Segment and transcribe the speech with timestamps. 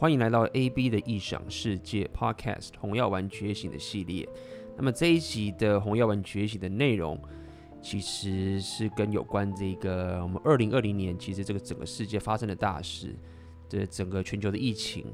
[0.00, 4.28] 欢迎来到 AB 的异想世界 Podcast《红药丸觉醒》的系列。
[4.76, 7.20] 那么这一集的《红药丸觉醒》的内容，
[7.82, 13.12] 其实是跟有关这个我们二零二零年，其实这个整个世界发生的大事，
[13.68, 15.04] 这整个全球的疫情，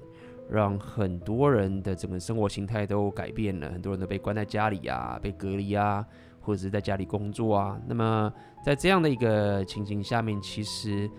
[0.51, 6.07] 让很多人的整个生活形态都改变了，很多人都被关在家里啊，被隔离啊，
[6.43, 7.81] 或者是在家里工作啊。
[7.87, 8.31] 那么
[8.63, 11.11] 在这样的一个情形下面，其实。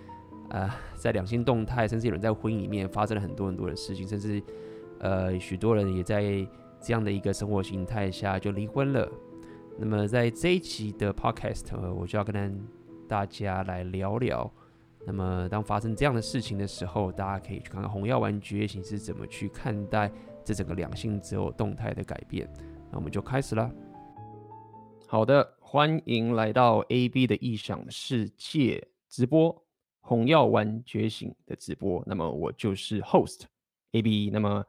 [0.50, 4.41] 呃，在两性动态，甚至有人在婚姻里面发生了很多很多的事情，甚至
[5.00, 6.22] 呃，许多人也在
[6.80, 9.12] 这样的一个生活形态下就离婚了。
[9.77, 12.66] 那么在这一期的 Podcast，我就要跟
[13.08, 14.50] 大家来聊聊。
[15.05, 20.12] 那么当发生这样的事情的时候，大家可以去看看红药丸觉醒是怎么去看待
[20.44, 22.48] 这整个两性择偶动态的改变。
[22.89, 23.70] 那我们就开始了。
[25.08, 29.65] 好的，欢迎来到 AB 的异想世界直播。
[30.08, 33.45] 红药丸觉醒的直播，那么我就是 host
[33.94, 34.64] AB，那么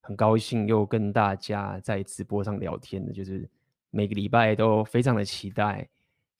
[0.00, 3.46] 很高兴又跟大家在直播上聊天的，就是
[3.90, 5.86] 每个礼拜都非常的期待，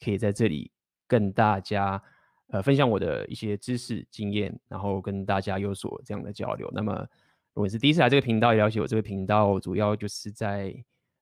[0.03, 0.71] 可以在这里
[1.07, 2.03] 跟大家
[2.47, 6.71] 呃分享我的一些知识经验，然后跟大家有所这样的交流。
[6.73, 7.07] 那么
[7.53, 10.75] 如果是第一次来这个频道，也了解我这个频道，主要就是在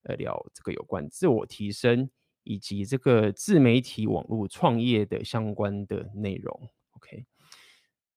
[0.05, 2.09] 呃聊这个有关自我提升
[2.45, 6.71] 以及这个自媒体网络创业的相关的内容。
[7.05, 7.27] OK，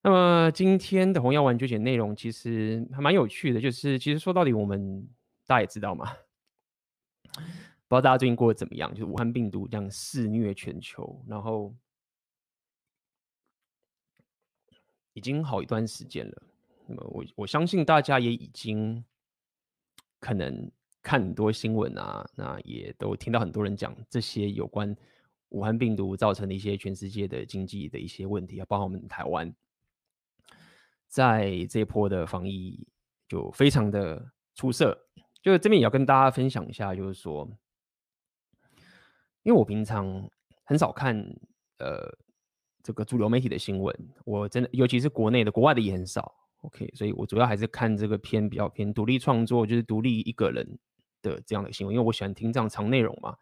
[0.01, 5.05] 那么今天的红药丸觉醒内容其实还蛮有趣的，就是其实说到底，我们
[5.45, 6.15] 大家也知道嘛，
[7.33, 7.43] 不知
[7.89, 8.89] 道大家最近过得怎么样？
[8.93, 11.75] 就是武汉病毒这样肆虐全球，然后
[15.11, 16.41] 已经好一段时间了。
[16.85, 19.03] 那么我我相信大家也已经
[20.21, 20.71] 可能
[21.03, 24.95] 看很多新闻啊，那也都听到很多人讲这些有关。
[25.49, 29.53] 武汉病毒造成的一些全世界的经济的一些问题啊，包括我们台湾，
[31.07, 32.87] 在这一波的防疫
[33.27, 35.07] 就非常的出色。
[35.41, 37.47] 就这边也要跟大家分享一下，就是说，
[39.43, 40.29] 因为我平常
[40.65, 41.15] 很少看
[41.77, 42.11] 呃
[42.83, 43.95] 这个主流媒体的新闻，
[44.25, 46.35] 我真的尤其是国内的，国外的也很少。
[46.61, 50.79] OK，所以我主要还是看这个偏比较偏独立创作，就是独立一个人
[51.21, 53.37] 的这样的新闻，因为我喜欢听这样长内容嘛。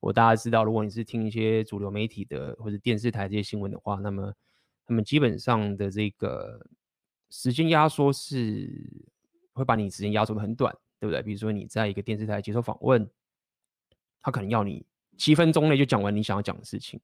[0.00, 4.32] 我大家知道，如果你是听一些主流媒体的或者电视台这些新闻的话，那么
[4.86, 6.64] 他们基本上的这个
[7.30, 8.70] 时间压缩是
[9.52, 11.20] 会把你时间压缩的很短，对不对？
[11.20, 13.10] 比如说你在一个电视台接受访问，
[14.20, 17.00] 他可能要你七分钟内就讲完你想要讲的事情，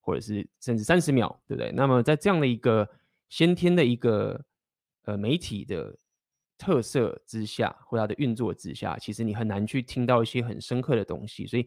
[0.00, 1.72] 或者是甚至三十秒，对不对？
[1.72, 2.88] 那么在这样的一个
[3.28, 4.40] 先天的一个
[5.02, 5.98] 呃媒体的
[6.56, 11.66] 特色之下，或它的运作之下，其实你很难去听到一些很深刻的东西，所以。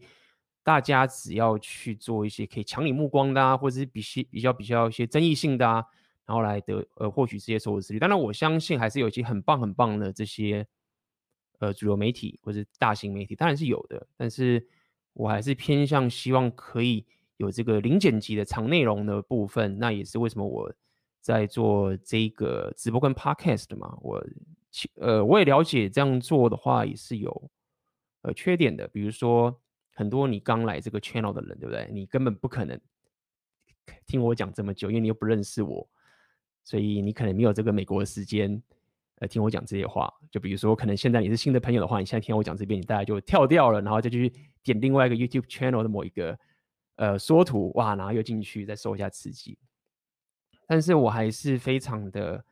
[0.64, 5.84] 大家只要去做一些可以抢你目光的啊，或者是比些比较比较一些争议性的啊，
[6.24, 7.98] 然后来得呃获取这些收视率。
[7.98, 10.66] 当然，我相信还是有一些很棒很棒的这些
[11.58, 14.06] 呃主流媒体或者大型媒体，当然是有的。
[14.16, 14.66] 但是
[15.12, 17.04] 我还是偏向希望可以
[17.36, 19.78] 有这个零剪辑的长内容的部分。
[19.78, 20.72] 那也是为什么我
[21.20, 23.94] 在做这个直播跟 podcast 嘛。
[24.00, 24.26] 我
[24.98, 27.50] 呃我也了解这样做的话也是有
[28.22, 29.60] 呃缺点的，比如说。
[29.94, 31.88] 很多你刚来这个 channel 的人，对不对？
[31.92, 32.78] 你根本不可能
[34.06, 35.88] 听我讲这么久，因为你又不认识我，
[36.64, 38.62] 所以你可能没有这个美国的时间，
[39.20, 40.12] 呃，听我讲这些话。
[40.30, 46.38] 就比如说，可能现在你是新的朋友的话，你现在听我讲这边，你大概就跳掉了，然后再去点另外一个 YouTube channel 的某一个
[46.96, 49.58] 呃缩图，哇，然后又进去再受一下刺激。
[50.66, 52.44] 但是我还是非常的。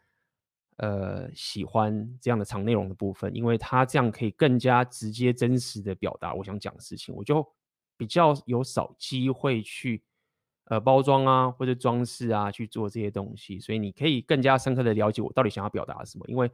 [0.79, 7.15] 呃，喜欢这样的长内容的部分，因为它这样可以更加直接、真实的表达我想讲的事情。
[7.15, 7.47] 我就
[7.97, 10.03] 比较有少机会去
[10.65, 16.25] 呃包装啊，或者装饰啊去做这些东西，所以你可以更加深刻的了解我到底想要表达什么。
[16.27, 16.51] 因为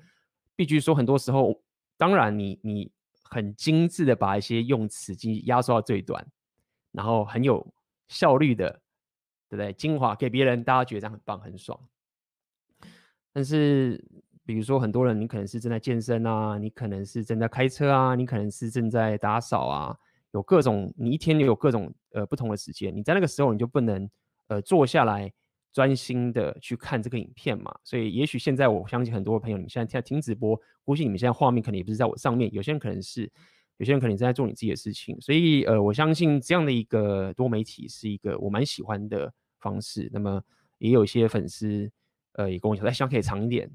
[0.56, 1.62] 必须说，很多时候，
[1.96, 2.90] 当然你你
[3.22, 6.26] 很精致的把一些用词进行压缩到最短，
[6.92, 7.66] 然后很有
[8.08, 8.70] 效率的，
[9.48, 9.72] 对不对？
[9.72, 11.78] 精华给别人，大家觉得这样很棒、很爽。
[13.38, 14.04] 但是，
[14.44, 19.96] 比如说很多人，你可能是正在健身啊，你可能是正在开车啊，你可能是正在打扫啊，
[20.32, 24.10] 有各种，你一天有各种呃不同的时间，你在那个时候你就不能
[24.48, 25.32] 呃坐下来
[25.72, 27.72] 专心的去看这个影片嘛。
[27.84, 33.30] 所以，也许现在我相信很多朋友，你现在在听直播，估计你们现在画面可能也不是在我上面，有些人可能是，
[33.76, 35.16] 有些人可能正在做你自己的事情。
[35.20, 40.10] 所以，呃，我相信这样的一个多媒体是一个我蛮喜欢的方式。
[40.12, 40.42] 那么，
[40.78, 41.88] 也有一些粉丝。
[42.38, 43.68] 呃，也跟我讲，希望可以长一点。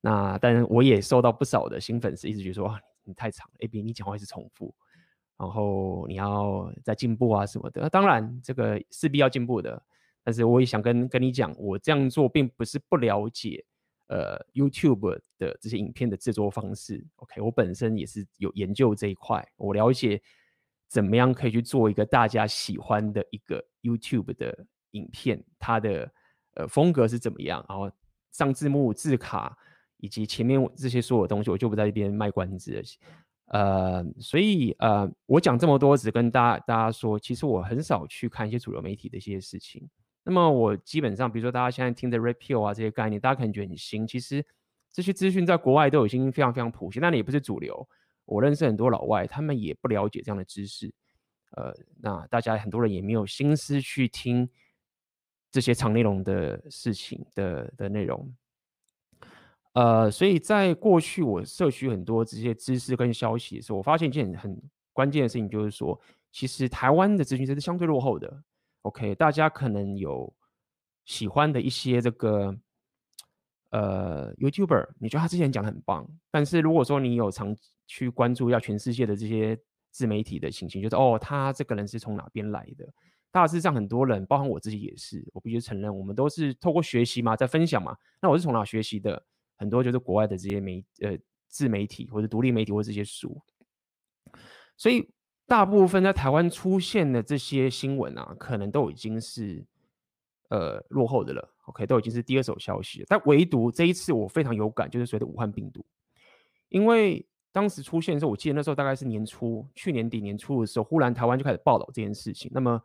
[0.00, 4.72] 那但是我也收到不少的新粉丝，一直觉得说，哇，你太长了，AB 你讲话一直重复，
[5.36, 7.82] 然后你要再进步啊什么的。
[7.82, 9.82] 那当然，这个势必要进步的。
[10.22, 13.64] 但是我也想跟跟你讲，我这样做并不是不了解，
[14.06, 17.04] 呃 YouTube 的这些影片的制作方式。
[17.16, 20.22] OK，我本身也是有研究这一块，我了解
[20.88, 26.10] 怎么样可以去做一个大家喜欢的一个 YouTube 的影片，它的
[26.54, 27.90] 呃风格是怎么样，然后
[28.34, 29.56] 上字幕、字卡
[29.96, 32.82] 以及前面这些所有东西，我就不在这边卖关子。
[33.46, 39.88] 呃，所以呃，我讲这么多，只跟大家大家说，其实我很少去看一些主流媒体的一些事情。
[40.24, 44.44] 那么我基本上，比如说大家现在听的 repeal 啊这些概念，大家可能觉得很新，其实
[44.92, 47.86] 这些资讯在国外都已经非常非常普及，但也不是主流。
[48.24, 50.92] 我认识很多老外，他们也不了解这样的知识。
[51.50, 54.48] 呃，那大家很多人也没有心思去听
[55.54, 58.28] 这些长内容的事情的的内容。
[59.74, 64.60] 呃，所以在过去我摄取很多这些知识跟消息的时候，我发现一件很
[64.92, 65.96] 关键的事情，就是说，
[66.32, 68.42] 其实台湾的咨询师是相对落后的。
[68.82, 70.34] OK，大家可能有
[71.04, 72.52] 喜欢的一些这个
[73.70, 79.56] 呃 YouTuber，你觉得他之前讲的很棒，但是如果说你有常去关注一下全世界的这些
[79.92, 82.92] 自媒体的情形，就是哦，他这个人是从哪边来的？
[83.34, 87.96] 大致上很多人，包含我自己也是，我必须承认，我们都是透过学习嘛，在分享嘛。
[88.22, 89.20] 那我是从哪学习的？
[89.56, 93.40] 很多就是国外的这些媒呃自媒体或者独立媒体或者这些书，
[94.76, 95.10] 所以
[95.46, 99.66] 大部分在台湾出现的这些新闻啊，可能都已经是
[100.50, 101.54] 呃落后的了。
[101.66, 103.04] OK，都已经是第二手消息。
[103.08, 105.84] 但唯独这一次我非常有感，就是随着武汉病毒，
[106.68, 112.50] 因为当时出现的时候，我记得那时候大概是年初，去年底年初的时候，忽然台湾就开始报道这件事情。
[112.52, 112.82] 那么，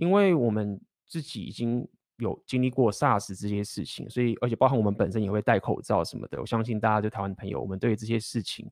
[0.00, 1.86] 因为我们自己已经
[2.16, 6.40] 有经历过 SARS 这些事情，所以而且包含我们本身也会戴口罩什么的。
[6.40, 8.66] 我相信大家对台湾朋友，我们对于这些事情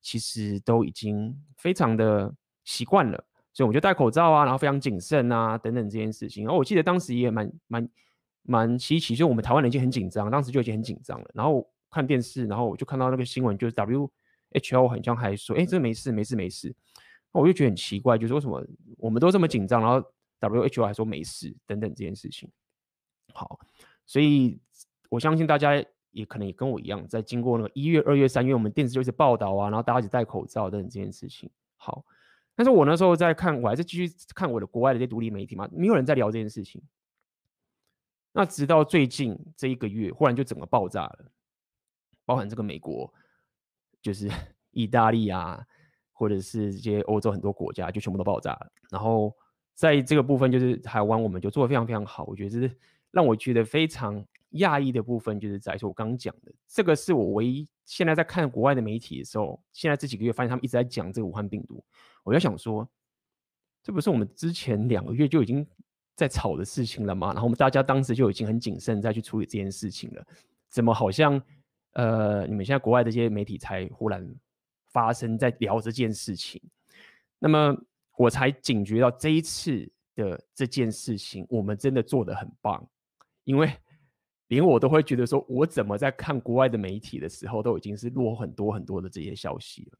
[0.00, 2.34] 其实都已经非常的
[2.64, 3.22] 习惯了，
[3.52, 6.44] 所以我们就戴口罩啊，然后非常谨慎啊等等这件事情。
[6.44, 7.88] 然后我记得当时也蛮蛮
[8.42, 11.30] 蛮稀奇，就我们台湾人已经很紧张，当时就已经很紧张了。
[11.34, 16.74] 然后看电视，然后我就看到那个新闻，就是 WHO 好像还说，哎，这没事没事没事。
[17.32, 18.62] 那我就觉得很奇怪，就是为什么
[18.98, 20.06] 我们都这么紧张，然后
[20.48, 22.50] WHO 还说没事等等这件事情。
[23.34, 23.58] 好，
[24.06, 24.60] 所以
[25.08, 31.50] 我相信大家也可能也跟我一样，在经过那个一月、二月、三月，我们电视就一直报道啊，然后大家一直戴口罩等等这件事情。
[31.76, 32.04] 好，
[32.54, 36.82] 但是我那时候在看，我还是继续看我的国外的这些独立媒体嘛，没有人在聊这件事情。
[38.32, 41.32] 那直到最近这一个月，忽然就整个爆炸了，
[42.24, 43.12] 包含这个美国，
[44.00, 44.30] 就是
[44.72, 45.62] 意大利啊，
[46.12, 48.72] 或者是这些欧洲很多国家，就全部都爆炸了。
[48.90, 49.34] 然后
[49.74, 52.76] 在这个部分，就是台湾，我们就做的非常非常好，我觉得这是。
[53.12, 61.84] 让我觉得非常讶异的部分，就是在说我刚刚讲的，这个是我唯一现在在看国外的媒体的时候，现在这几个月发现他们一直在讲这个武汉病毒，
[62.24, 62.88] 我就想说，
[63.82, 65.66] 这不是我们之前两个月就已经
[66.16, 67.34] 在吵的事情了吗？
[67.34, 70.26] 然后我们大家当时就已经很谨慎再去处理这件事情了，
[70.70, 71.38] 怎么好像
[71.92, 74.26] 呃你们现在国外的这些媒体才忽然
[74.90, 76.62] 发生在聊这件事情？
[77.38, 77.76] 那么
[78.22, 82.88] 我才警觉到这一次的这件事情，我们真的做得很棒。
[83.42, 83.68] 因为
[84.46, 89.98] 连我都会觉得说，我怎么在看国外的媒体的时候，都已经是落很多很多的这些消息了。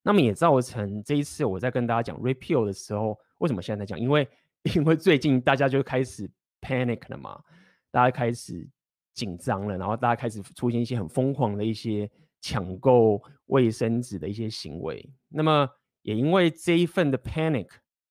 [0.00, 3.98] 那么也造成这一次我在跟大家讲 repeal 的时候，为什么现在在讲？
[3.98, 4.28] 因为
[4.74, 7.42] 因为最近大家就开始 panic 了嘛，
[7.90, 8.64] 大家开始
[9.12, 12.08] 紧张了，然后大家开始出现一些很疯狂的一些
[12.40, 15.04] 抢购卫生纸的一些行为。
[15.28, 15.68] 那么
[16.02, 17.68] 也因为这一份的 panic，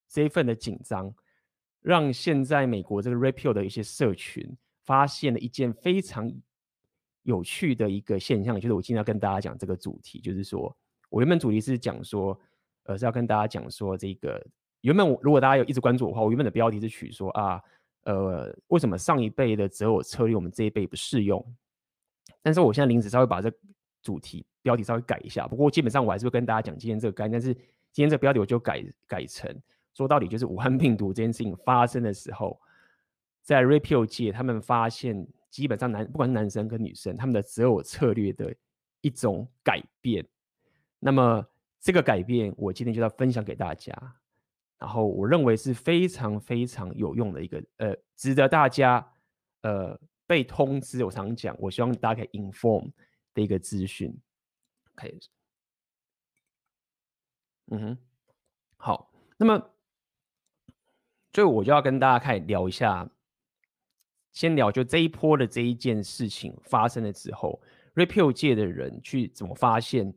[0.10, 1.13] 这一份的紧张。
[1.83, 6.31] 让现在美国这个 REPEL 的一些社群发现了一件非常
[7.24, 10.77] 有趣的一个现象，就是我今天要跟大家讲这个主题，就是说
[11.10, 12.39] 我原本主题是讲说，
[12.83, 14.39] 呃，是要跟大家讲说这个
[14.81, 17.60] 原本我如果大家有一直关注我的话，我原本的标题是取说啊，
[18.03, 21.43] 呃，为什么上一辈的择偶策略我们这一辈不适用？
[22.43, 23.51] 但是我现在临时稍微把这
[24.03, 27.60] 主题标题稍微改一下，不过基本上我还是会跟大家讲今天这个概念，但是
[27.91, 29.53] 今天这个标题我就改改成。
[29.93, 32.60] 说到底，就是武汉病毒这件事情发生的时候，
[33.41, 38.55] 在 REPEL 界，他们发现基本上男不管是男生跟女生，他们的择偶策略的
[39.01, 40.25] 一种改变。
[41.00, 41.45] 那么
[41.79, 43.93] 这个改变，我今天就要分享给大家。
[44.77, 49.05] 然后我认为是非常非常有用的一个，呃，值得大家
[49.62, 51.03] 呃被通知。
[51.03, 52.89] 我常讲，我希望大家可以 inform
[53.33, 54.12] 的一个资讯。
[54.93, 55.19] OK，
[57.71, 57.97] 嗯哼，
[58.77, 59.67] 好，那么。
[61.33, 63.09] 所以我就要跟大家开始聊一下，
[64.33, 67.61] 先聊就这一波的这一件事情发生了之后
[67.95, 70.13] ，Red Pill 界的人去怎么发现，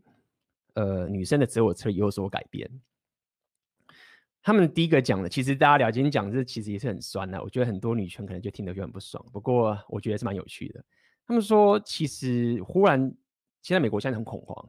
[0.73, 2.69] 呃，女生的择偶策略有所改变。
[4.43, 9.25] 他们第一个讲的，其实大家聊今天讲这其实也是很酸的，我觉得很多女权可能就听得就很不爽。
[9.33, 10.85] 不过我觉得是蛮有趣的。
[11.29, 13.01] 他们说，其实忽然
[13.63, 14.69] 现在美国现在很恐慌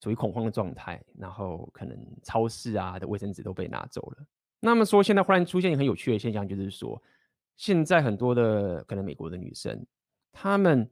[0.00, 4.26] 处于恐慌的状态，然后可能超市啊的卫生纸都被拿走了。
[4.60, 7.00] 那么说，现在忽然出现一个很有趣的现象，就是说，
[7.56, 9.86] 现在很多的可能美国的女生，
[10.32, 10.90] 她们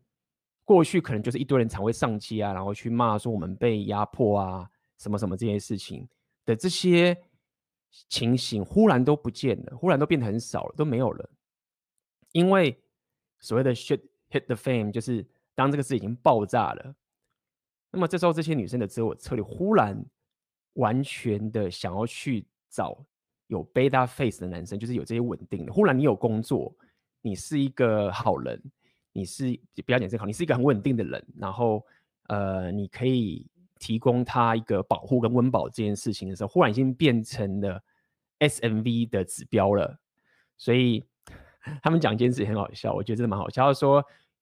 [0.65, 6.09] 过去可能就是一堆人常会上街啊，然后去骂说我们被压迫啊，什么什么这些事情
[6.45, 7.17] 的这些
[8.09, 11.31] 情形，忽然都不见了，忽然都变得很少了，都没有了，
[12.33, 12.81] 因为。
[13.39, 16.95] 所谓的 shit hit the fan，就是当这个事已经爆炸了，
[17.91, 20.05] 那么这时候这些女生的择偶策略忽然
[20.75, 23.05] 完全的想要去找
[23.47, 25.73] 有 beta face 的男生，就是有这些稳定的。
[25.73, 26.75] 忽然你有工作，
[27.23, 28.63] 你是一个好人，
[29.13, 31.85] 你是不要讲这个好，你是一个很稳定的人，然后
[32.29, 33.47] 呃，你可以
[33.79, 37.83] 提供他一个保护跟温饱这件事情的时候，忽然已经变成了
[38.41, 39.99] SMV 的指标了，
[40.57, 41.05] 所以。
[41.83, 43.67] 他们讲一件事很好笑，我觉得真的蛮好笑。
[43.67, 44.01] 他说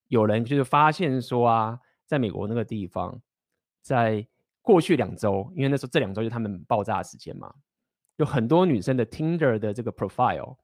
[0.09, 3.19] 有人就是发现说啊，在美国那个地方，
[3.85, 4.27] 在
[4.63, 7.55] 过去两周，因为那时候这两周就他们爆炸的时间嘛，
[8.17, 10.57] 有很多女生的 Tinder 的这个 profile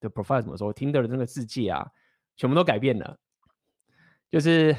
[0.00, 1.90] 的 profile 怎么说？Tinder 的那个世界啊，
[2.36, 3.18] 全部都改变了，
[4.30, 4.74] 就是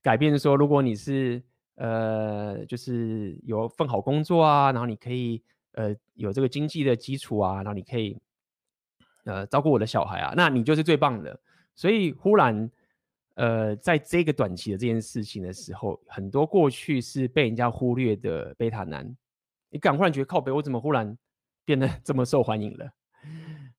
[0.00, 1.42] 改变说，如果你是
[1.74, 8.18] 呃，就是有份好工作啊，然后你可以呃有这个经济的基础啊，然后你可以。
[9.24, 11.38] 呃，照顾我的小孩啊，那你就是最棒的。
[11.76, 12.68] 所以忽然，
[13.34, 19.16] 呃，在这个短期的这件事情的时候，很多过去是被人家忽略的贝塔男，
[19.70, 21.16] 你敢忽然觉得靠北，我怎么忽然
[21.64, 22.92] 变得 这么受欢迎了？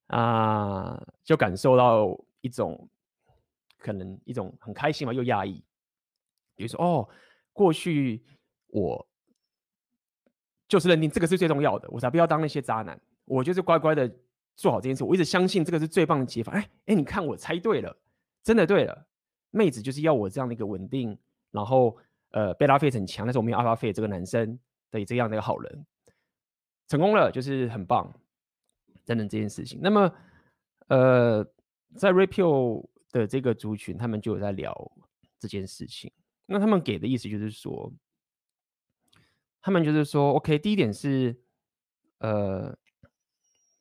[0.08, 2.90] 啊、就感受到一种
[3.78, 5.64] 可能一种很开心嘛，又压抑。
[6.56, 7.10] 比如说，哦，
[7.52, 8.24] 过去
[8.68, 9.08] 我
[10.68, 14.12] 就是认定这个是最重要的，我才不要当那些渣男，我就是乖乖的。
[14.56, 16.52] 做好这件事，我一直相信这个是最棒的解法。
[16.52, 17.98] 哎哎，你看我猜对了，
[18.44, 19.08] 真的对了。
[19.54, 21.18] 妹子就是要我这样的一个稳定，
[21.52, 21.96] 然后
[22.32, 25.86] 呃贝拉费很强，但是我没有阿巴费这个男生的这样的一个好人，
[26.88, 28.14] 成功了就是很棒，
[29.06, 29.80] 真的这件事情。
[29.82, 30.14] 那么
[30.88, 31.46] 呃，
[31.96, 34.92] 在 Rapio 的这个族群，他们就有在聊
[35.40, 36.12] 这件事情。
[36.48, 37.94] 那他们给的意思就是说，
[39.62, 41.40] 他们就是说，OK，第一点是
[42.18, 42.76] 呃。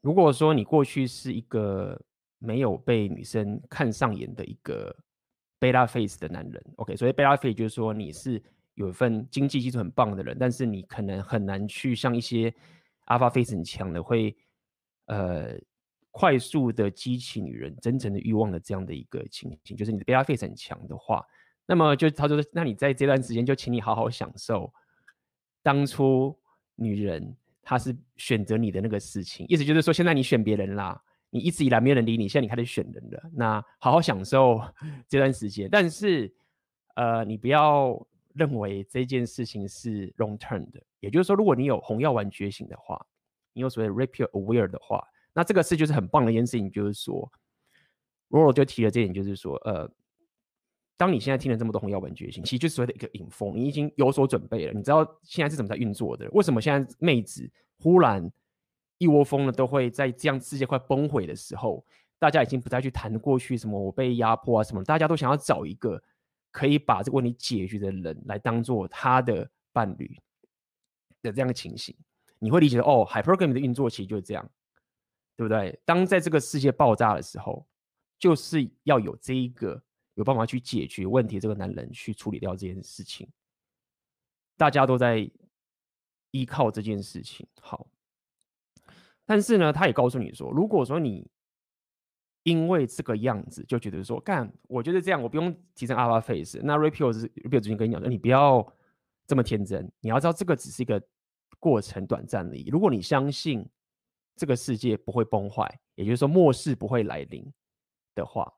[0.05, 1.97] 如果说你过去是一个
[2.41, 4.93] 没有被女生看上眼的一个
[5.62, 8.42] beta face 的男人，OK，所以 beta face 就是说你是
[8.75, 12.52] 有一份经济基础很棒的人，但是你可能很难去像一些
[13.07, 14.37] alpha face 很强的，会
[15.07, 15.57] 呃
[16.11, 21.25] 快速的激起女人真诚的欲望的这样的一个情形，就是你的 beta face 很强的话，
[21.66, 24.73] 那么就他说，那你在这段时间就请你好好享受
[25.62, 26.37] 当初
[26.75, 27.37] 女人。
[27.64, 31.00] 她是选择你的那个事情，意思就是说，现在你选别人啦，
[31.33, 34.61] 你一直以来没有人理你，现在你开始选人了，那好好享受
[35.09, 35.69] 这段时间。
[35.71, 36.31] 但是，
[36.95, 43.05] 呃，你不要认为这件事情是 long term 的，也就是说，如果你有红药丸觉醒的话，
[43.55, 47.33] 你有所谓 Rapio aware 的话，那这个是就是很棒的一件事情，就是说
[48.29, 49.91] ，Roro 就提了这点，就是说，呃。
[50.95, 54.73] 当你现在听了这么多红药丸觉醒，其实就是所谓的一个引风，你已经有所准备了。
[54.73, 56.31] 你知道现在是怎么在运作的？
[56.31, 58.31] 为什么现在妹子忽然
[59.02, 61.85] 一窝蜂的都会在这样世界快崩毁的时候，
[62.18, 66.00] 大家已经不再去谈过去什么我被压迫啊什么，大家都想要找一个
[66.50, 70.16] 可以把这个问题解决的人来当做他的伴侣
[71.23, 71.97] 的这样的情形，
[72.38, 74.50] 你会理解哦，Hypergamy 的运作其实就是这样，
[75.37, 75.80] 对不对？
[75.85, 77.66] 当在这个世界爆炸的时候，
[78.18, 79.82] 就是要有这一个。
[80.14, 83.26] 有办法去解决问题，这个男人去处理掉这件事情，
[84.59, 85.26] 大家都在
[86.32, 87.49] 依靠这件事情。
[87.59, 87.87] 好，
[89.25, 91.31] 但是呢，他也告诉你说，如果说你
[92.43, 98.67] 因为这个样子就觉得说，干，我觉得这样，我不用提升 alpha face，那 Rapio 是 Rapio 之前跟你讲说，你不要
[99.26, 101.02] 这么天真，你要知道这个只是一个
[101.59, 102.69] 过程，短暂而已。
[102.69, 103.69] 如果你相信
[104.37, 107.50] 这个世界不会崩坏，也就是说末世不会来临
[108.14, 108.52] 的话。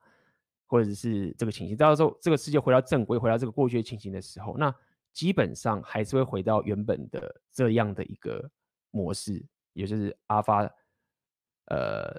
[0.67, 4.75] 或者是这个情形，到时候这个世界回到正规，回到这个过去的情形的时候，那
[5.13, 8.51] 基本上还是会回到原本的这样的一个
[8.91, 9.45] 模式，
[9.75, 10.63] 也就是阿发
[11.67, 12.11] 呃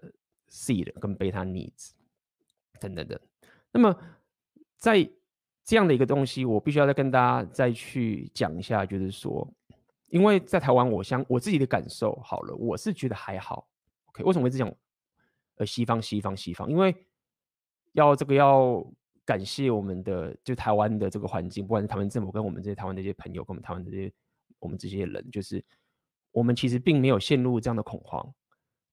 [0.48, 1.94] seed 跟贝塔 needs
[2.80, 3.20] 等等等。
[3.72, 4.00] 那么
[4.78, 5.10] 在
[5.64, 9.52] 这样的一个东西，我必须要再跟大家再去讲一下，就是说，
[10.10, 13.68] 因为在台湾，我相我自己的感受好了，我是觉得还好。
[14.06, 14.72] OK，为什么会这样？
[15.56, 16.96] 呃，西方，西方，西方，因为。
[17.96, 18.86] 要这个要
[19.24, 24.12] 感谢我们的就台湾的这个环境，不管是台湾政府跟我们这些台湾的这些朋友，跟我们台湾这些
[24.60, 25.64] 我们这些人，就是
[26.36, 28.34] 我们其实并没有陷入这样的恐慌。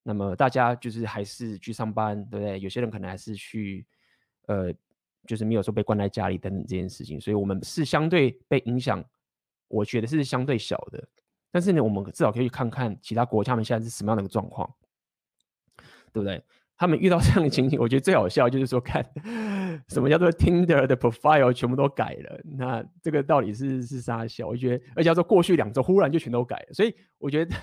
[0.04, 2.61] 那么大家就是还是去上班，对不对？
[2.61, 3.84] 有些人可能还是去
[4.46, 4.72] 呃
[5.26, 9.04] 就是没有说被关在家里等等这件事情，所以我们是相对被影响，
[9.66, 11.02] 我觉得是相对小的。
[11.50, 14.72] 但是呢，我们至少可以去看看其他国家们现在是什么样的一个状况，
[16.12, 16.40] 对不对？
[16.82, 19.08] 他们遇到这样的情形，我觉得最好笑就是说，看
[19.86, 24.48] 什么叫做 Tinder 的 profile 全部都改了，那这个到底是是啥小？
[24.48, 27.54] 我觉得，而且要说过去两周忽然就全都改了，所以我觉得，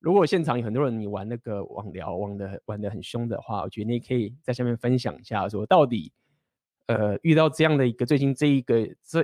[0.00, 6.10] 如果现场有很多人你玩那个网聊玩的玩的很凶的话，我觉得你可以在下面分享一下，说到底，
[6.86, 9.22] 呃，遇到这样的一个最近这一个这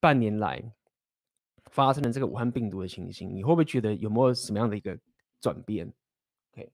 [0.00, 0.72] 半年来。
[1.70, 4.96] 发生了这个武汉病毒的情形，你会不会觉得有没有什么样的一个
[5.40, 5.92] 转变
[6.52, 6.70] ？OK，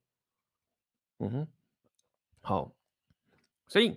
[1.21, 1.49] 嗯哼，
[2.51, 2.75] 好，
[3.69, 3.97] 所以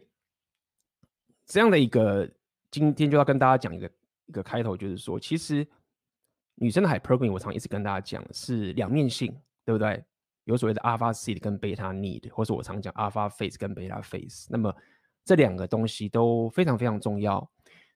[1.43, 2.29] 这样的一个
[2.69, 3.91] 今天就要跟大家讲一个
[4.27, 5.67] 一个开头，就是说，其实
[6.53, 10.05] 女生的 hypergamy 我常一直跟大家讲是两面性，对不对？
[10.43, 14.71] 有所谓的 alpha seed 跟 beta need，或是我常讲 alpha phase 跟 beta phase，那么
[15.25, 17.49] 这两个东西都非常非常重要。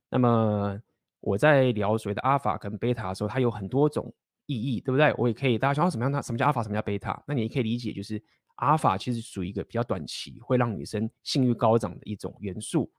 [0.09, 0.75] 那么
[1.19, 4.11] 我在聊所谓的阿尔法跟贝塔的时候，它有很多种
[4.47, 5.13] 意义，对不对？
[5.19, 6.11] 我也可以大家想到什么样？
[6.11, 6.63] 它什么叫阿尔法？
[6.63, 7.23] 什么叫贝塔？
[7.27, 8.19] 那你也可以理解，就是
[8.57, 12.91] 阿尔法其实属于一个比较短期，会让女生性欲高涨的一种元素。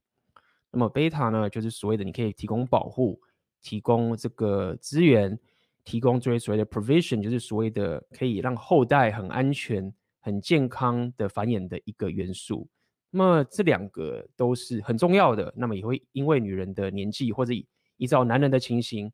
[0.70, 3.20] 那么贝塔呢，就是所谓的你可以提供保护、
[3.62, 5.38] 提供这个资源、
[5.84, 12.68] 提供作为所谓的 provision，就是所谓的可以让后代很安全、很健康的繁衍的一个元素。
[13.10, 15.52] 那么这两个都是很重要的。
[15.56, 17.54] 那么也会因为女人的年纪或者
[17.96, 19.10] 依照男人的情形，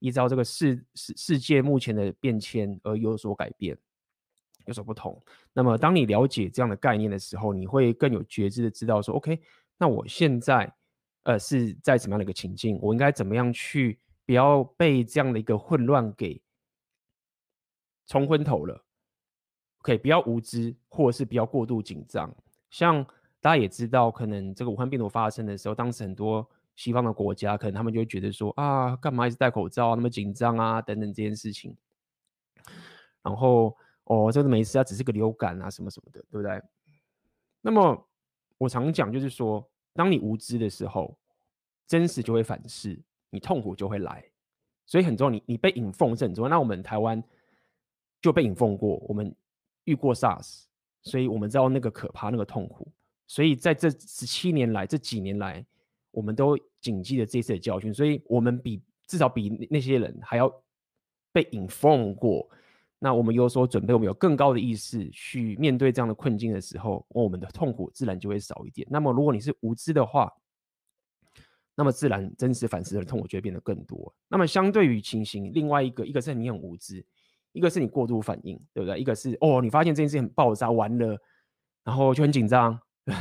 [0.00, 3.78] 依照这个世世世界目前的变迁而有所改变，
[4.66, 5.20] 有所不同。
[5.52, 9.40] 那么，当你了解这样的概念的时候，你会更有觉知的知道说，OK，
[9.78, 10.72] 那我现在
[11.24, 16.40] 呃是在怎么样的一个情境，我应该怎么样去不要被这样的一个混乱给
[18.06, 18.84] 冲昏头了
[19.80, 22.34] ？OK，不要无知，或者是不要过度紧张。
[22.70, 23.04] 像
[23.40, 26.48] 大家也知道，可能这个武汉病毒发生的时候，当时很多。
[26.76, 31.74] 西方的国家可能他们就会觉得说啊，干嘛一直戴口罩啊，那么紧张啊，等等这件事情。
[33.22, 33.74] 然后
[34.06, 36.60] 哦，这个没事啊，只是个流感啊，什么什么的，对不对？
[37.60, 38.08] 那么
[38.58, 39.64] 我常讲就是说，
[39.94, 41.16] 当你无知的时候，
[41.86, 44.24] 真实就会反噬，你痛苦就会来。
[44.86, 46.48] 所以很重要，你你被引凤是很重要。
[46.48, 47.22] 那我们台湾
[48.20, 49.34] 就被引凤过，我们
[49.84, 50.64] 遇过 SARS，
[51.02, 52.86] 所以我们知道那个可怕，那个痛苦。
[53.26, 55.64] 所以在这十七年来，这几年来。
[56.12, 60.50] 我们都谨记着这次的教训，所以我们比至少比那些人还要
[61.30, 62.48] 被 inform 过。
[63.06, 68.84] 那我们有所准备，我们有更高的意识去面对这样的困境的时候，我们的痛苦自然就会少一点。
[68.90, 70.28] 那么如果你是无知的话，
[71.76, 74.12] 那么自然真实反思的痛苦就会变得更多。
[74.26, 77.06] 那么相对于情形，另外一个，一个是你很无知，
[77.52, 78.98] 一个是你过度反应，对不对？
[78.98, 81.16] 一个是哦，你发现这件事情很爆炸完了，
[81.84, 83.14] 然后就很紧张， 对。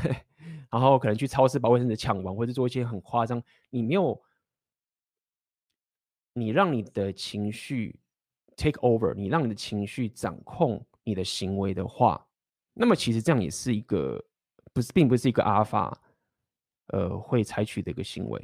[0.71, 4.19] 然后可能去超市把卫生纸抢完，或者做一些很夸张，你没有，
[6.33, 7.99] 你让你的情绪
[8.55, 12.25] take over，你让你的情绪掌控你的行为的话，
[12.73, 14.23] 那么其实这样也是一个
[14.73, 16.01] 不是，并不是一个阿尔法，
[16.87, 18.39] 呃，会采取的一个行为，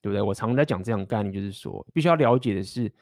[0.00, 0.20] 对不对？
[0.22, 2.92] 我常常在讲这样概念，就是说，必须要了解的是。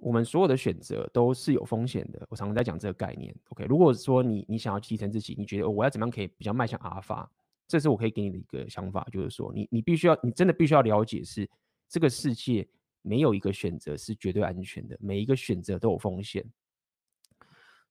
[0.00, 2.24] 我们所有的选择都是有风险的。
[2.30, 3.34] 我常常在讲这个概念。
[3.48, 7.28] OK，如果说你你想要提升自己，你觉得我要怎么样可以比较迈向阿尔法，
[7.66, 11.50] 这是我可以给你的一个想法，就是说你你必须要，你真的必须要了解是
[11.88, 12.64] 这个世界
[13.02, 16.44] 没有一个选择是绝对安全的，每一个选择都有风险。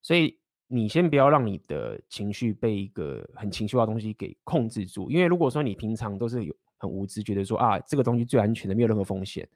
[0.01, 9.47] 所以你先不要让你的情绪被一个很情绪化的东西给控制住，因为如果说你平常都是有很无知，觉得说啊这个东西最安全的，没有任何风险。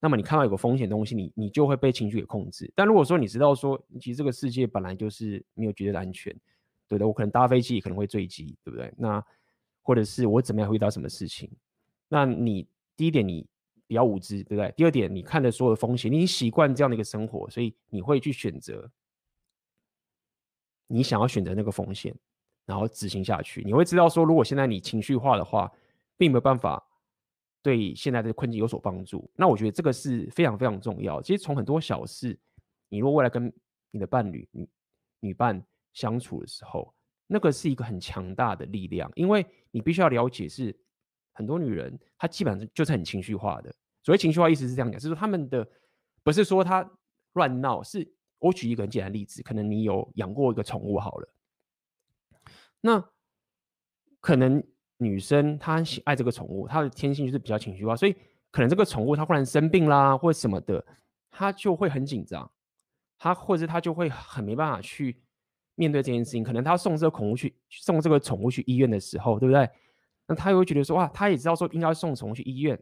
[0.00, 2.70] 那么你看到有个风险东西，你你就会被情绪给控制。
[2.74, 6.32] 但如果说你知道说，其实这个世界本来就是没有绝对的安全，
[6.86, 8.92] 对的，我可能搭飞机也可能会坠机，对不对？
[8.96, 9.24] 那
[9.82, 11.50] 或者是我怎么样会遇到什么事情？
[12.08, 13.44] 那你第一点你
[13.88, 14.72] 比较无知，对不对？
[14.76, 18.88] 第二点你看的所有的风险，你已经习惯这样的一个生活，所以你会去选择
[20.86, 22.14] 你想要选择那个风险，
[22.64, 23.64] 然后执行下去。
[23.64, 25.72] 你会知道说，如果现在你情绪化的话，
[26.16, 26.84] 并没有办法。
[27.60, 31.20] 对现在的困境有所帮助，那我觉得这个是非常非常重要。
[31.20, 32.38] 其实从很多小事，
[32.88, 33.52] 你如果未来跟
[33.90, 34.68] 你的伴侣、女
[35.18, 35.60] 女伴
[35.92, 36.94] 相处的时候，
[37.26, 40.74] 那个是一个很强大的力量，因为你必须要了解是
[41.38, 43.74] 很多女人她基本上就是很情绪化的。
[44.02, 45.66] 所谓情绪化，意思是这样讲，就是说他们的
[46.22, 46.88] 不是说她
[47.34, 48.06] 乱闹，是
[48.38, 51.28] 我举一个很简单的例子，可能你有养过一个宠物好了，
[52.80, 53.08] 那
[54.20, 54.62] 可能。
[55.00, 58.12] 女生她喜爱这个宠物，她的天性就是比较情绪化，所以
[58.50, 60.84] 可能这个宠物它忽然生病啦，或者什么的，
[61.30, 62.50] 她就会很紧张，
[63.16, 65.22] 她或者她就会很没办法去
[65.76, 66.42] 面对这件事情。
[66.42, 69.70] 可能她送这个宠物去送这个宠物去医院的时候，对不对？
[70.28, 72.78] 那他又会觉得说，哇，他也知道说应该送宠物去医院，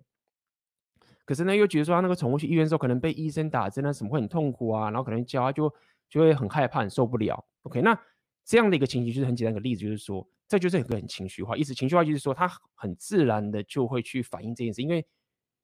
[1.24, 5.72] 可是呢又觉得说他那个宠物去医院的时候，可能被医生打针啊什么会很痛苦啊，然后可能教他就
[6.10, 7.42] 就会很害怕，很受不了。
[7.62, 7.96] OK，那
[8.44, 15.06] 这样的一个情形就是很简单的例子，就是说这就是一个很情绪化，意思情绪化就是说他很自然的就会去反映这件事，因为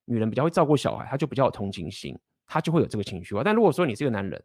[0.05, 3.43] 女人比较会照顾小孩，她就比较有同情心，她就会有这个情绪化。
[3.45, 4.45] 但如果说你是个男人，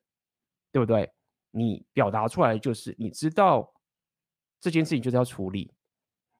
[0.72, 1.12] 对不对？
[1.52, 3.74] 你表达出来就是你知道
[4.60, 5.74] 这件事情就是要处理。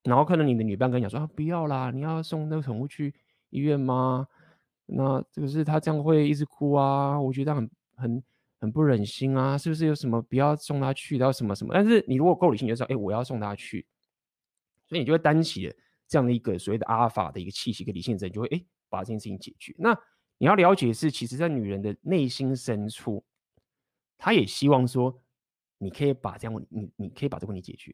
[0.08, 3.14] 然后可能你的女伴跟你讲说啊，不要啦，你要送那个宠物去
[3.50, 4.26] 医院吗？
[4.86, 8.24] 那这个是他这样会一直哭啊，我觉得很很
[8.62, 11.74] 很不忍心啊，是不是有什么不要送他去，然后什么什么？
[11.74, 13.86] 但是你如果够理性，就知道，哎，我要送他去，
[14.88, 15.70] 所以你就会担起
[16.08, 19.76] 这样的一个所谓的阿尔法的一个气息跟理性者，你就会哎把这件事情解决。
[19.78, 19.94] 那
[20.38, 23.26] 你要了解是，其实在女人的内心深处，
[24.18, 25.22] 她也希望说，
[25.78, 27.94] 你可以把这样你你可以把这个问题解决。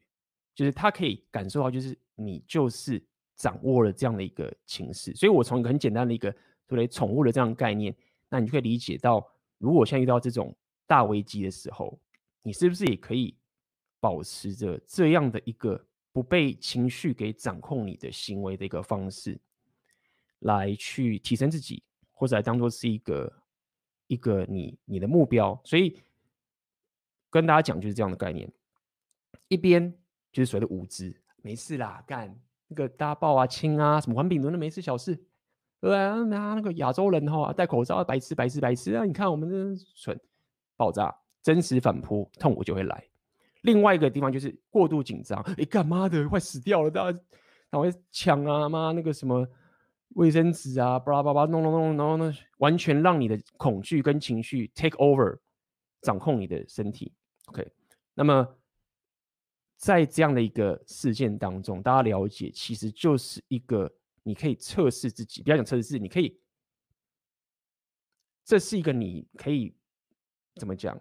[0.54, 3.02] 就是他可以感受到，就是你就是
[3.34, 6.30] 掌握了这样的一个情势，所以我从一个很简单的一个
[6.68, 7.92] 所谓宠物的这样的概念，
[8.28, 10.54] 那你就可以理解到，如果现在遇到这种
[10.86, 11.98] 大危机的时候，
[12.42, 13.36] 你是不是也可以
[13.98, 19.36] 保持着这样的一个不被情绪给掌控你的行为的一个方式，
[20.38, 23.42] 来去提升自己，或者来当做是一个
[24.06, 25.60] 一个你你的目标。
[25.64, 25.98] 所以
[27.28, 28.48] 跟大家讲就是这样的概念，
[29.48, 29.92] 一边。
[30.34, 35.16] 就是所谓的无知，没事啦，干那个大爆啊、亲啊、什么环丙轮的没事小事，
[35.80, 39.04] 对啊，那那个亚洲人哈戴口罩白痴白痴白痴啊！
[39.04, 40.20] 你看我们这蠢
[40.76, 43.04] 爆炸，真实反扑，痛苦就会来。
[43.62, 47.20] 另外一个地方就是过度紧张，哎干嘛的快死掉了，大家
[47.70, 49.46] 他会抢啊妈那个什么
[50.16, 55.38] 卫生纸啊，巴拉巴拉弄弄弄，然后呢完全让你的恐惧跟情绪 take over
[56.02, 57.12] 掌控你的身体。
[57.44, 57.70] OK，
[58.14, 58.48] 那么。
[59.84, 63.92] 在这样的一个事件当中，大家了解，其实就是一个
[64.22, 66.40] 你可以测试自己，不要讲测试自己，你可以，
[68.46, 69.74] 这是一个你可以
[70.54, 70.98] 怎么讲，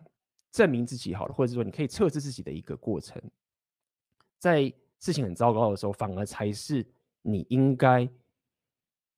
[0.51, 3.21] 证明自己好了，或者是说你可以测试自己的一个过程。
[4.37, 4.63] 在
[4.99, 6.85] 事情很糟糕的时候，反而才是
[7.21, 8.05] 你应该，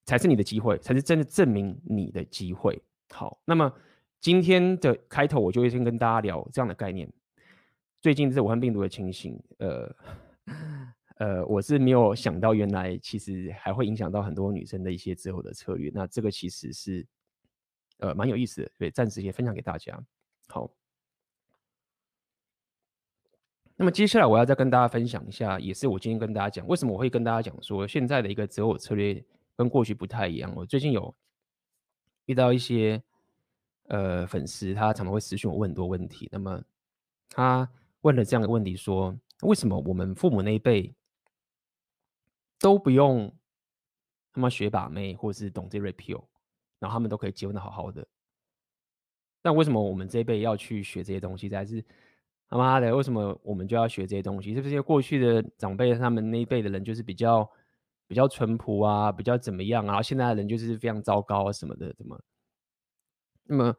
[0.05, 2.79] 才是你的机会，才是真的证明你的机会。
[3.09, 3.73] 好，那么
[4.21, 7.11] 今天的开头，我就会先跟大家聊这样的概念。
[8.05, 9.95] 最近这武汉病毒的情形，呃，
[11.17, 15.89] 呃，我是没有想到，原来其实还会影响到很多女生的一些之后的策略。
[15.91, 17.03] 那这个其实是，
[17.97, 19.99] 呃，蛮有意思的，对，暂时先分享给大家。
[20.49, 20.69] 好，
[23.75, 29.19] 那么接下来我要再跟大家分享一下，也是我今天跟大家讲，为什么我会跟大家讲说，现在的一个择偶策略
[29.55, 30.53] 跟过去不太一样。
[30.55, 31.11] 我最近有
[32.27, 33.01] 遇到一些
[33.87, 36.63] 呃粉丝，他常常会私讯我问很多问题，那么
[37.29, 37.67] 他。
[38.05, 40.95] 问了这样的问题说，为什么我们父母那一辈
[42.59, 43.35] 都不用
[44.31, 46.23] 他妈学把妹，或是懂这 rapio，
[46.77, 48.07] 然后他们都可以结婚的好好的，
[49.41, 51.49] 但为什么我们这一辈要去学这些东西？
[51.49, 51.83] 还是
[52.47, 54.53] 他妈的，为什么我们就要学这些东西？
[54.53, 57.49] 是不是因为过去的长辈他们那一辈的人就是比较
[58.05, 59.87] 比较淳朴啊，比较怎么样啊？
[59.87, 62.21] 然后现在的人就是非常糟糕啊什么的，怎么？
[63.45, 63.75] 那么，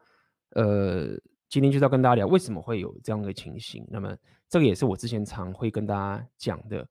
[0.50, 1.16] 呃。
[1.56, 3.82] 今天就是要跟大家聊为什么会有这样的情形。
[3.88, 4.14] 那么
[4.46, 6.86] 这个也是我之前常会跟大家讲的。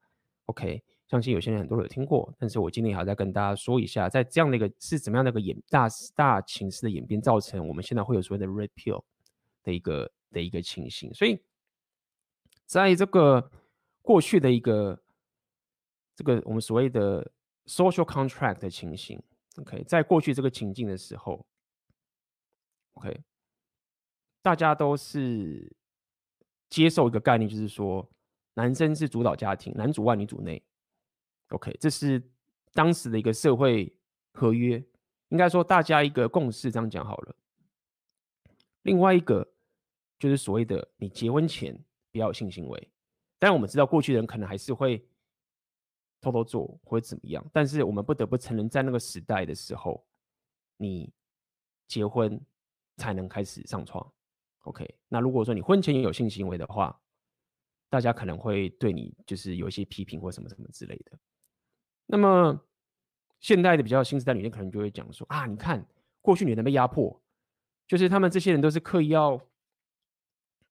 [0.46, 9.04] OK，相信有些人很多人有听过，但是我今天还要再跟大家说一下，在这样的一个是怎么样的一个演大大情势的演变，造成我们现在会有所谓的 repeal
[9.62, 11.14] 的一个的一个情形。
[11.14, 11.40] 所以
[12.66, 13.52] 在这个
[14.02, 15.00] 过去的一个
[16.16, 17.32] 这个我们所谓的
[17.68, 19.22] social contract 的情形
[19.58, 21.46] ，OK，在过去这个情境的时候
[22.94, 23.22] ，OK。
[24.46, 25.76] 大家都是
[26.70, 28.08] 接受一个概念，就是说，
[28.54, 30.64] 男生是主导家庭，男主外女主内。
[31.50, 32.22] OK，这是
[32.72, 33.92] 当时的一个社会
[34.34, 34.78] 合约，
[35.30, 37.36] 应该说大家一个共识，这样讲好了。
[38.84, 39.52] 另外一个
[40.20, 41.76] 就是所谓的，你结婚前
[42.12, 42.92] 不要有性行为。
[43.40, 45.04] 但我们知道过去的人可能还是会
[46.22, 50.06] 偷偷做或者怎么样，但是我们不得不承认，在那个时代的时候，
[50.78, 51.12] 你
[51.88, 52.40] 结婚
[52.98, 54.08] 才能开始上床。
[54.66, 57.00] OK，那如果说你婚前也有性行为的话，
[57.90, 61.18] 大家可能会对你就是有一些批评或什么什么之类的。
[62.08, 62.60] 那么
[63.40, 65.86] 现代的比较新时代女性可能就会讲说啊，你看
[66.22, 67.22] 过去女人被压迫，
[67.88, 69.40] 就是他们这些人都是刻意要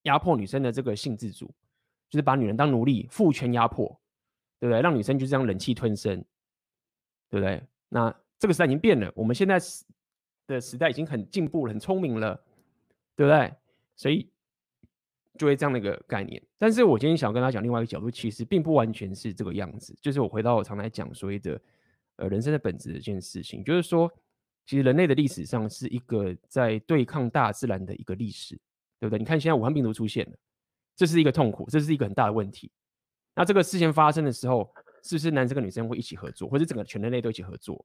[0.03, 1.47] 压迫女生的这个性自主，
[2.11, 3.87] 就是把女人当奴隶，父权压迫，
[4.59, 4.81] 对不对？
[4.83, 6.17] 让女生就这样忍气吞声，
[7.31, 7.63] 对不对？
[7.89, 9.59] 那这个时代已经变了，我们现在
[10.49, 12.35] 的时代已经很进步了，很聪明了，
[13.17, 13.55] 对不对？
[13.97, 14.31] 所以，
[15.39, 16.43] 就会这样的一个概念。
[16.59, 19.97] 但是我今天想跟他讲另外一个角度，其实并不完全是这个样子。
[20.01, 21.61] 就是我回到我常来讲所谓的
[22.17, 24.11] 呃人生的本质的一件事情，就是说，
[24.67, 28.55] 其实人类的历史上是一个在对抗大自然的一个历史，
[28.99, 29.19] 对不对？
[29.19, 30.37] 你看现在武汉病毒出现了，
[30.97, 32.71] 这是一个痛苦，这是一个很大的问题。
[33.35, 37.85] 那这个事情发生的时候，是不是男生跟女生会一起合作，或者整个全人类都一起合作？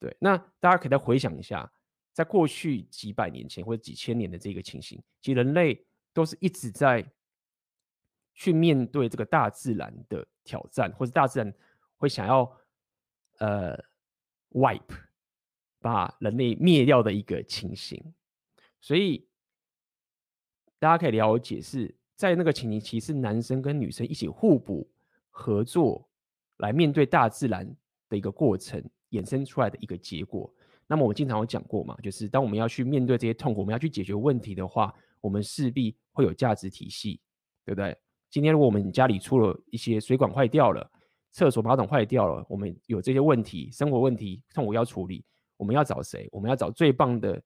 [0.00, 1.70] 对，那大家可以再回想一下，
[2.20, 7.02] 在过去几百年前或者几千年的这个情形，其实人类都是一直在
[8.34, 11.50] 去面对这个大自然的挑战，或者大自然
[11.96, 12.40] 会想要
[13.38, 13.74] 呃
[14.50, 14.98] wipe
[15.78, 18.12] 把人类灭掉的一个情形。
[18.82, 19.26] 所以
[20.78, 24.86] 大家可以了解，是在那个情形，其实男生跟女生一起互补
[25.30, 26.06] 合作
[26.58, 27.66] 来面对大自然
[28.10, 28.84] 的一个过程。
[29.10, 30.54] 衍生出来的一个结果。
[30.90, 37.20] 那么我们经常有讲过嘛，就是当我们要去面对这些痛苦，我们要去解决问题的话，我们势必会有价值体系，
[37.64, 37.96] 对不对？
[38.28, 40.90] 今天如果我们家里出了一些水管坏掉了，
[41.30, 45.24] 厕所马桶坏掉了，我们有这些问题，生活问题痛苦要处理，
[45.56, 46.28] 我们要找谁？
[46.32, 47.40] 我们要找最棒的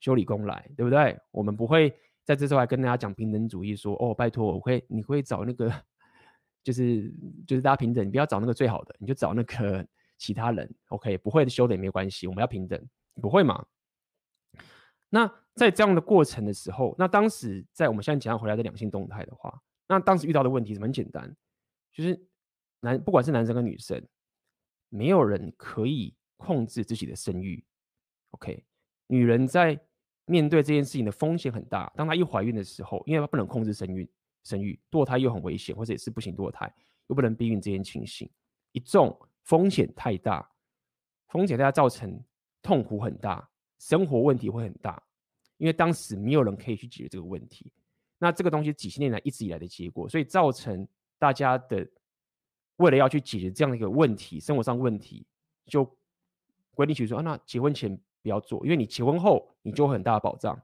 [0.00, 1.14] 修理工来，对不对？
[1.32, 5.70] 我们不会在这时候还跟大家讲平等主义说，说哦，拜托，我会你会找那个，
[6.64, 7.12] 就是
[7.46, 9.86] 就是大家平等，你不要找那个最好的，你就找那个。
[10.18, 12.80] 其他人，OK，不会修的也没关系，我们要平等，
[13.20, 13.66] 不会嘛？
[15.08, 21.34] 那在这样的过程的时候，那当时在我们现在讲回来的两性动态的话，那当时遇到的问题是很简单，
[21.92, 22.28] 就是
[22.80, 24.04] 男不管是男生跟女生，
[24.88, 27.64] 没有人可以控制自己的生育
[28.30, 28.64] ，OK，
[29.06, 29.78] 女人在
[30.24, 34.10] 面对这件事情的风险很大，当她一怀孕的时候，因为她不能控制生育，
[34.42, 36.70] 生育堕胎又很危险，或者也是不行堕胎，
[37.06, 38.28] 又不能避孕这件情形，
[38.72, 39.16] 一中。
[39.46, 40.50] 风险太大，
[41.28, 42.20] 风险太大造成
[42.62, 45.00] 痛苦很大，生活问题会很大，
[45.56, 47.72] 因为当时没有人可以去解决这个问题。
[48.18, 51.86] 那这个东西几十年来一直以来的结果，所以造成大家的
[52.78, 55.24] 为了要去解决这样的一个问题，生活上问题
[55.66, 55.84] 就
[56.74, 60.60] 规定起说啊，那结婚前不要做，因为你结婚后你就会很大的保障。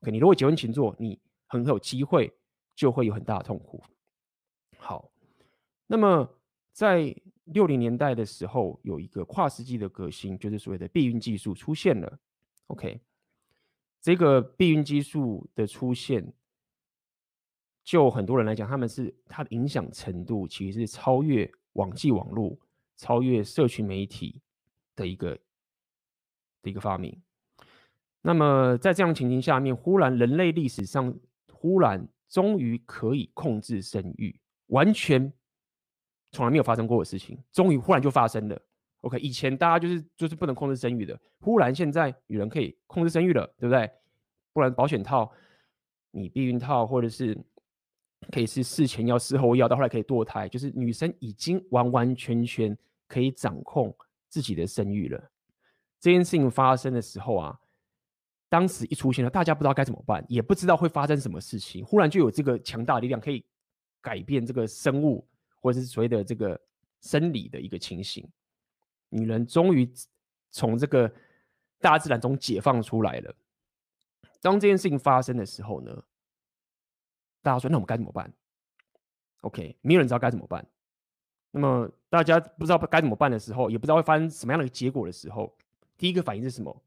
[0.00, 2.32] 可你如果结婚前做，你很有机会
[2.74, 3.82] 就会有很大的痛苦。
[4.78, 5.10] 好，
[5.86, 6.26] 那么
[6.72, 7.14] 在。
[7.46, 12.18] 六零年代的时候，有一个跨世纪的革新，就是所谓的避孕技术出现了。
[12.66, 13.00] OK，
[14.00, 16.32] 这个避孕技术的出现，
[17.84, 22.58] 就很多人来讲，他们是它的影响程度其实是超越网际网络、
[22.96, 24.40] 超越社群媒体
[24.96, 25.38] 的一个
[26.62, 27.16] 的一个发明。
[28.22, 31.16] 那么在这样情形下面，忽然人类历史上
[31.52, 35.32] 忽然终于可以控制生育，完全。
[36.36, 38.60] 从来没有发生过的事情，终于忽然就发生了。
[39.00, 43.90] OK，以前大家就是就是不能控制生育的，忽然现在女人可以控制生育了，对不对？
[44.52, 45.30] 不然保险套、
[46.10, 47.38] 你避孕套，或者是
[48.32, 53.94] 可以是事前药、事后药，到后来可以堕胎，就是女生已经完完全全可以掌控
[54.28, 55.30] 自己的生育了。
[56.00, 57.58] 这件事情发生的时候啊，
[58.48, 63.44] 当时一出现了，大家不知道该怎么办，也不知道会发生什么事情，忽然就有这个强大力量可以
[64.00, 65.26] 改变这个生物。
[65.66, 66.60] 或者是所谓的这个
[67.00, 68.24] 生理的一个情形，
[69.08, 69.92] 女人终于
[70.52, 71.12] 从这个
[71.80, 73.34] 大自然中解放出来了。
[74.40, 76.04] 当这件事情发生的时候呢，
[77.42, 78.32] 大家说：“那我们该怎么办
[79.40, 80.64] ？”OK，没有人知道该怎么办。
[81.50, 85.52] 那么大家不知道该怎么办的时候，也不知道会发生什么样的结果的时候，
[85.98, 86.80] 第一个反应是什么？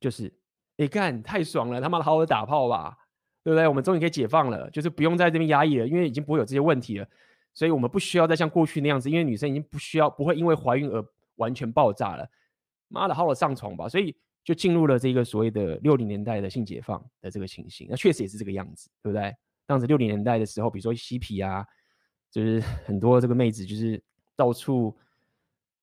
[0.00, 0.32] 就是
[0.76, 2.96] ：“你看，太爽了，他妈的，好好打炮吧，
[3.44, 3.68] 对不对？
[3.68, 7.06] 我们终于可以解放了，就是不用在这边压抑了，因为已经不会有这些问题了。”
[7.54, 11.04] 所以我们不需要再像过去那样子，因为女生已经不需要，不会因为怀孕而
[11.36, 12.26] 完全爆炸了。
[12.88, 13.88] 妈的，好好上床吧。
[13.88, 17.86] 所以就进入了这个所谓的六零年代的性解放的这个情形。
[17.90, 19.34] 那确实也是这个样子，对不对？
[19.66, 21.66] 当时六零年代的时候，比如说嬉皮啊，
[22.30, 24.02] 就是很多这个妹子就是
[24.34, 24.96] 到处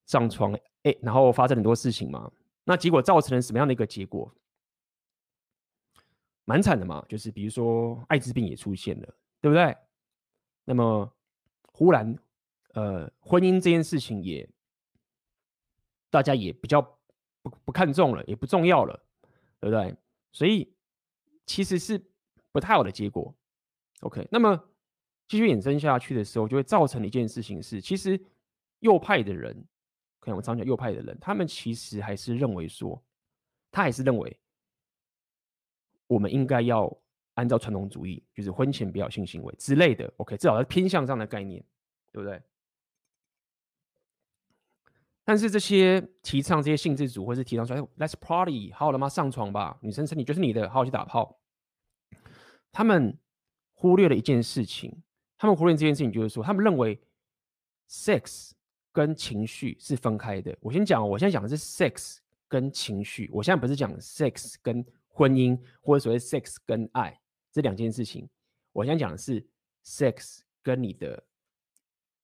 [0.08, 0.54] 上床，
[0.84, 2.32] 哎，然后发生很多事情嘛。
[2.64, 4.34] 那结果造成了什么样的一个结果？
[6.46, 9.08] 蛮惨的嘛，就是比如说艾滋病也出现了，
[9.40, 9.76] 对不对？
[10.66, 11.14] 那么。
[11.80, 12.14] 忽然，
[12.74, 14.50] 呃，婚姻这件事情也，
[16.10, 16.82] 大家也比较
[17.42, 19.02] 不不看重了，也不重要了，
[19.62, 19.96] 对不对？
[20.34, 20.76] 所以
[21.46, 22.12] 其实是
[22.52, 23.34] 不太好的结果。
[24.02, 24.62] OK，那么
[25.26, 28.22] 继续衍生下去的时候，就会造成一件事情是，其实
[28.80, 29.66] 右派的人，
[30.20, 33.02] 可能我常讲右派的人，他们其实还是认为说，
[33.72, 34.38] 他还是认为
[36.08, 37.02] 我们应该要。
[37.40, 41.64] 按照传统主义，就是婚前不要性行为之类的，OK，至少是偏向这样的概念，
[42.12, 42.42] 对不对？
[45.24, 49.08] 但是这些提倡这些性自主，或是提倡说，，Let's party，好了吗？
[49.08, 51.40] 上床吧，女生身体就是你的，好好去打炮。
[52.72, 53.18] 他们
[53.74, 55.04] 忽略了一件事情，
[55.38, 57.00] 他们忽略这件事情就是说，他们认为
[57.88, 58.52] sex
[58.92, 60.58] 跟情绪是分开的。
[60.62, 67.20] 我先讲，我现在讲的是 sex 跟情绪，我现在不是讲 sex 跟婚姻或者所谓 sex 跟爱
[67.52, 68.28] 这两件事情，
[68.72, 69.46] 我想讲的是
[69.84, 71.24] sex 跟你的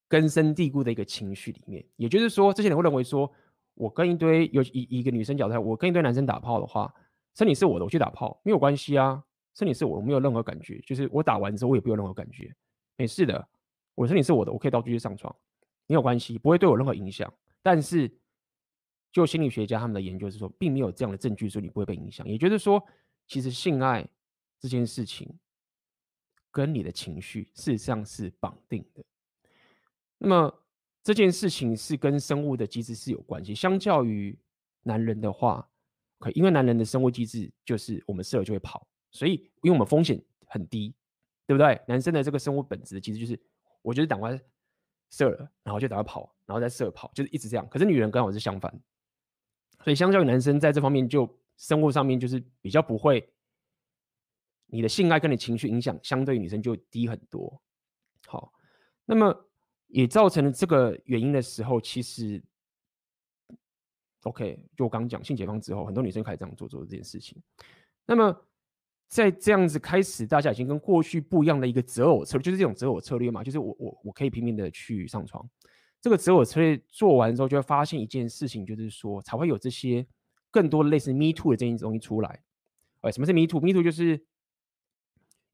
[0.08, 1.86] 根深蒂固的一个情绪里面。
[1.96, 3.32] 也就是说，这些人会认为说，
[3.74, 6.94] 我跟一堆有一一个女生角色，我跟一堆男生打炮的话，
[7.34, 9.24] 身体是我的，我去打炮没有关系啊。
[9.56, 12.54] 身体是我，我没有任何感觉，就是我打完之后我也不有任何感觉，
[12.98, 13.48] 没事的。
[13.96, 15.34] 我身体是我的，我可以到处去上床，
[15.88, 17.34] 没有关系，不会对我任何影响。
[17.64, 18.12] 但是，
[19.14, 22.28] 就心理学家他们的研究是说，并没有这样的证据说你不会被影响。
[22.28, 22.86] 也就是说，
[23.28, 24.06] 其实性爱
[24.66, 25.32] 这件事情
[26.50, 29.06] 跟你的情绪事实上是绑定的。
[30.18, 30.66] 那么
[31.04, 33.54] 这件事情是跟生物的机制是有关系。
[33.54, 34.36] 相较于
[34.82, 35.70] 男人的话，
[36.18, 38.88] 可因为男人的生物机制就是我们射了就会跑。
[39.12, 40.96] 所以，因为我们风险很低，
[41.46, 41.80] 对不对？
[41.88, 43.40] 男生的这个生物本质其实就是，
[43.84, 44.36] 我就是赶快
[45.12, 47.70] 射了，然后就赶快跑，然后再射跑，就是一直这样。
[47.70, 48.82] 可是女人刚好是相反，
[49.84, 53.32] 所以相较于男生在这方面，就生物上面就是比较不会，
[54.68, 57.62] 你的性爱跟你情绪影响相对于女生就低很多。
[58.28, 58.52] 好，
[59.06, 59.50] 那么
[59.88, 62.44] 也造成了这个原因的时候，其实
[64.24, 67.42] ，OK，就我刚刚讲性解放之后，很多女生开始这样做做这件事情，
[68.06, 68.36] 那么。
[69.08, 75.48] 在这样子开始，大家已经跟过去不一样的一个择偶策略，就是这种择偶策略嘛，就是我我我可以拼命的去上床。
[76.02, 80.06] 这个择偶策略做完之后，就会发现一件事情，就是说才会有这些
[80.50, 82.42] 更多类似 Me Too 的这些东西出来。
[83.02, 84.26] 哎，什么是 Me Too？Me Too 就是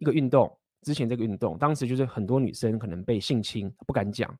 [0.01, 0.51] 一个运动。
[0.81, 4.35] 之前这个运动，当时就是很多女生可能被性侵，不敢讲。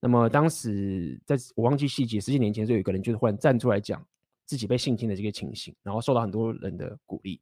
[0.00, 4.02] 那么当时在我忘记细节，十几年前就有一个人就是忽然站出来讲
[4.46, 7.38] 自己被性侵的这个情形，然后受到很多人的鼓励。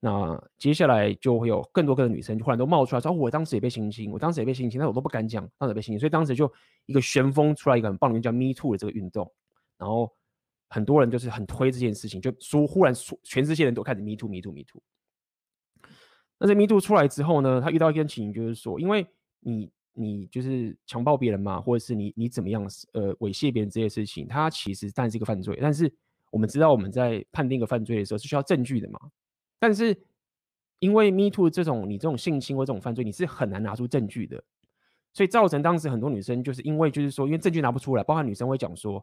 [0.00, 6.50] 那接下来就会有更多个的女生就忽然都冒出来说：“哦，我当时也被性侵，我当时也被性侵，但我都不敢讲，当时被性侵。”所以当时就
[6.86, 9.30] 一个旋风出来，一个很棒的叫 “Me Too” 的这个运动，
[9.76, 10.10] 然后
[10.70, 14.82] 很多人就是很推这件事情，就说忽然说全世界人都开始 “Me Too”，“Me Too”，“Me Too”。
[16.38, 19.06] 那这 “Me Too” 出来之后呢，他遇到一件情，就是说，因为
[19.40, 25.56] 你你就是强暴别人嘛，或者是你你怎么样呃猥亵别人这些事情，它其实当然是一个犯罪。
[25.62, 25.90] 但是
[26.30, 28.98] 我们知道我们在判定一个犯罪的时候是需要证据的嘛。
[29.60, 29.96] 但是，
[30.80, 34.42] 因为 Me Too 这种你这种性侵或这种犯罪，你是很难拿出证据的，
[35.12, 39.02] 所以造成当时很多女生就是因为就是说，因为证据拿不出来，包括女生会讲说，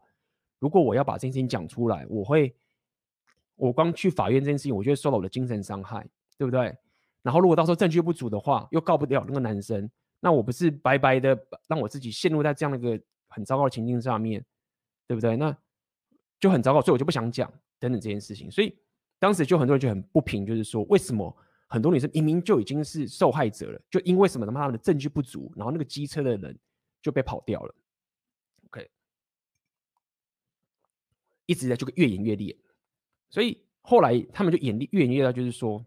[0.59, 2.53] 如果我要把这件事情讲出来，我会，
[3.55, 6.05] 我光去法院这件事情，我就会受到我的精神伤害，
[6.37, 6.75] 对不对？
[7.21, 14.43] 然后如果到时候证据不足的话，又告不了那个男生，那我不是白白的让我自己陷入在这样的一个很糟糕的情境上面，
[15.07, 15.35] 对不对？
[15.35, 15.55] 那
[16.39, 18.75] 就很糟糕，所以我就不想讲等等这件事情，所以。
[19.21, 21.31] 当时就很多人就很不平，就是说，为什么
[21.67, 26.57] 很多女生明明就已经是受害者了，就因为什么他妈的证据不足，然后那个机车的人
[27.03, 27.75] 就被跑掉了
[28.65, 28.89] ？OK，
[31.45, 32.57] 一直在就越演越烈，
[33.29, 35.85] 所以后来他们就演越演越烈，就是说，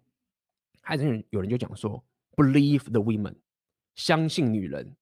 [0.84, 2.04] 还是有人就讲说
[2.36, 3.34] ，Believe the women，
[3.94, 4.94] 相信女人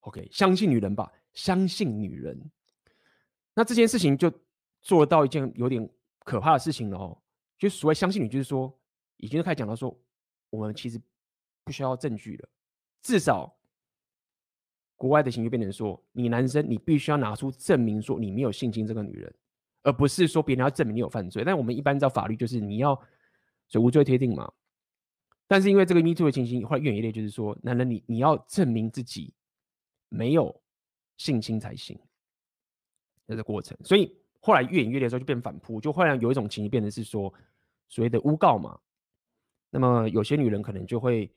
[0.00, 2.40] ，OK，相信女人吧，相信女人。
[3.52, 4.32] 那这件事情就
[4.80, 5.86] 做到一件有点
[6.20, 7.20] 可怕的事情了哦。
[7.58, 8.74] 就所谓相信你，就是说，
[9.16, 9.94] 已经开始讲到说，
[10.48, 10.98] 我们其实
[11.64, 12.48] 不需要证据了。
[13.02, 13.54] 至少，
[14.96, 19.34] 国外的情绪变成说，你男生你必须要拿出证明，说你没有性侵这个女人，
[19.82, 21.42] 而不是说别人要证明你有犯罪。
[21.44, 22.94] 但我们一般照法律，就是你要
[23.68, 24.50] 所以无罪推定嘛。
[25.50, 29.34] 但是因为这个 Me Too 的情形，后来越演越烈，就是说，男人你你要证明自己
[30.08, 30.62] 没有
[31.16, 31.98] 性侵才行，
[33.26, 33.76] 这个过程。
[33.82, 37.34] 所以后来越演越烈的时候，就变反扑，就后来有一种情形变成是说。
[37.92, 38.78] 所谓的诬告嘛，
[39.68, 41.28] 那么有些女人可能就会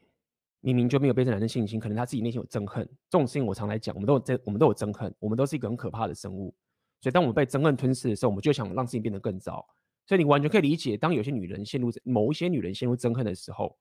[0.59, 2.87] 明明就没有被这男生性侵，可能她自己内心有憎恨。
[3.09, 6.53] 这种事情我常来讲，我们都有憎，我们都有憎恨，我们都是一个很可怕的生物。
[7.01, 9.67] 所以当我们被憎恨吞噬的时候，我们就想让事情变得更糟。
[10.05, 13.75] 所以你完全可以理解，当有些女人陷入某一些女人陷入憎恨的时候，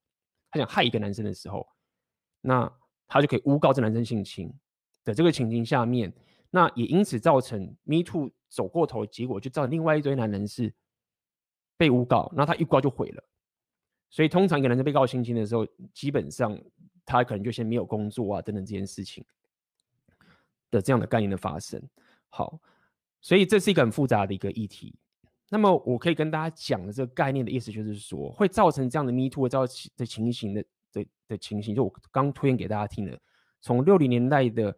[0.52, 1.66] 她想害一个男生的时候，
[2.40, 2.72] 那
[3.08, 4.48] 她就可以诬告这男生性侵
[5.02, 6.12] 的这个情境下面，
[6.50, 10.72] 那也因此造成 Me Too 走过头，结果就造成另外一堆男人是。
[11.78, 13.24] 被诬告，那他一告就毁了。
[14.08, 16.56] 所以通常一个男生被告性侵的时候，基本上
[17.04, 19.24] 他可能就先没有工作啊等等这件事情
[20.70, 21.82] 的这样的概念的发生。
[22.28, 22.60] 好，
[23.20, 24.96] 所以这是一个很复杂的一个议题。
[25.52, 29.66] 那么我可以跟大家讲的这个概念的意思，就是说会造成这样的 Me Too 造
[29.98, 33.20] 的情形的的的情形，就我刚推荐给大家听的，
[33.60, 34.74] 从六零年代的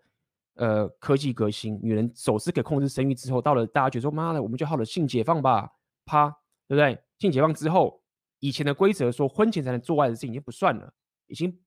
[0.56, 5.70] 呃科技革新，女人首次可以控制生育之后，到了大家觉得说妈的，我们就好了性解放吧，
[6.04, 6.36] 啪。
[6.66, 6.98] 对不对？
[7.18, 8.02] 性解放之后，
[8.40, 10.90] 以前的规则说婚前才能做爱的事情已经不算了，
[11.26, 11.60] 已经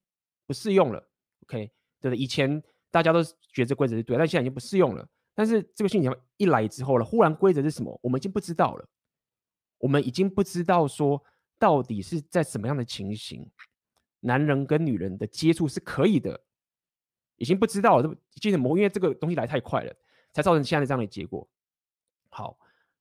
[0.47, 1.07] 不适用了。
[1.43, 5.07] OK，对的，以前大家都觉得这规则是对，但现在已经不适用了。
[5.35, 7.97] 但是这个性解放一来之后了，忽然规则是什么？
[8.01, 8.89] 我们已经不知道了。
[9.79, 11.23] 我们已经不知道说
[11.59, 13.49] 到底是在什么样的情形，
[14.21, 16.41] 男人跟女人的接触是可以的，
[17.35, 18.15] 已经不知道了。
[18.31, 19.93] 这精神模糊，因为这个东西来太快了，
[20.33, 21.47] 才造成现在这样的结果。
[22.29, 22.57] 好，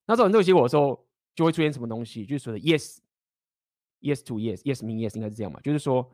[0.06, 2.24] 那造成这个结果的时候，就会出现什么东西？
[2.24, 5.60] 就是说的 yes，yes to yes，yes mean yes，应该是这样嘛？
[5.60, 6.10] 就是说，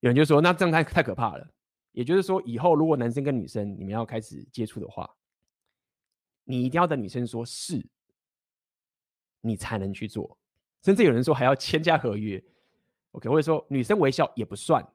[0.00, 1.48] 有人就说，那这样太太可怕了。
[1.92, 5.08] 也就是说，以后如果男生跟女生你们要开始接触的话，
[6.44, 7.86] 你一定要等女生说是，
[9.46, 10.36] 你才能去做。
[10.82, 12.42] 甚至有人说还要签下合约
[13.12, 14.86] ，OK，或者说女生微笑也不算，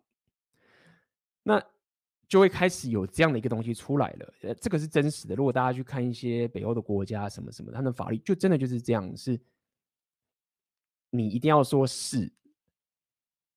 [1.44, 1.62] 那
[2.28, 4.34] 就会开始有这样的一个东西出来了。
[4.44, 5.36] 呃，这个是真实的。
[5.36, 9.40] 如果大家去看一些北欧的国家什么什么，他们的法律就真的就是这样，是，
[11.10, 12.32] 你一定要说是，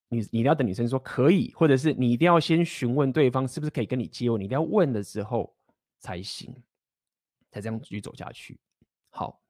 [0.09, 5.55] 你你一定要等女生说可以，或者是你一定要先询问对方是不是可以跟你接吻，你一定要问的时候
[5.99, 6.55] 才行。
[7.51, 8.59] 才这样继续走下去。
[9.11, 9.41] 好，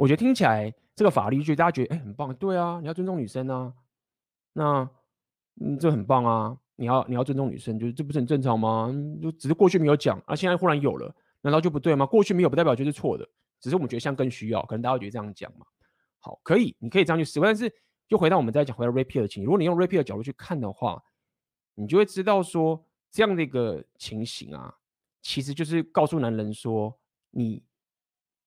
[0.00, 3.70] 我觉得听起来这个法律就大家觉得哎、很棒，对啊，你要尊重女生啊，
[4.54, 4.88] 那
[5.60, 8.90] 嗯这很棒啊，你要你要尊重女生，就是这不是很正常吗？
[9.20, 12.06] 就只是过去没有讲啊，现在忽然有了，难道就不对吗？
[12.06, 13.28] 过去没有不代表就是错的，
[13.60, 15.66] 只是我们觉得像更需要，可能大家觉得这样讲嘛。
[16.18, 17.70] 好，可以，你可以这样去试，但是
[18.08, 21.02] 就回到我们再讲回到 rapier 的情形，如果你用 rapier 的角度去看的话，
[21.74, 24.74] 你就会知道说这样的一个情形啊，
[25.20, 26.96] 其实就是告诉男人说。
[27.32, 27.62] 你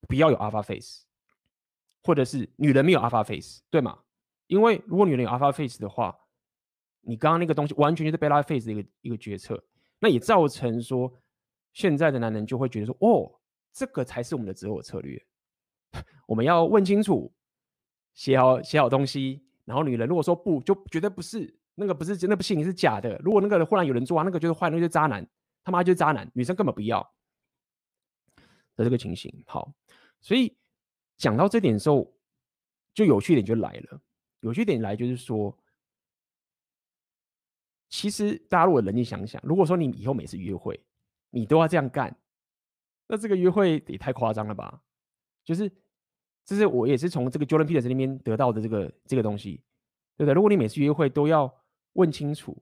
[0.09, 1.05] 不要有 alpha face，
[2.03, 3.97] 或者是女人没有 alpha face，对吗？
[4.47, 6.15] 因为如果女人有 alpha face 的话，
[7.01, 9.63] 你刚刚那个东西完全就是 beta face 的一个一个决策，
[9.99, 11.11] 那也造成说
[11.73, 13.39] 现在的男人就会觉得说，哦，
[13.71, 15.21] 这个才是我们的择偶策略。
[16.27, 17.33] 我们要问清楚，
[18.13, 23.17] 写好写好东西，然后女人如果说不，就绝对不是那个不是真的不信你是假的。
[23.23, 25.27] 如果那个人忽然有人做啊，那个就是坏，那个就是渣男，
[25.63, 27.13] 他妈就是渣男，女生根本不要。
[28.75, 29.71] 的这个情形，好，
[30.19, 30.57] 所以
[31.23, 32.13] 讲到这点的时候，
[32.93, 34.01] 就有趣点就来了。
[34.41, 35.57] 有趣点来就是说，
[37.87, 40.77] 其实大家如果冷静想想，如果说你以后每次约会，
[41.29, 42.13] 你都要这样干，
[43.07, 44.83] 那这个约会也太夸张了吧？
[45.45, 45.71] 就是，
[46.43, 49.63] 这是我也是从这个 Jordan Peterson 那边得到的这个这个东西，
[50.17, 50.33] 对不对？
[50.33, 51.49] 如果你每次约会都要
[51.93, 52.61] 问清楚，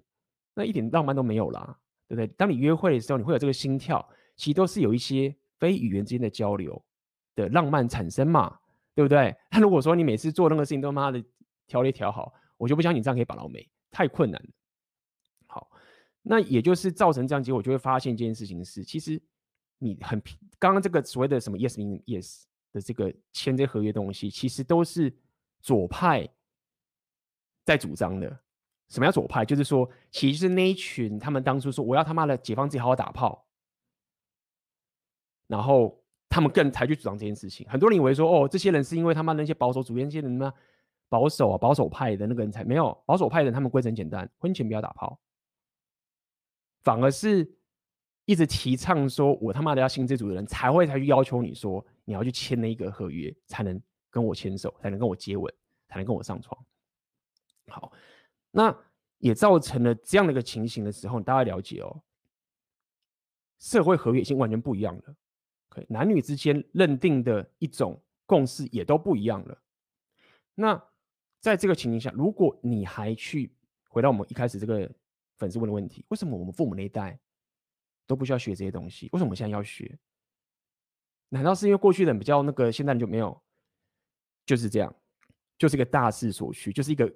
[0.54, 2.28] 那一点浪漫都没有啦，对不对？
[2.38, 5.36] 当你约会的时候，你会有这个心跳，其实都是有一些。
[5.62, 6.84] 非语言之间的交流
[7.36, 8.60] 的浪漫产生嘛，
[8.96, 9.36] 对不对？
[9.52, 11.24] 那如果说你每次做任何事情都妈的
[11.68, 14.50] 调也调好，我就不相信你这样可以把到美，太困难了。
[15.48, 15.70] 好，
[16.22, 19.22] 那也就是造成这样结果，就会发现一件事情是，其实
[19.78, 20.22] 你很
[20.60, 25.14] 刚刚这个所谓的什么 yes mean yes 的这个签这合约东西，其实都是
[25.62, 26.28] 左派
[27.66, 28.40] 在主张的。
[28.90, 29.46] 什么叫左派？
[29.46, 33.48] 就是说，其实是那一群他们当初说我要他妈的解放自己，好好打炮。
[35.48, 36.01] 然后
[36.32, 37.68] 他们更才去主张这件事情。
[37.70, 40.52] 很多人以为说，哦，这些人是因为他们那些保守主义那些人呢，
[41.10, 45.20] 保守啊，保守派的那个人才没有保守派的人，他们规则很简单，婚前不要打炮。
[46.84, 47.48] 反而是
[48.26, 53.80] 一直提倡说，我他妈的要性自主的人才会才去要求你说，你要去签那一个合约，才能
[54.10, 55.54] 跟我牵手，才能跟我接吻，
[55.90, 56.58] 才能跟我上床。
[57.68, 57.92] 好，
[58.52, 58.74] 那
[59.18, 62.02] 也造成了这样的一个情形的时候，大家了解哦，
[63.60, 65.16] 社会合约已经完全不一样了。
[65.74, 69.58] Okay, 男女之间认定的一种共识也都不一样了。
[70.54, 70.84] 那
[71.40, 73.56] 在这个情形下，如果你还去
[73.88, 74.92] 回到我们一开始这个
[75.38, 77.18] 粉丝问的问题，为什么我们父母那一代
[78.06, 79.08] 都不需要学这些东西？
[79.14, 79.98] 为什么我们现在要学？
[81.30, 83.42] 难道是因为过去的人比较那个，现在就没有？
[84.46, 84.94] 就是这样，
[85.58, 87.10] 就是一个大势所趋，就是一个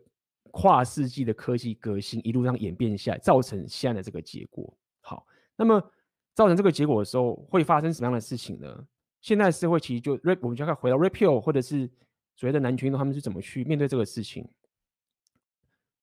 [0.52, 4.74] 跨世纪的科技革新一路上演变下来，造成现在的这个结果。
[5.02, 5.28] 好，
[5.58, 5.92] 那么。
[6.36, 8.88] 造成这个结果的时候，会发生什么样的事情呢？
[9.22, 11.90] 现在社会其实就我们就要回到 repeal，或者是
[12.36, 14.48] 所谓的男权运动，他们是怎么去面对这个事情？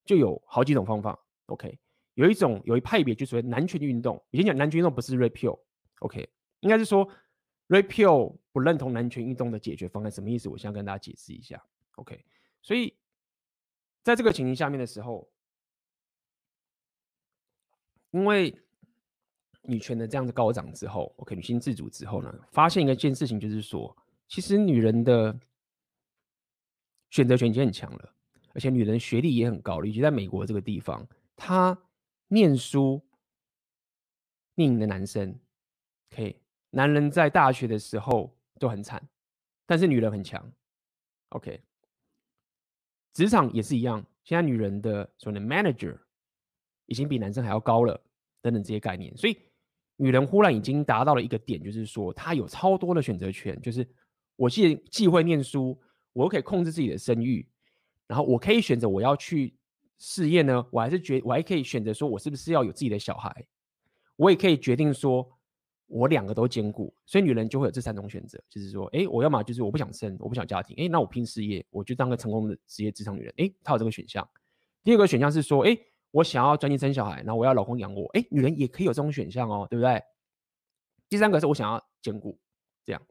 [0.04, 1.16] 就有好几种方法。
[1.46, 1.78] OK，
[2.14, 4.20] 有一种有一派别就所谓男权运动。
[4.30, 6.28] 以前讲男权运动不是 repeal，OK，
[6.60, 7.08] 应该是说
[7.68, 10.48] repeal 不认同男权运动的解决方案，什么意思？
[10.48, 11.62] 我先跟大家解释一下。
[11.96, 12.24] OK，
[12.62, 12.96] 所以
[14.02, 15.30] 在这个情形下面的时候，
[18.10, 18.58] 因为
[19.62, 23.96] 女权的这样子高涨之后，OK，女性自主之后呢，发现一个件事情，就是说，
[24.28, 25.38] 其实女人的
[27.10, 28.14] 选择权已经很强了，
[28.54, 31.06] 而且女人学历也很高了，尤其在美国这个地方，
[31.36, 31.78] 她
[32.28, 33.00] 念书
[34.54, 35.38] 念的男生
[36.10, 36.40] ，OK，
[36.70, 39.08] 男人在大学的时候都很惨，
[39.66, 40.52] 但是女人很强
[41.28, 41.62] ，OK，
[43.12, 45.96] 职场也是一样，现在女人的所谓的 manager
[46.86, 48.02] 已经比男生还要高了，
[48.40, 49.16] 等等这些概念。
[49.16, 49.38] 所以
[50.02, 53.88] 女人忽然已经达到了一个点，就是说她有超多的选择权，就是
[54.36, 55.78] 我既既会念书，
[56.12, 57.46] 我又可以控制自己的生育，
[58.06, 59.54] 然后我可以选择我要去
[59.98, 63.46] 事业呢，我还是决我还可以选择说我是不是要有自己的小孩，
[64.16, 65.38] 我也可以决定说。
[65.88, 74.26] 我两个都兼顾，所以女人就会有这三种选择，就是说，哎，我要么就是我不想生，我不想家庭，哎，那我拼事业，我就当个成功的职业职场女人，哎，她有这个选项。
[74.82, 75.78] 第二个选项是说，哎，
[76.12, 80.00] 我想要专心生小孩，然后我要老公养我，哎，女人也可以有这种选项哦，对不对？
[81.08, 82.38] 第三个是我想要兼顾，
[82.84, 83.02] 这样。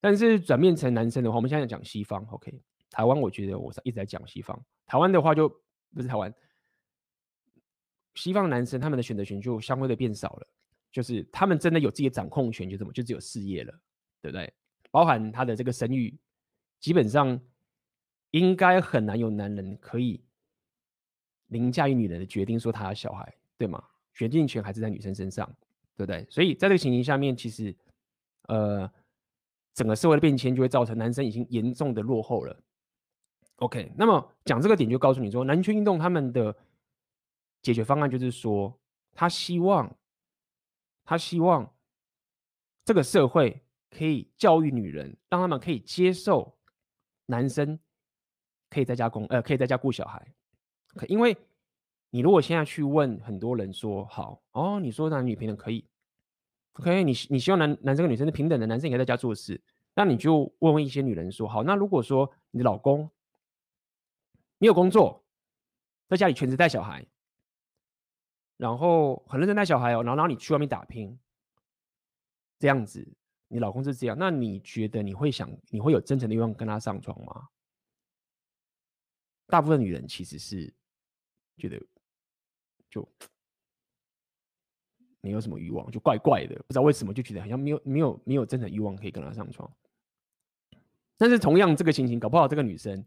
[0.00, 2.62] 但是转变成男生的话，我们现在讲西方，OK？
[2.90, 5.48] 台湾我觉得我一直在讲西方，台湾的话就
[5.92, 6.32] 不是台湾，
[8.14, 10.46] 西方男生他们的选择权就相对的变少了。
[10.92, 13.72] 就是他们真的有自己的掌控权，就怎么就只有事业了，
[14.22, 14.54] 对不对？
[14.92, 16.16] 包含他的这个生育，
[16.78, 17.40] 基本上
[18.30, 20.23] 应该很难有男人可以
[21.48, 23.82] 凌驾于女人的决定，说他要小孩，对吗？
[24.12, 25.46] 决定权还是在女生身上，
[25.96, 26.26] 对不对？
[26.30, 27.74] 所以在这个情形下面，其实
[28.48, 28.90] 呃，
[29.74, 32.56] 整个社会的变迁就会造成男生已经严重的落后了。
[33.56, 36.56] OK，那么讲这个点就告诉你说，男权运动他们的
[37.62, 38.78] 解决方案就是说，
[39.12, 39.94] 他希望。
[41.06, 41.70] 他希望
[42.82, 46.56] 这个社会可以教育女人，让他们可以接受
[47.26, 47.78] 男生
[48.70, 50.34] 可以在家工，呃，可以在家顾小孩。
[50.94, 51.36] 可因为
[52.10, 55.84] 你如果现在去问很多人说，好哦，你说男女平等可以
[56.74, 59.60] ，OK，你你希望男男生跟女生是平等的，男生也可以在家做事，
[59.94, 63.10] 那你就问问一些女人说，好，那如果说你的老公
[64.58, 65.24] 没有工作，
[66.08, 67.06] 在家里全职带小孩。
[68.56, 71.18] 然后很认真带小孩哦，然后然后你去外面打拼，
[72.56, 73.04] 这样子，
[73.48, 77.48] 你老公是这样，那你觉得你会想，你会有真诚的欲望跟他上床吗？
[79.48, 80.72] 大部分女人其实是
[81.56, 81.80] 觉得
[82.90, 83.06] 就
[85.20, 89.70] 没有什么欲望，就怪怪的，不知道为什么就觉得好像没有没有没有真的欲望可以跟他上床。
[91.16, 93.04] 但是同样这个情形，搞不好这个女生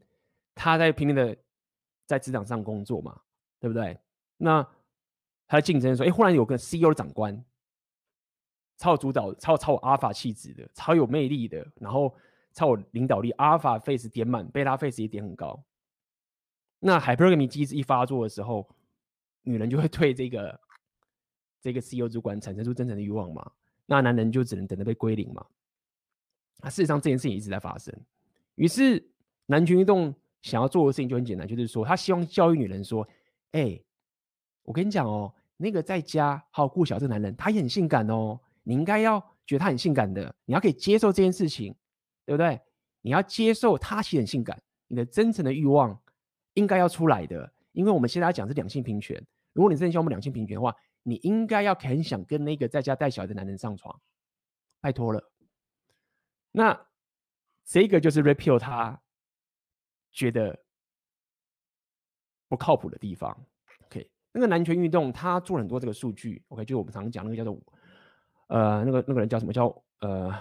[0.55, 1.37] 她在拼命的
[2.05, 3.21] 在职场上工作嘛，
[3.59, 3.99] 对不对？
[4.37, 4.63] 那
[5.47, 7.43] 她的竞争说：“哎，忽然有个 CEO 长官，
[8.77, 12.15] 超有主导、超超有阿尔法气质的，超有魅力的，然后
[12.53, 15.61] 超有领导力，阿尔法 face 点满，贝拉 face 也点很高。
[16.80, 18.67] 那 hypergamy 机制一发作的时候，
[19.43, 20.59] 女人就会 对这个
[21.61, 23.51] 这个 CEO 主管产生出真诚的欲望嘛？
[23.86, 25.45] 那男人就只能等着被归零嘛？
[26.61, 27.93] 那事实上这件事情一直在发生。
[28.55, 29.07] 于是
[29.45, 33.07] 男权运动想要做的事情就很简单，就是说他希望教育女人说：
[33.51, 33.80] 哎。”
[34.67, 38.38] 我跟你讲哦，那个在家好好顾小这男人，他也很性感哦。
[38.63, 41.73] 你应该要觉得他很性感的，你要可以接受这件事情，
[42.25, 42.59] 对不对？
[42.99, 45.97] 你要接受他其实很性感，你的真诚的欲望
[46.57, 47.49] 应该要出来的。
[47.71, 54.01] 因为我们现在讲是两性平权，如果你真的希望我们两性平权的话，你应该要很想跟那个在家带小孩的男人上床，
[54.81, 55.31] 拜托了。
[56.51, 56.87] 那
[57.63, 58.99] 这个就是 Repeal 他
[60.11, 60.59] 觉得
[62.47, 63.45] 不靠谱的地方。
[63.85, 67.61] OK，那个男权运动，他做了很多这个数据，OK，就是我们常常讲那个叫做，
[68.47, 69.67] 呃，那个那个人叫什么叫
[69.99, 70.33] 呃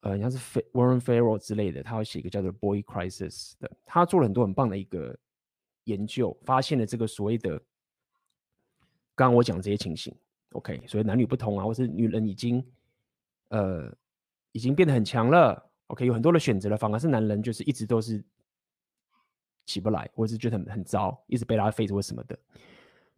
[0.00, 0.38] 呃，像是
[0.72, 5.18] Warren Farrell 之类的，他要写一个叫做 Boy Crisis 的，他做了很多很棒的一个
[5.84, 7.58] 研究，发现了这个所谓的
[9.14, 10.14] 刚刚我讲这些情形
[10.52, 12.64] ，OK，所以男女不同啊，或是女人已经
[13.48, 13.92] 呃
[14.52, 18.22] 已经变得很强了，OK，有很多的选择了，反而是男人就是一直都是。
[19.66, 22.36] 起不来，或是觉得很很糟，一直被拉 face 或什么的。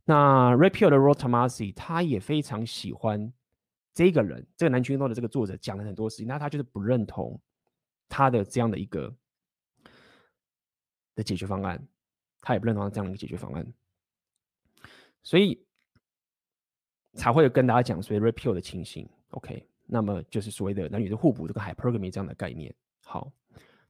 [0.04, 3.32] 那 Repeal 的 Rolf Tomassi 他也非常喜欢
[3.94, 7.40] 这个人，这个男权运动的这个作者讲了很多事情，那他就是不认同
[8.08, 9.14] 他的这样的一个
[11.14, 11.86] 的解决方案，
[12.40, 13.72] 他也不认同这样的一个解决方案，
[15.22, 15.64] 所以
[17.14, 19.08] 才会跟大家讲所谓 Repeal 的情形。
[19.30, 22.74] OK，那么就是所谓的男女的互补，这个 Hypergamy 这样的概念。
[23.04, 23.32] 好。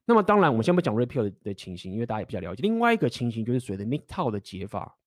[0.05, 2.61] 那么当然，我们先不讲 Repeal 的的情形，因为大家也比较了解。
[2.61, 4.97] 另外一个情形就是所谓的 MGTOW 的解法。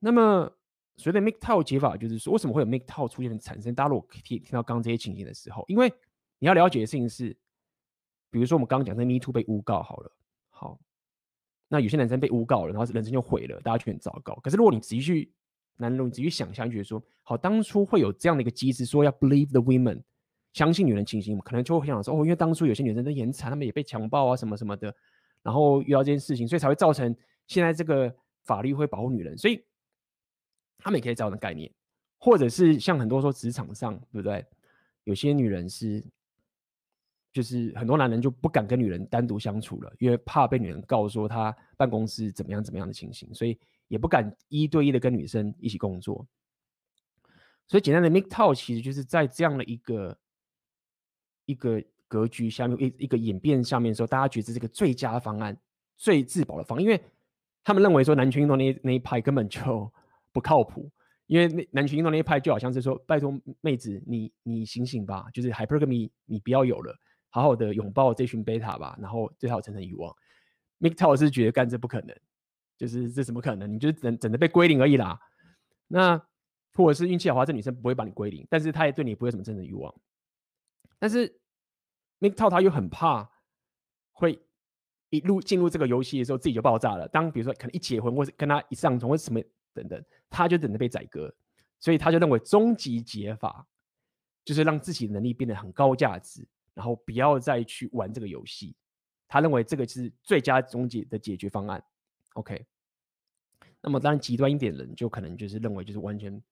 [0.00, 0.52] 那么
[0.96, 3.74] 所谓的 MGTOW 解法，就是说为什么会有 MGTOW 出现的产生？
[3.74, 5.92] 大家如果听听到刚刚这些情形的时候，因为
[6.38, 7.36] 你要了解的事情是，
[8.30, 10.10] 比如说我们刚刚讲的 Me Too 被诬告好了，
[10.50, 10.78] 好，
[11.68, 14.34] 那有些男生被诬告了，然后人生就毁了，大家就很糟糕。
[14.42, 15.32] 可是如果你仔细去，
[15.76, 20.02] 男人你仔细想象，觉得说，好，当初会有这样的一个机制，说要 Believe the Women。
[20.54, 24.94] 相信女人情形，可能就会想说哦，因为当初有些女生都很惨，她们也被强暴啊什么什么的，
[25.42, 27.14] 然后遇到这件事情，所以才会造成
[27.46, 28.10] 现在这个
[28.44, 29.62] 法律会保护女人，所以
[30.78, 31.70] 他们也可以这样的概念，
[32.18, 34.44] 或者是像很多说职场上，对不对？
[35.04, 36.04] 有些女人是，
[37.32, 43.58] 就是很多男人就不敢跟女人单独相处了，因为怕被女人告说他办公室怎么样怎么样的情形，所以
[43.88, 46.26] 也不敢一对一的跟女生一起工作。
[47.68, 50.18] 所以简单的 make talk 其实就是在这样的一个
[51.44, 55.56] 一个格局下面，一一个演变下面的时候，大家觉得这个最佳方案、
[55.96, 57.00] 最自保的方案，因为
[57.62, 59.92] 他们认为说男权运动那那一派根本就
[60.36, 60.90] 不靠谱，
[61.26, 63.32] 因为那男权运动那一派就好像是说，拜托
[63.62, 66.94] 妹子，你你醒醒吧，就是 hypergamy 你不要有了，
[67.30, 70.14] 好好的拥抱这群贝塔吧，然后最好层层遗忘。
[70.80, 72.14] MGTOW 是觉得干这不可能，
[72.76, 73.72] 就是这怎么可能？
[73.72, 75.18] 你就是整整的被归零而已啦。
[75.88, 76.22] 那
[76.74, 79.94] 或者是运气好的话，这女生不会把你归零，但是她也对你不会什么真正的欲望。
[80.98, 81.40] 但是
[82.20, 83.30] MGTOW 他又很怕
[84.12, 84.38] 会
[85.10, 87.08] 一路进入这个游戏的时候自己就爆炸了。
[87.08, 89.40] 当比如说可能一结婚，或者跟他一上床，或者什么
[89.76, 91.32] 等等，他就等着被宰割。
[91.78, 93.66] 所以他就认为终极解法
[94.44, 98.74] 就是让自己的能力变得很高价值，然后不要再去玩这个游戏。
[99.28, 101.82] 他认为这个是最佳终极的解决方案。
[102.34, 102.64] OK，
[103.80, 106.42] 那么当然极端一点的人就可能就是认为就是完全。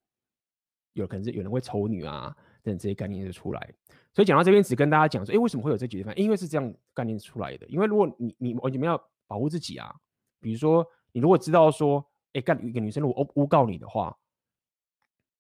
[0.93, 3.75] 有可能是有人会丑女啊，等这些概念就出来。
[4.13, 6.17] 所以讲到这边，只跟大家讲说，哎，为什么会有这解决方案？
[6.21, 7.67] 因为是这样概念出来的。
[7.67, 8.97] 因为如果你你完全没有
[9.27, 9.93] 保护自己啊，
[10.39, 14.17] 比如说你如果知道说，哎，干一个女生如果诬告你的话，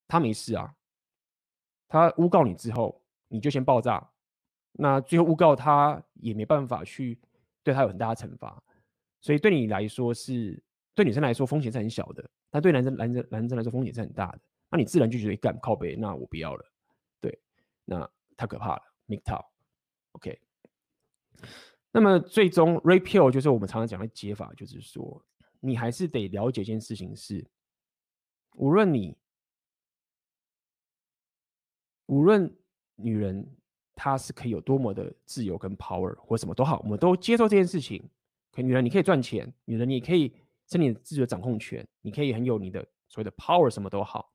[0.08, 0.74] 她没事啊，
[1.86, 4.10] 她诬告你之后，你就先爆炸，
[4.72, 7.18] 那最后诬告她也没办法去
[7.62, 8.62] 对她有很大的惩罚，
[9.20, 10.62] 所以对你来说是
[10.94, 14.40] 对女生来说风险是很小的，但对男生男生男生来说风险是很大的。
[14.70, 16.64] 那你自然就觉得干靠背，那我不要了，
[17.20, 17.38] 对，
[17.84, 20.40] 那太可怕了，MGTOW，OK。
[21.92, 25.24] 那么最终 Rape-Pill 就是我们常常讲的解法，就是说
[25.66, 27.42] 你还是得了解一件事情是，
[28.56, 29.16] 无论你
[32.04, 32.54] 无论
[32.96, 33.56] 女人
[33.94, 38.10] 她是可以有多么的自由跟 power 或什么都好，我们都接受这件事情。
[38.52, 40.36] 可女人你可以赚钱，女人你可以
[40.70, 44.34] 是你自己的掌控权，你可以很有你的所谓的 power，什么都好。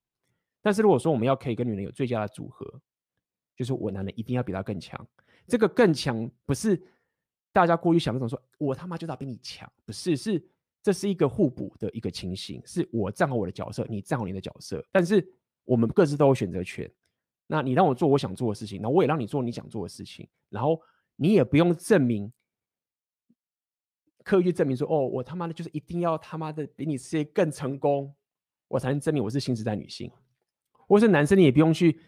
[0.61, 2.81] 但是如果说我们要可以跟女人有最佳的组合，
[3.55, 5.07] 就是我男人一定要比她更强。
[5.47, 6.81] 这个更强不是
[7.53, 10.43] 大家过于想那种说，我他妈就要比你强，不是，是
[10.81, 14.83] 这是一个互补的一个情形，是我站好我的角色，你站好你的角色。
[14.91, 15.25] 但是
[15.65, 16.89] 我们各自都有选择权。
[17.51, 20.29] 那你让我做我想做的事情，那我也让你做你想做的事情。
[20.49, 20.79] 然后
[21.15, 22.31] 你也不用证明，
[24.23, 28.15] 刻意去证明说，哦，我他妈的就是一定要他妈的比你事业更成功，
[28.67, 30.11] 我才能证明我是新时代女性。
[30.87, 31.99] 或是男生，你也不用去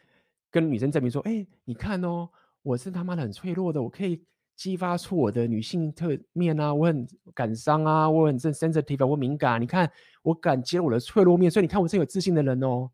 [0.51, 2.29] 跟女生证明说，哎、你看哦，
[2.61, 4.23] 我是他妈的很脆弱的，我可以
[4.55, 9.91] 激发出我的女性特面啊，我很感伤啊，我很 sensitive，我敏感，你看
[10.21, 12.89] 我敢揭露我的脆弱面，所以你看我是有自信的人哦。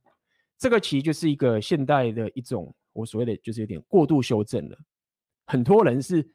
[0.58, 4.78] 这个其实就是一个现代的一种，我所谓的就是有点过度修正了。
[5.46, 6.28] 很多人是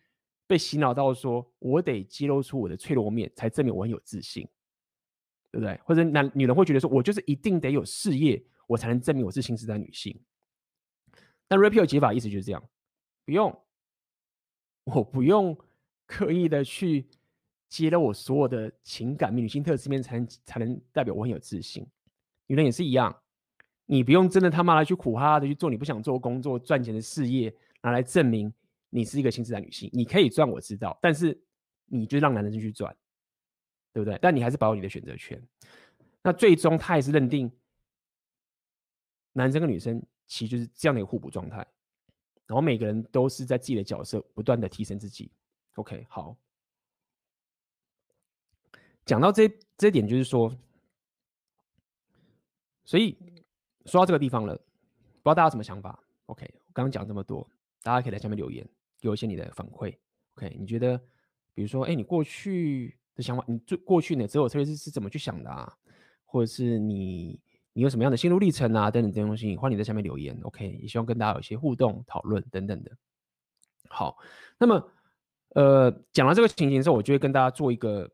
[0.46, 4.46] 被洗脑到说，我得揭露出我的脆弱面，才证明我很有自信，
[5.50, 5.80] 对不对？
[5.84, 8.42] 或者男女人会觉得说，我就是一定得有事业。
[8.68, 10.18] 我才能证明我是新时代女性。
[11.46, 12.64] 但 Rape-Pill 解法意思就是这样，
[13.26, 13.54] 不用，
[14.84, 15.56] 我不用
[16.06, 17.06] 刻意的去
[17.68, 21.86] 揭露我所有的情感女性特质面，才能才能代表我很有自信。
[22.46, 23.22] 女人也是一样，
[23.86, 28.52] 你不用真的他妈的去苦哈哈的去做你不想做工作赚钱的事业，拿来证明
[28.90, 29.88] 你是一个新时代女性。
[29.92, 31.40] 你可以赚，我知道，但是
[31.86, 32.94] 你就让男人去赚，
[33.92, 34.18] 对不对？
[34.20, 35.40] 但你还是保有你的选择权。
[36.22, 37.50] 那最终他也是认定。
[39.34, 41.66] 男生跟女生其实就是这样的一个互补状态，
[42.52, 45.32] 然后每个人都是在自己的角色不断的提升自己。
[45.76, 46.36] OK，好，
[49.06, 50.54] 讲到这这点就是说，
[52.84, 53.16] 所以
[53.86, 57.48] 说到这个地方了，不知道大家什么想法？OK，我刚刚讲这么多，
[57.82, 58.68] 大家可以在下面留言，
[59.00, 59.96] 给我一些你的反馈。
[60.34, 60.98] OK，你觉得，
[61.54, 65.74] 比如说，哎，你过去的想法，你最过去呢择偶策略是是怎么去想的啊？
[66.26, 67.40] 或者是你？
[67.74, 68.90] 你有什么样的心路历程啊？
[68.90, 70.38] 等等这些东西，欢迎你在下面留言。
[70.42, 72.94] OK，也希望跟大家有一些互动讨论等等的。
[73.88, 74.18] 好，
[74.58, 74.92] 那么
[75.50, 78.10] 呃，讲到这个情形之后，我就会跟大家做一个，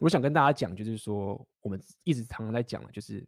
[0.00, 3.26] 我想跟大家讲，就是说我们一直常常在讲的，就是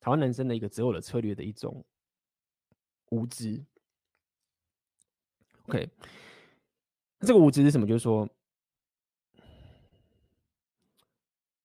[0.00, 1.84] 台湾男生的一个择偶的策略的一种
[3.10, 3.64] 无知。
[5.68, 5.88] OK，
[7.20, 7.86] 这个无知是什么？
[7.86, 8.28] 就是说。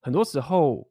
[0.05, 0.87] 很多时候，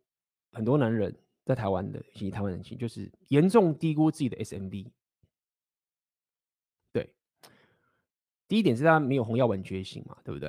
[0.51, 4.91] 很多男人在台湾的，以及台湾人性，就是严重低估自己的 SMV。
[6.91, 7.15] 对，
[8.49, 10.49] 第一点是他没有红药丸觉醒嘛，对不对？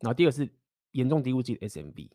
[0.00, 0.52] 然后第二是
[0.90, 2.10] 严重低估自己的 SMV。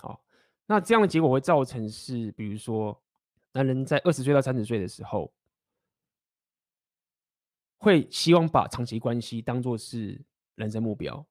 [0.00, 0.20] 好，
[0.66, 3.00] 那这样的结果会造成是，比如说，
[3.52, 5.32] 男人在二十岁到三十岁的时候，
[7.76, 10.20] 会希望把长期关系当做是
[10.56, 11.24] 人生目标，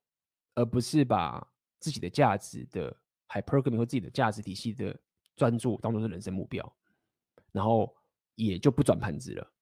[0.54, 1.46] 而不是把
[1.78, 2.96] 自己的价值的
[3.28, 4.98] hypergamy 或自己的价值体系的
[5.36, 6.76] 专注当做是人生目标，
[7.52, 7.94] 然后
[8.34, 9.52] 也就不转盘子了。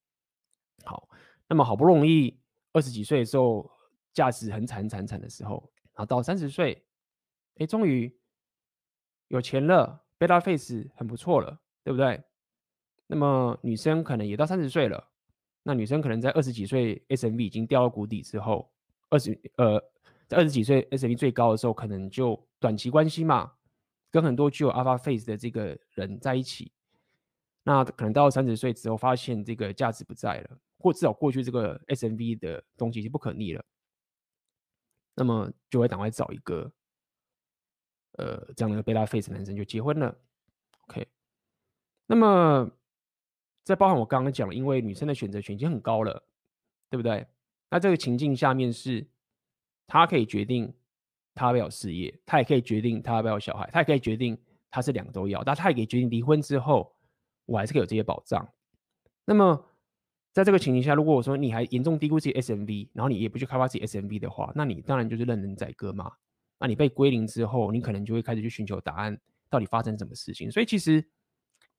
[0.83, 1.09] 好，
[1.47, 2.39] 那么好不容易
[2.73, 3.69] 二十几岁的时候，
[4.13, 6.85] 价值很惨惨惨的时候，然后到三十岁，
[7.55, 8.15] 哎，终于
[9.27, 12.23] 有钱了，beta face 很不错了，对不对？
[13.07, 15.11] 那么女生可能也到三十岁了，
[15.63, 18.71] 那女生可能在二十几岁 SMV 已经掉到谷底之后，
[19.09, 19.79] 二十呃，
[20.27, 23.53] 在二十几岁 SMV 最高的时候，可能就短期关系嘛，
[24.11, 26.71] 跟很多具有 alpha face 的这个人在一起，
[27.63, 33.65] 那可能到三十岁之后，发现这个价值不在了，或至少过去这个 SMV 的东西已经不可逆了，
[35.15, 36.71] 那么就会赶快找一个
[38.13, 40.17] 呃这样的 beta face 男生就结婚了
[40.87, 41.07] ，OK，
[42.05, 42.71] 那么。
[43.63, 46.23] 再包含我刚刚讲，因为女生的选择权已经很高了，
[46.89, 47.27] 对不对？
[47.69, 49.05] 那这个情境下面是，
[49.85, 50.73] 她可以决定
[51.37, 54.37] 他要不要事业，他也可以决定他要不要小孩，他也可以决定
[54.69, 56.93] 他是两个都要，但他也可以决定离婚之后，
[57.45, 58.45] 我还是可以有这些保障。
[59.23, 59.63] 那么
[60.33, 66.11] 在这个情形下，如果我说你还严重低估自己 SMV，然后你也不去开发自己 SMV 的话，那你当然就是任人宰割嘛。
[66.59, 69.17] 那你被归零之后，你可能就会开始去寻求答案，
[69.49, 70.51] 到底发生什么事情。
[70.51, 71.07] 所以其实。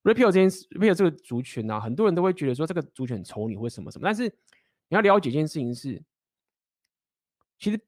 [0.05, 4.29] Red Pill 这件事，Red Pill 这个族群、啊，很多人都会觉得说这个族群很丑你或什么什么，但是
[4.89, 6.01] 你要了解一件事情是，
[7.59, 7.79] 其实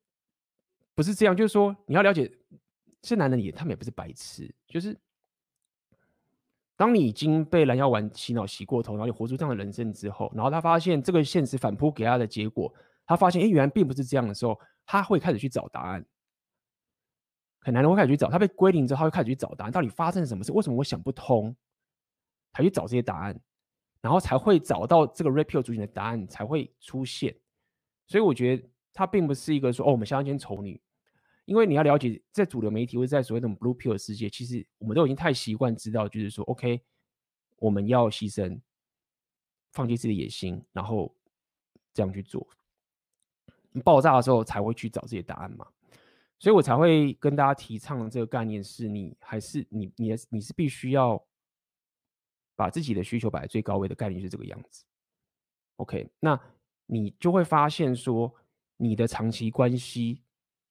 [1.00, 2.30] 不是这样，就是说你要了解，
[3.00, 4.94] 这男人也他们也不是白痴，就是
[6.76, 12.70] 当你已经被蓝药丸洗脑洗过头，然后你活出这样的人生之后，然后他发现这个现实反扑给他的结果，
[13.06, 16.04] 他发现哎，原来并不是这样的时候，他会开始去找答案。
[17.60, 20.52] 很难人会开始去找，他被归零之后，他会开始去找答案，到底发生了什么事？
[20.52, 21.56] 为什么我想不通？
[22.52, 23.40] 才去找这些答案，
[24.02, 27.34] 然后才会找到这个 Red Pill 族群的答案才会出现。
[28.06, 30.80] 所以我觉得他并不是一个说哦，我们相信丑女，
[31.50, 36.80] 因为你要了解，在主流媒体或者在所谓的 Blue Pill 世界，其实我们都已经太习惯知道，就是说 OK，
[37.56, 38.60] 我们要牺牲，
[39.72, 41.12] 放弃自己的野心，然后
[41.92, 42.46] 这样去做。
[43.82, 45.66] 爆炸的时候才会去找这些答案嘛。
[46.38, 51.20] 所以我才会跟大家提倡的这个概念是，你还是你你你是必须要。
[52.56, 54.84] 把自己的需求摆在最高位的概念是这个样子
[55.76, 56.38] ，OK，那
[56.84, 58.30] 你就会发现说，
[58.76, 60.20] 你的长期关系，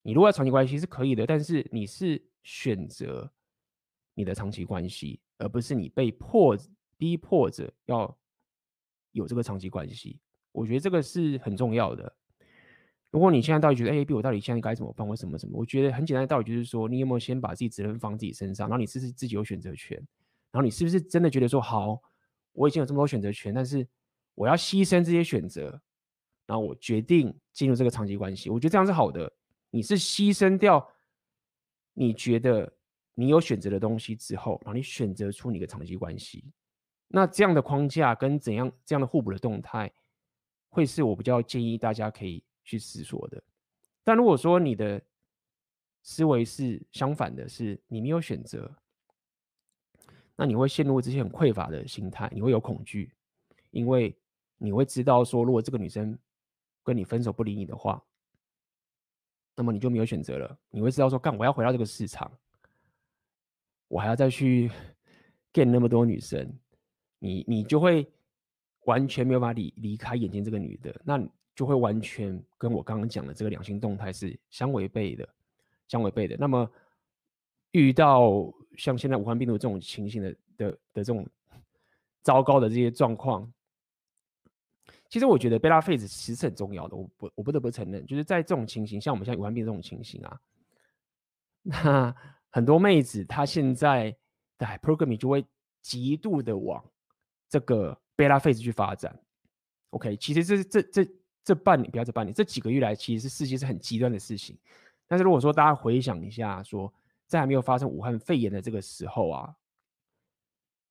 [0.02, 3.32] 你如果要长期关系是可以的，但是你是选择
[4.14, 6.58] 你的长期关系，而不是你被迫
[6.98, 8.18] 逼迫着要
[9.12, 10.20] 有这个长期关系。
[10.52, 12.16] 我觉得这个是很重要的。
[13.12, 15.08] 如果你现在到底觉得，哎，B，我到底现在该怎么办？
[15.08, 15.58] 或什么什么？
[15.58, 19.98] 我觉得很简单的道理就是说，你有没有先把自己责任放自己身上，然后你是不是自己有选择权？
[20.52, 22.02] 然后你是不是真的觉得说好，
[22.54, 23.88] 我已经有这么多选择权，但是
[24.36, 25.82] 我要牺牲这些选择，
[26.46, 29.32] 然后我决定进入这个长期关系，我觉得这样是好的。
[29.70, 30.90] 你是牺牲掉
[31.94, 32.72] 你觉得
[33.14, 36.52] 你有选择的东西之后，然后你选择出你的长期关系，
[37.08, 39.92] 那这样的框架跟怎样这样的互补的动态，
[40.70, 43.44] 会是我比较建议大家可以去思索的。
[44.04, 45.02] 但如果说你的
[46.02, 48.74] 思维是相反的，是你没有选择。
[50.36, 53.14] 那你会陷入这些很匮乏的心态，你会有恐惧，
[53.72, 54.18] 因为
[54.58, 56.18] 你会知道说，如果这个女生
[56.82, 58.02] 跟你分手不理你的话，
[59.60, 60.58] 那么你就没有选择了。
[60.72, 62.32] 你会知道说，干，我要回到这个市场，
[63.90, 64.72] 我还要再去
[65.54, 66.50] get 那么多女生，
[67.20, 68.08] 你你就会
[68.86, 71.22] 完全没有办法离离开眼前这个女的，那
[71.54, 75.28] 就会完全跟我刚刚讲的这个两性动态是相违背的，
[75.88, 76.38] 相违背的。
[76.40, 76.72] 那么。
[77.74, 81.24] 遇到像现在武汉病毒这种情形的的的这种
[82.24, 83.48] 糟糕的这些状况，
[85.10, 86.96] 其实我觉得 beta face 其实是很重要的。
[86.96, 90.40] 我不我不得不承认，就是在这种情形，像我们像武汉病这种情形啊，
[91.64, 92.16] 那
[92.50, 94.16] 很多妹子她现在
[94.58, 95.44] 的 hypergamy 就会
[95.82, 96.84] 极度的往
[97.50, 99.18] 这个 beta face 去发展。
[99.90, 101.12] OK，其实这这这
[101.44, 104.58] 这半年不要这半年，这几个月来其实是世界是很极端的事情。
[105.08, 106.94] 但是如果说大家回想一下说。
[107.30, 109.56] 在还没有发生武汉肺炎的这个时候啊，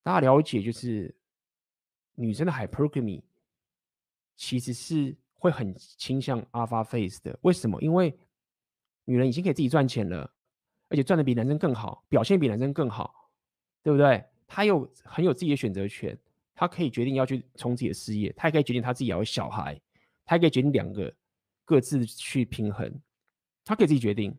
[0.04, 1.12] 大家了解就是
[2.14, 3.20] 女生的 hypergamy
[4.38, 7.36] 其实是会很倾向 alpha face 的。
[7.42, 7.82] 为什么？
[7.82, 8.16] 因为
[9.04, 10.32] 女人已经可以自己赚钱了，
[10.88, 13.30] 而且赚的比男生更好，表现比男生更好，
[13.82, 14.24] 对不对？
[14.46, 16.16] 她有很有自己的选择权，
[16.54, 19.78] 她可以决定要去冲自己的事业，她也可以决定她自己要有小孩，
[20.24, 21.12] 她也可以决定两个
[21.64, 23.00] 各自去平衡，
[23.64, 24.38] 她可以自己决定。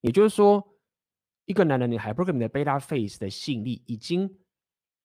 [0.00, 0.76] 也就是说，
[1.44, 4.38] 一个男人的 hypergamy 的 beta face 的吸引力已经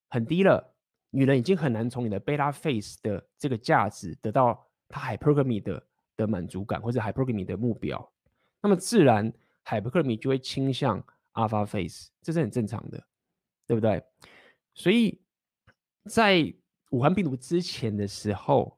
[0.10, 0.75] 很低了，
[1.16, 5.88] 女人已经很难从你的 beta face 的这个价值得到她 hypergamy 的
[6.18, 8.14] 的满足感或者 hypergamy 的目标，
[8.62, 9.32] 那么自然
[9.64, 11.02] hypergamy 就会倾向
[11.34, 13.02] alpha phase，这是很正常的，
[13.66, 14.04] 对不对？
[14.74, 15.22] 所以
[16.10, 16.54] 在
[16.92, 18.78] 武汉病毒之前的时候，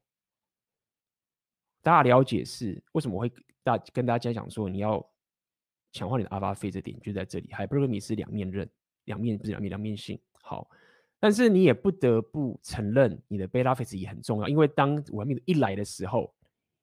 [1.82, 3.32] 大家了解是为什么会
[3.64, 5.04] 大跟大家讲说，你要
[5.92, 8.70] 强化你的 alpha phase 这点就在这里，hypergamy 是两面刃，
[9.06, 10.20] 两面不是两面两面性。
[10.42, 10.70] 好，
[11.20, 16.34] 但是你也不得不承认你的 beta phase 也很重要，因为当武汉病毒一来的时候，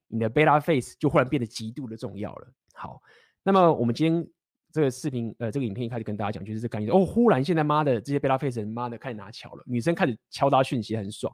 [0.08, 2.48] 你的 beta phase 就忽然变得极度的重要了。
[2.74, 3.00] 好，
[3.42, 4.28] 那么我们今天
[4.72, 6.90] 这个视频，呃，这个影片一开始跟大家讲，就是这概念。
[6.90, 11.32] 哦，忽然现在妈的这些 beta phase 妈的开始拿桥了，女生开始敲打讯息很爽。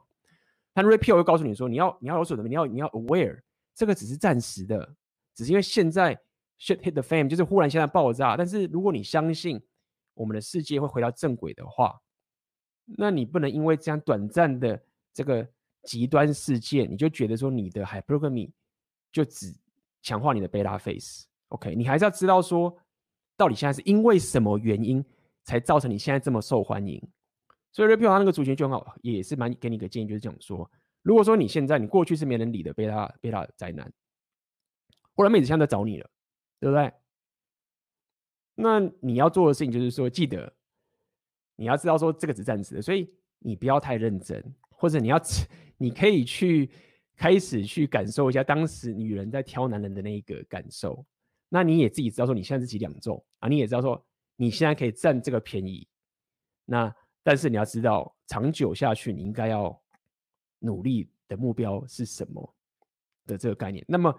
[0.73, 3.41] 但 repeal 又告诉你说，你要你要有所什么，你要你要 aware，
[3.73, 4.95] 这个只是暂时的，
[5.33, 6.15] 只是因为现在
[6.59, 8.37] shit hit the fan，就是忽然现在爆炸。
[8.37, 9.59] 但是如果你相信
[10.13, 11.99] 我们的世界会回到正轨的话，
[12.97, 14.81] 那你不能因为这样短暂的
[15.13, 15.47] 这个
[15.83, 18.51] 极端事件，你就觉得说你的 hypergamy
[19.11, 19.55] 就只
[20.01, 21.75] 强化你的 beta phase，OK？
[21.75, 22.75] 你还是要知道说，
[23.37, 25.03] 到底现在是因为什么原因
[25.43, 27.01] 才造成你现在这么受欢迎？
[27.71, 30.69] 所以 Repeal 他那个族群就很好，也是蛮给你一个建议，就是讲说，
[31.01, 33.91] 如果说你现在你过去是没人理的 beta beta 宅男，
[35.15, 36.09] 忽然妹子现在在找你了，
[36.59, 36.91] 对不对？
[38.55, 40.53] 那你要做的事情就是说，记得
[41.61, 43.07] 你要知道说这个只暂时的，所以
[43.39, 45.21] 你不要太认真，或者你要
[45.77, 46.69] 你可以去。
[47.17, 51.05] 开始去感受一下当时女人在挑男人的那一个感受，
[51.49, 53.47] 那你也自己知道说你现在是几两重啊？
[53.47, 54.03] 你也知道说
[54.35, 55.87] 你现在可以占这个便宜，
[56.65, 56.91] 那
[57.21, 59.79] 但是你要知道长久下去你应该要
[60.57, 62.55] 努力的目标是什么
[63.27, 63.85] 的这个概念。
[63.87, 64.11] 那么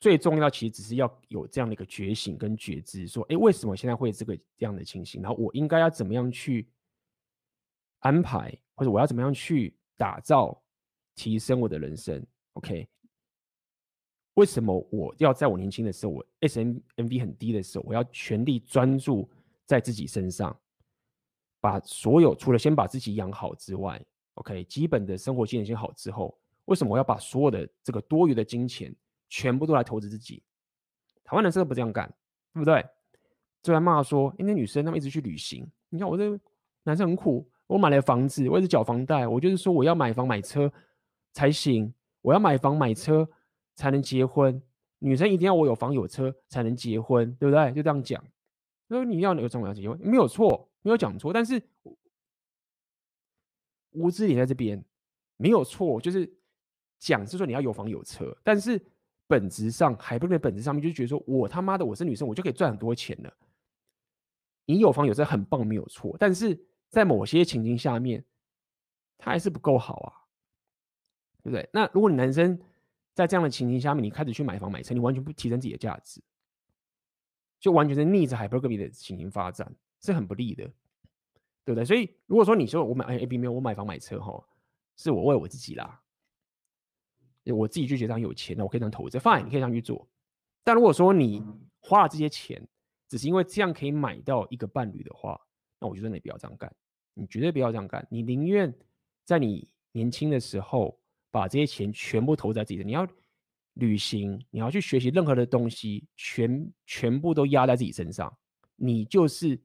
[0.00, 5.22] 最重要其实只是要有这样的一个觉醒跟觉知，说哎，为什么现在会有这个这样的情形？
[5.22, 6.68] 然后我应该要怎么样去
[8.00, 10.60] 安排，或者我要怎么样去打造？
[11.16, 12.24] 提升我的人生
[12.54, 12.88] ，OK？
[14.34, 19.28] 为什么我要在我年轻的时候，我 S M M V 很低的时候，我要全力专注
[19.66, 20.58] 在自己身上，
[21.60, 24.02] 把所有除了先把自己养好之外
[24.34, 24.64] ，OK？
[24.64, 28.94] 基本的生活技能先好之后，为什么我要把所有的这个多余的金钱
[29.30, 30.42] 全部都来投资自己？
[31.24, 32.06] 台湾男生都不这样干，
[32.52, 32.84] 对不对？
[33.62, 36.38] 就在骂说，因为女生她们一直去旅行，你看我这
[36.82, 40.70] 男生很苦，我买了房子，我一直缴房贷，我就是说我要买房买车。
[41.32, 43.30] 才行，我要买房买车
[43.76, 44.60] 才能结婚。
[44.98, 47.72] 女生一定要我有房有车才能结婚，对不对？
[47.72, 48.20] 就这样讲。
[48.88, 51.32] 说你要哪个重要结婚，没有错，没有讲错。
[51.32, 51.62] 但是
[53.92, 54.84] 无知点在这边，
[55.36, 56.28] 没有错，就是
[56.98, 58.84] 讲是说你要有房有车，但是
[59.30, 63.32] 本质上还不在本质上面，就觉得说我他妈的我是女生，我就可以赚很多钱了。
[64.66, 66.58] 你有房有车很棒，没有错，但是
[66.88, 68.24] 在某些情境下面，
[69.16, 70.10] 它还是不够好啊。
[71.42, 71.66] 对不对？
[71.72, 72.60] 那如果你男生
[73.14, 76.20] 在这样的情形下面，你开始去买房买车，你完全不提升自己的价值，
[77.58, 80.64] 就完全是逆着 hypergamy 的情形发展，是很不利的，
[81.64, 81.82] 对不对？
[81.82, 84.38] 所以如果说你说我买 A B 没有，我买房买车哈，
[84.96, 85.98] 是我为我自己啦，
[87.52, 90.08] 我自己就觉得这样有钱，那我可以这样投资，fine，你可以这样去做。
[90.64, 91.42] 但如果说你
[91.80, 92.66] 花了这些钱，
[93.08, 95.40] 只是因为这样可以买到一个伴侣的话，
[95.78, 96.72] 那我觉得你不要这样干，
[97.14, 98.74] 你绝对不要这样干，你宁愿
[99.24, 100.98] 在你年轻的时候。
[101.32, 103.06] 把这些钱全部投在自己的，你要
[103.74, 108.36] 旅行，你要去学习任何的东西，全全部都压在自己身上，
[108.74, 109.56] 你就是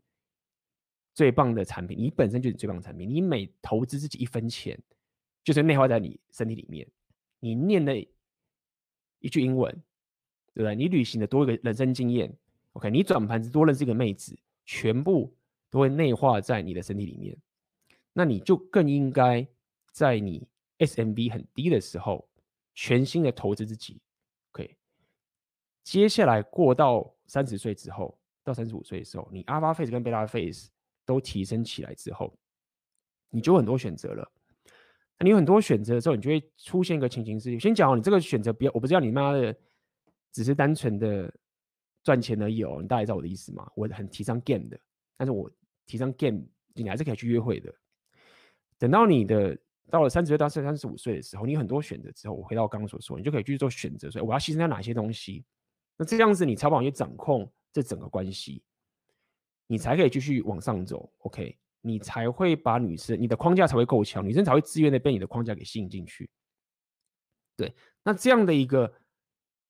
[1.15, 3.09] 最棒的产品，你本身就是最棒的产品。
[3.09, 4.79] 你每投资自己一分钱，
[5.43, 6.87] 就是内化在你身体里面。
[7.45, 7.95] 你念了
[9.19, 9.71] 一句英文，
[10.55, 10.75] 对不对？
[10.75, 12.35] 你旅行的多一个人生经验
[12.73, 12.89] ，OK？
[12.89, 14.35] 你转盘子多认识一个妹子，
[14.65, 15.31] 全部
[15.69, 17.37] 都会内化在你的身体里面。
[18.13, 19.47] 那你就更应该
[19.91, 20.47] 在你。
[20.77, 22.27] SMV 很低的时候，
[22.73, 24.01] 全新的投资自己
[24.51, 24.75] ，OK。
[25.83, 30.67] 接下来过到三十岁之后，到三十五岁的时候，你 Alpha Phase 跟 Beta Phase
[31.05, 32.37] 都提升起来之后，
[33.29, 34.29] 你就有很多选择了。
[35.19, 39.55] 你有很多选择的时候，你就会出现一个情形是：先讲哦，你这个选择不要，我不知道你妈的
[40.31, 41.33] 只是单纯的
[42.03, 42.79] 赚钱而已哦。
[42.81, 43.69] 你大概知道我的意思吗？
[43.75, 44.79] 我很提倡 Game 的，
[45.17, 45.49] 但是我
[45.85, 46.41] 提倡 Game，
[46.73, 47.73] 你还是可以去约会的。
[48.77, 49.57] 等到你的。
[49.87, 54.09] 到了三十岁到三十五岁的时候，你有很多选择之后，我回到我刚刚所说，你就可以去做选择。
[54.09, 55.45] 所以我要牺牲掉哪些东西？
[55.95, 58.63] 那这样子你才有办法去掌控这整个关系，
[59.67, 61.07] 你才可以继续往上走。
[61.19, 61.55] OK，
[61.85, 66.29] 你才会把女生，你的框架才会够强，女生才会自愿的被你的框架给吸引进去。
[67.55, 67.73] 对，
[68.03, 68.91] 那这样的一个，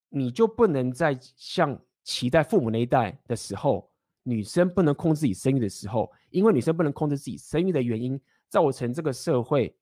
[0.09, 3.91] 你就不能再像期待父母那一代的时候，
[4.23, 9.75] 女生不能控制自己生育的时候，因为女生不能控制自己生育的原因，造成这个社会。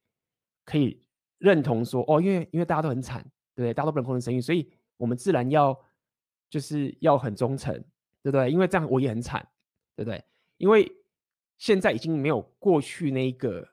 [0.65, 0.97] 可以
[1.39, 3.21] 认同说哦，因为因为大家都很惨，
[3.53, 3.73] 对不对？
[3.73, 5.77] 大家都不能控制生育，所以我们自然要
[6.49, 7.73] 就是要很忠诚，
[8.21, 8.49] 对不对？
[8.49, 9.45] 因为这样我也很惨，
[9.93, 10.23] 对不对？
[10.55, 10.89] 因为
[11.63, 13.65] 现在已经没有过去那个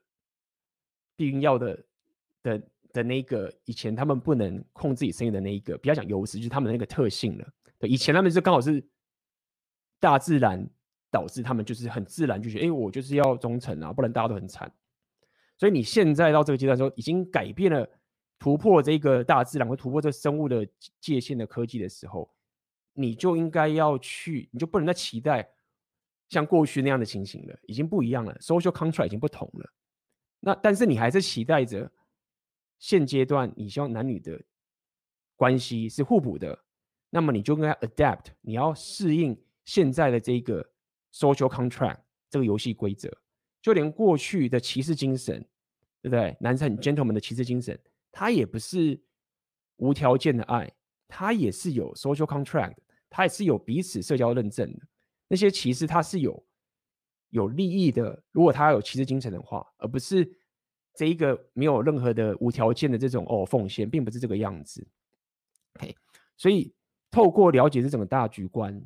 [1.16, 1.84] 避孕药的
[2.41, 2.62] 的
[2.93, 7.53] 的那个以前他们不能控制自己生育的那一个，比较讲优势，就是他们的那个特性了。
[7.80, 8.80] 对，以前他们是刚好是
[9.99, 10.64] 大自然
[11.11, 14.72] 导致他们就是很自然就觉得，哎，我就是要忠诚啊，不然大家都很惨。
[15.59, 17.91] 所以你现在到这个阶段之后，已经改变了，
[18.38, 20.64] 突破这个大自然或突破这生物的
[21.01, 22.32] 界限的科技的时候，
[22.93, 25.51] 你就应该要去，你就不能再期待
[26.31, 29.70] 像过去那样的情形了，已经不一样了，social contract 已经不同了。
[30.41, 31.93] 那但是你还是期待着
[32.78, 34.43] 现阶段你希望男女的
[35.37, 36.59] 关系是互补的，
[37.11, 40.66] 那么你就应该 adapt，你要适应现在的这个
[41.12, 41.99] social contract
[42.31, 43.14] 这个游戏规则，
[43.61, 45.47] 就连过去的骑士精神。
[46.03, 46.35] 对不对？
[46.41, 47.78] 男生很 gentleman 的骑士精神，
[48.11, 48.99] 他也不是
[49.76, 50.72] 无条件的爱，
[51.07, 52.76] 他也是有 social contract，
[53.11, 54.81] 他也是有彼此社交认证的。
[55.31, 56.45] 那些骑士他是有
[57.28, 60.28] 有利益的，如果他有骑士精神的话，而不是
[60.95, 64.85] 这一个没有任何的无条件的这种哦奉献，并不是这个样子。
[65.76, 65.97] OK，
[66.37, 66.74] 所以
[67.09, 68.85] 透过了解这整个大局观，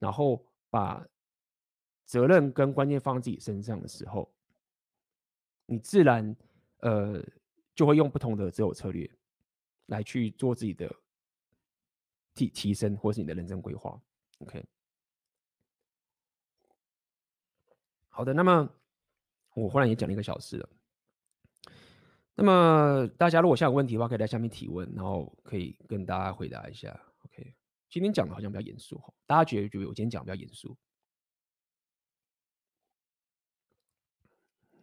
[0.00, 1.06] 然后把
[2.04, 4.34] 责任跟关键放在自己身上的时候，
[5.66, 6.36] 你自然。
[6.80, 7.18] 呃，
[7.74, 9.10] 就会用不同的择偶策略
[9.86, 10.94] 来去做自己的
[12.34, 13.98] 提提升，或是你的人生规划。
[14.40, 14.62] OK，
[18.14, 18.68] 好的，那么
[19.54, 20.68] 我忽然也讲了一个小时了。
[22.36, 26.88] 那么大家如果现在有问题的话，可以在下面提问，然后可以跟大家回答一下。
[27.24, 27.54] OK，
[27.90, 30.76] 今天讲的好像比较严肃哈，大家觉得觉得我今天讲的比较严肃？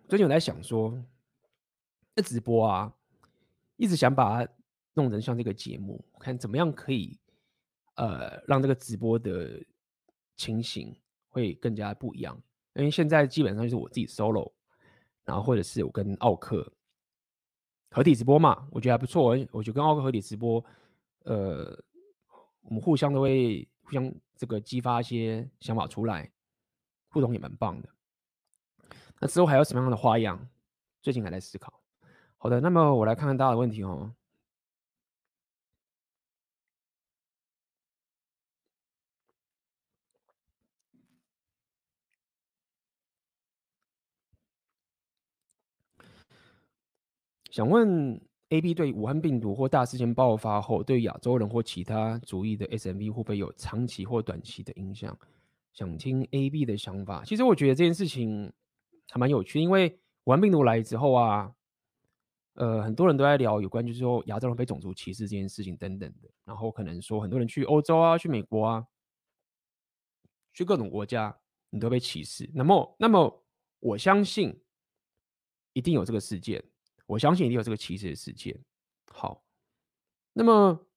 [0.10, 1.02] 最近我在想说。
[2.14, 2.94] 这直播啊，
[3.78, 4.54] 一直想把它
[4.96, 7.18] 弄成像这个节目，看怎么样可以，
[7.96, 9.66] 呃，让这个直播的
[10.36, 10.94] 情形
[11.30, 12.38] 会更加不一样。
[12.74, 14.52] 因为现在基本上就是我自己 solo，
[15.26, 16.72] 然后或者是我跟奥克
[17.90, 19.36] 合体直播嘛，我觉得还不错。
[19.52, 20.64] 我觉得跟奥克合体直播，
[21.24, 21.78] 呃，
[22.62, 26.32] 我们互相都会互相这个激发一些想法出来，
[27.10, 27.90] 互动也蛮棒的。
[29.20, 30.48] 那之后还有什么样的花样？
[31.02, 31.74] 最近还在思考。
[32.38, 34.14] 好的，那么我来看看大家的问题哦。
[47.52, 55.16] 想问 AB 对武汉病毒或大事件爆发后，对亚洲人或其他族裔的 SMV 会不会有长期或短期的影响？
[55.74, 57.24] 想听 AB 的想法。
[57.24, 58.52] 其实我觉得这件事情
[59.10, 61.54] 还蛮有趣，因为武汉病毒来之后啊。
[62.56, 66.30] 呃，很多人都在聊有关，就是说亚洲人被种族歧视这件事情等等的。
[66.44, 68.86] 然后可能说很多人去欧洲啊，去美国啊，
[70.54, 71.34] 去各种国家，
[71.70, 72.48] 你都被歧视。
[72.54, 73.46] 那么，那么
[73.80, 74.54] 我相信
[75.72, 76.62] 一定有这个事件，
[77.12, 78.58] 我相信一定有这个歧视的事件。
[79.12, 79.44] 好，
[80.34, 80.88] 那么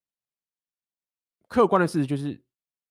[1.49, 2.41] 客观的事实就是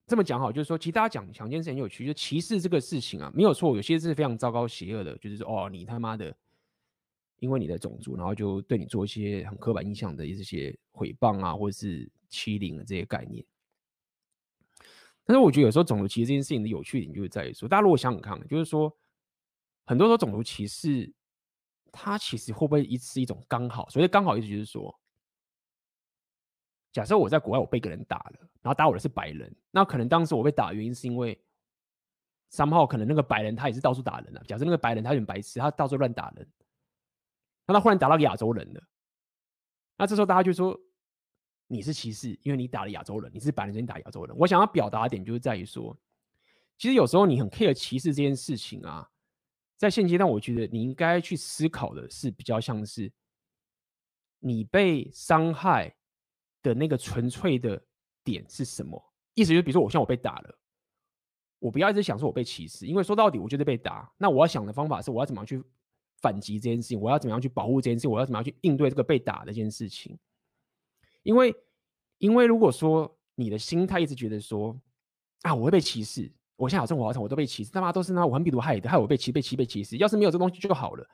[0.06, 6.36] 这么讲好，就是说，其实大家讲讲件事很有趣，就歧视这个事情啊，没有错，有些是非常糟糕邪恶的，就是说哦，你他妈的。
[7.40, 13.44] 因为你的种族，然后就对你做一些很刻板印象的一些诽谤啊，或者是欺凌的这些概念。
[15.26, 18.96] 但是我觉得有时候种族歧视这件事情的有趣点就是在于说，大家如果想想看，就是说
[19.84, 21.12] 很多时候种族歧视，
[21.94, 23.88] 它其实会不会一是一种刚好？
[23.88, 24.94] 所以刚好意思就是说，
[26.92, 31.40] 假设我在国外我被一个人打了，然后打我的是白人，那可能当时我被打的原因是因为
[32.50, 34.42] 三号可能那个白人他也是到处打人啊。
[34.48, 36.52] 假设那个白人他有点白痴，他到处乱打人。
[37.66, 38.84] 那他忽然打到亚洲人了，
[39.96, 40.78] 那这时候大家就说
[41.68, 44.36] 你是歧视，因为你打了亚洲人，你是白人，你打亚洲人。
[44.38, 45.96] 我想要表达的点就是在于说，
[46.78, 49.10] 其实有时候你很 care 歧视这件事情啊，
[49.84, 53.12] 在现阶段，我觉得你应该去思考的是比较像是
[54.40, 55.94] 你被伤害
[56.62, 57.80] 的那个纯粹的
[58.24, 59.00] 点是什么？
[59.34, 60.60] 意思就是，比如说我像我被打了，
[61.60, 64.12] 我不要一直想说我被歧视，因为说到底，我就是被打。
[64.18, 65.64] 那我要想的方法是，我要怎么样去？
[66.22, 68.10] 反击这件事情，我要怎么样去保护这件事情？
[68.10, 70.18] 我要怎么样去应对这个被打的这件事情？
[71.24, 71.54] 因为，
[72.18, 74.80] 因为如果说你的心态一直觉得说
[75.42, 79.98] 啊，我会被歧视，我现在好生活好像，我都被歧视，他妈都是那武汉病毒害的，害我被歧被歧被歧视。
[79.98, 81.08] 要是没有这东西就好了，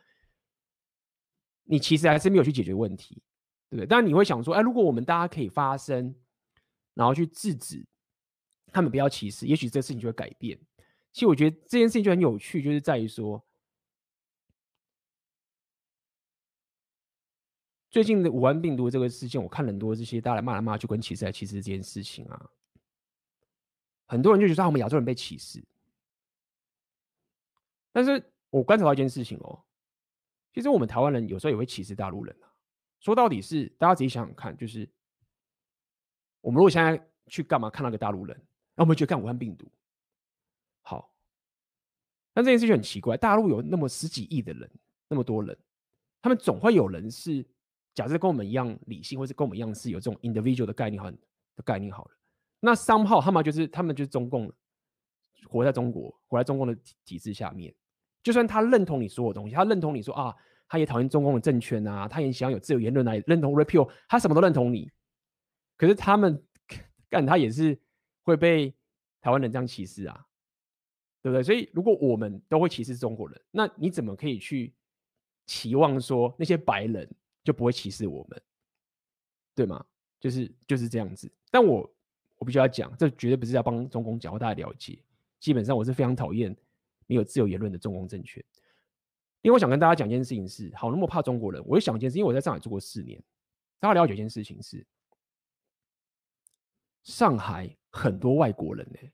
[1.63, 3.21] 你其实还是没有去解决问题，
[3.69, 3.85] 对不对？
[3.85, 6.13] 但你会想说，哎，如果我们大家可以发声，
[6.93, 7.85] 然后去制止
[8.71, 10.59] 他们不要歧视，也许这事情就会改变。
[11.11, 13.43] 其实我觉得这件事情就很有趣，就是在于说。
[17.91, 22.49] 最近的武汉病毒这个事件，我看很多这些大家来骂来骂去，跟歧视来歧视这件事情啊，
[24.09, 25.63] 很多人就觉得我们亚洲人被歧视。
[27.91, 29.63] 但是我观察到一件事情哦，
[30.51, 32.49] 其实我们台湾人有时候也会歧视大陆人啊。
[32.99, 34.89] 说到底是大家自己想想看，就是
[36.41, 38.35] 我们如果现在去干嘛看那个大陆人，
[38.75, 39.71] 那我们觉得看武汉病毒
[40.81, 41.13] 好，
[42.33, 44.69] 但这件事情很奇怪，大陆有那么十几亿的人，
[45.07, 45.57] 那么多人，
[46.21, 47.45] 他们总会有人是
[47.93, 51.13] 假设跟我们一样理性，或是跟我们一样是有这种 individual 的概念，很
[51.55, 52.11] 的概念好了。
[52.61, 54.51] 那三号他们就是他们就是中共
[55.47, 57.73] 活在中国，活在中共的体制下面。
[58.21, 60.35] 就算他认同你所有东西，他认同你说啊，
[60.67, 64.91] 他也讨厌中共的政权啊，他也想有自由言论啊，也认同 repeal，他什么都认同你。
[65.77, 66.43] 可是他们
[67.09, 67.79] 干他也是
[68.23, 68.75] 会被
[69.21, 70.25] 台湾人这样歧视啊，
[71.21, 71.41] 对不对？
[71.41, 74.73] 所以如果我们都会歧视中国人，那你怎么可以去
[75.45, 77.09] 期望说那些白人
[77.41, 78.41] 就不会歧视我们，
[79.55, 79.83] 对吗？
[80.19, 81.31] 就是就是这样子。
[81.49, 81.89] 但我。
[82.39, 84.97] 我必须要讲，这绝对不是要帮中共讲话，大家了解。
[85.39, 86.55] 基本上我是非常讨厌
[87.05, 88.43] 没有自由言论的中共政权。
[89.41, 93.21] 因为我想跟大家讲一件事情是：好那么怕中国人，我就想一件事，因为我在上海住过四年，
[93.79, 94.85] 大家了解一件事情是：
[97.03, 99.11] 上海很多外国人呢、欸，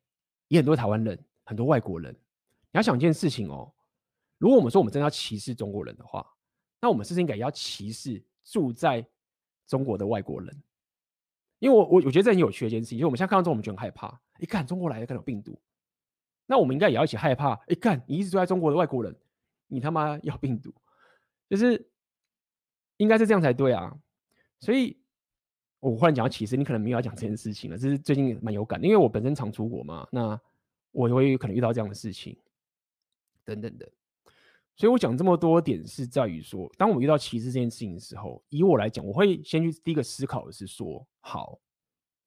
[0.47, 2.11] 也很多台湾人，很多外国人。
[2.13, 3.71] 你要想一件事情哦，
[4.37, 6.27] 如果我们说我们真的要歧视中国人的话，
[6.81, 9.05] 那我们是不是应该要歧视住在
[9.67, 10.63] 中国的外国人？
[11.59, 14.19] 因为我我我觉得这很有趣的一件事情，因为我们现在看到之后，我们就很害怕。
[14.39, 15.57] 一看中国来的，看到病毒，
[16.45, 17.59] 那我们应该也要一起害怕。
[17.67, 19.15] 一看你一直住在中国的外国人，
[19.67, 20.73] 你他妈要病毒，
[21.49, 21.89] 就是
[22.97, 23.97] 应该是这样才对啊。
[24.59, 24.97] 所以，
[25.79, 27.77] 我忽然讲到歧视，你可能没有要讲这件事情了。
[27.77, 30.39] 这是最近蛮有感，因为我本身常出国嘛，那
[30.91, 32.37] 我会有可能遇到这样的事情，
[33.43, 33.89] 等等的。
[34.77, 41.57] 所以我讲这么多点是在于说，当我们遇到歧视这件事情的时候，以我来讲，我会先去第一个思考的是说，好，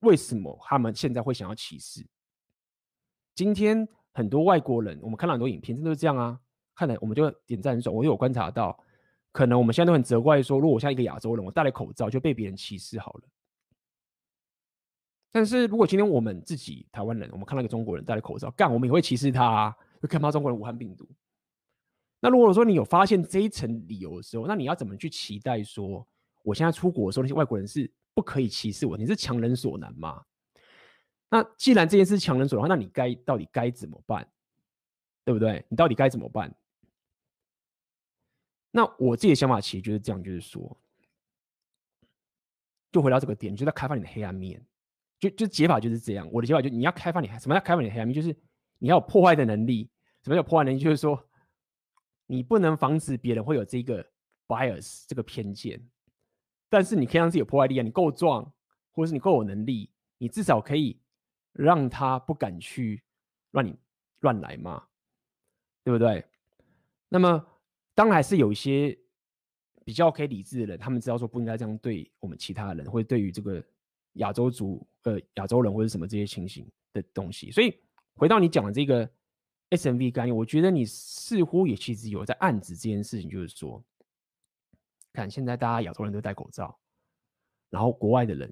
[0.00, 2.06] 为什么他们现在会想要歧视？
[3.34, 6.40] 今天很多外国人，我们看到很多影片，真的是这样啊，
[6.74, 7.94] 看来我们就点赞很爽。
[7.94, 8.82] 我有观察到，
[9.30, 13.28] 可能我们现在都很责怪说，如果我像一个亚洲人，我戴了口罩就被别人歧视好了。
[15.30, 21.06] 但是如果今天我们自己台湾人，我们看到一个中国人戴了口罩，干，我们也会歧视他啊，就看到中国人武汉病毒。
[22.20, 26.04] 那如果说你有发现这一层理由的时候，那你要怎么去期待说，
[26.42, 28.96] 我现在出国的时候那些外国人是不可以歧视我？
[28.96, 30.24] 你是强人所难吗？
[31.30, 34.28] 那既然这件事强人所难，那你该到底该怎么办？
[35.24, 35.64] 对不对？
[35.68, 36.52] 你到底该怎么办？
[38.72, 40.76] 那我自己的想法其实就是这样，就是说，
[42.90, 44.60] 就回到这个点，就在开发你的黑暗面，
[45.20, 46.28] 就就解法就是这样。
[46.32, 48.12] 我的解法就你要开发你什么叫开发你的黑暗面？
[48.12, 48.34] 就是
[48.78, 49.88] 你要有破坏的能力。
[50.24, 50.80] 什么叫破坏能力？
[50.80, 51.27] 就是说。
[52.30, 54.06] 你不能防止别人会有这个
[54.46, 55.82] bias 这个偏见，
[56.68, 57.82] 但是你可以让自己有破坏力啊！
[57.82, 58.44] 你够壮，
[58.92, 61.00] 或者是你够有能力，你至少可以
[61.54, 63.02] 让他不敢去
[63.52, 63.74] 乱你
[64.20, 64.86] 乱来嘛，
[65.82, 66.22] 对不对？
[67.08, 67.42] 那么
[67.94, 68.94] 当然还是有一些
[69.86, 73.64] 比较可以理智的人，他们知道说不应该这样对我们其他人，或者对于这个
[74.14, 77.50] 亚洲族呃亚洲人或者什么这些情形的东西。
[77.50, 77.74] 所以
[78.16, 79.10] 回到你讲的这个。
[79.70, 83.84] SMV 概念，我觉得你似乎也其实有在暗指这件事情，就是说，
[85.12, 86.78] 看现在大家亚洲人都戴口罩，
[87.68, 88.50] 然后国外的人、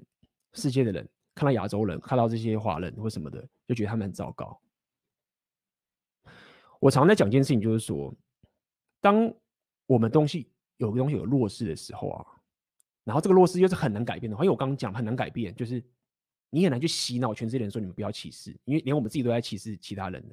[0.53, 4.61] 世界的人看到亚洲人，看到这些华人或什么的，就觉得他们很糟糕。
[6.79, 8.13] 我常在讲一件事情，就是说，
[9.01, 9.33] 当
[9.87, 12.25] 我们东西有个东西有弱势的时候啊，
[13.03, 15.83] 然后这个弱势又是很难改变的话，因为我刚刚讲很难改变，就是
[16.51, 20.23] 你很难去洗脑全世界人说你们不要歧视，因为连我们自己都在歧视其他人。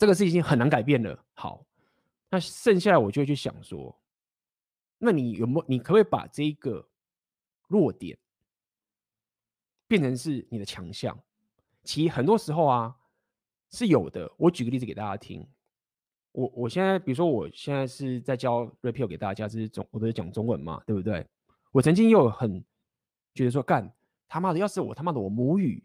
[0.00, 1.22] 这个事情很难改变了。
[1.34, 1.62] 好，
[2.30, 3.94] 那剩下来我就会去想说，
[4.96, 5.64] 那你有没有？
[5.68, 6.88] 你可不可以把这个
[7.68, 8.18] 弱点
[9.86, 11.22] 变成是你的强项？
[11.84, 12.96] 其实很多时候啊
[13.68, 14.32] 是有的。
[14.38, 15.46] 我举个例子给大家听。
[16.32, 21.26] 我我现在比如说我现在是在教 Repeal 给大家，这是中我都是讲中文嘛，对不对？
[21.72, 22.64] 我曾经又很
[23.34, 23.94] 觉得说，干
[24.26, 25.84] 他妈的，要是我他妈的我母语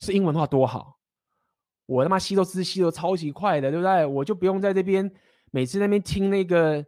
[0.00, 0.98] 是英文的话多好。
[1.86, 4.06] 我他妈吸收知识吸收超级快的，对不对？
[4.06, 5.10] 我就不用在这边
[5.50, 6.84] 每次那边听那个，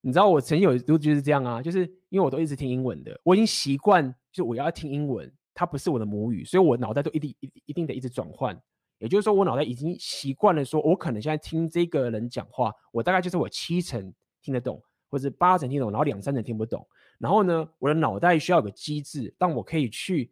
[0.00, 8.60] 你知道我曾经有都就是这样啊，就是因为我都一直听英文的，我已经习惯，就我要听英文，它不是我的母语，所以我脑袋都一定一一定得一直转换。
[8.98, 16.86] 也就是说，我脑袋已经习惯了，说我可能现在听这个人讲话，我大概就是我七成听得懂，或者八成听懂，然后两三成听不懂。
[17.18, 20.30] 然后呢，我的脑袋需要有个机制，让我可以去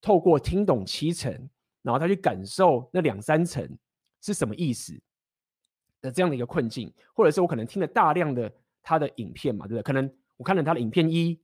[0.00, 1.48] 透过听懂七成。
[1.82, 3.68] 然后他去感受那两三层
[4.20, 4.98] 是什么意思
[6.00, 8.52] 的这样的一个困境，或者是我可能听了大量的
[8.82, 9.82] 他的影片嘛，对不对？
[9.82, 11.34] 可能我看了他的影片一，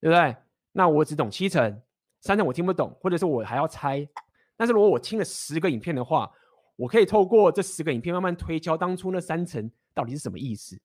[0.00, 0.36] 对不对？
[0.72, 1.82] 那我只懂七层，
[2.20, 4.08] 三层我听不懂，或者是我还要猜
[4.56, 6.30] 但是如果我听了十个影片的话，
[6.76, 10.76] 我可以透过这十个影片慢慢推敲当初那三层到底是什么意思，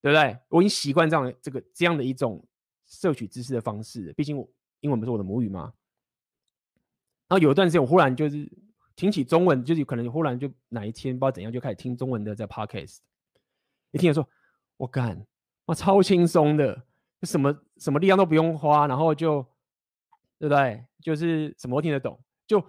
[0.00, 0.36] 对不对？
[0.48, 2.44] 我已经习惯这样这个这样的一种
[2.86, 4.48] 摄取知识的方式，毕竟我
[4.80, 5.72] 英文不是我的母语吗？
[7.34, 8.48] 然后有一段时间，我忽然就是
[8.94, 12.98] 听起中文，就是可能忽然就哪一天不知道怎样就开始听中文的在 podcast，
[13.90, 14.24] 一听说，
[14.76, 15.26] 我干，
[15.64, 16.80] 哇，超轻松的，
[17.22, 19.42] 什么什么力量都不用花，然后就，
[20.38, 20.84] 对不对？
[21.02, 22.16] 就是什么都听得懂，
[22.46, 22.64] 就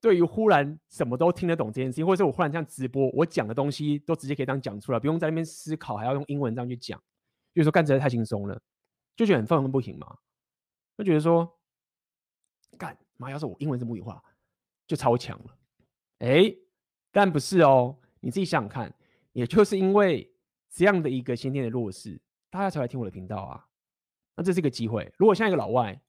[0.00, 7.00] 对于忽然什么都听得懂这件事情，或者是我忽然像直播，我讲的东西都直接可以当讲出来，不用在那边思考，还要用英文这样去讲，
[7.54, 8.60] 就是说干起来太轻松了，
[9.14, 10.16] 就觉得很愤愤不行嘛，
[10.96, 11.56] 就觉得说，
[12.76, 12.98] 干。
[13.18, 14.22] 妈，要是我英文是母语话，
[14.86, 15.56] 就超强了。
[16.20, 16.54] 哎，
[17.12, 18.94] 但不是哦，你自己想想看，
[19.32, 20.32] 也就是因为
[20.70, 22.18] 这样的一个先天的弱势，
[22.48, 23.68] 大家才来听我的频道啊。
[24.34, 25.12] 那这是一个机会。
[25.18, 26.00] 如果像一个老外，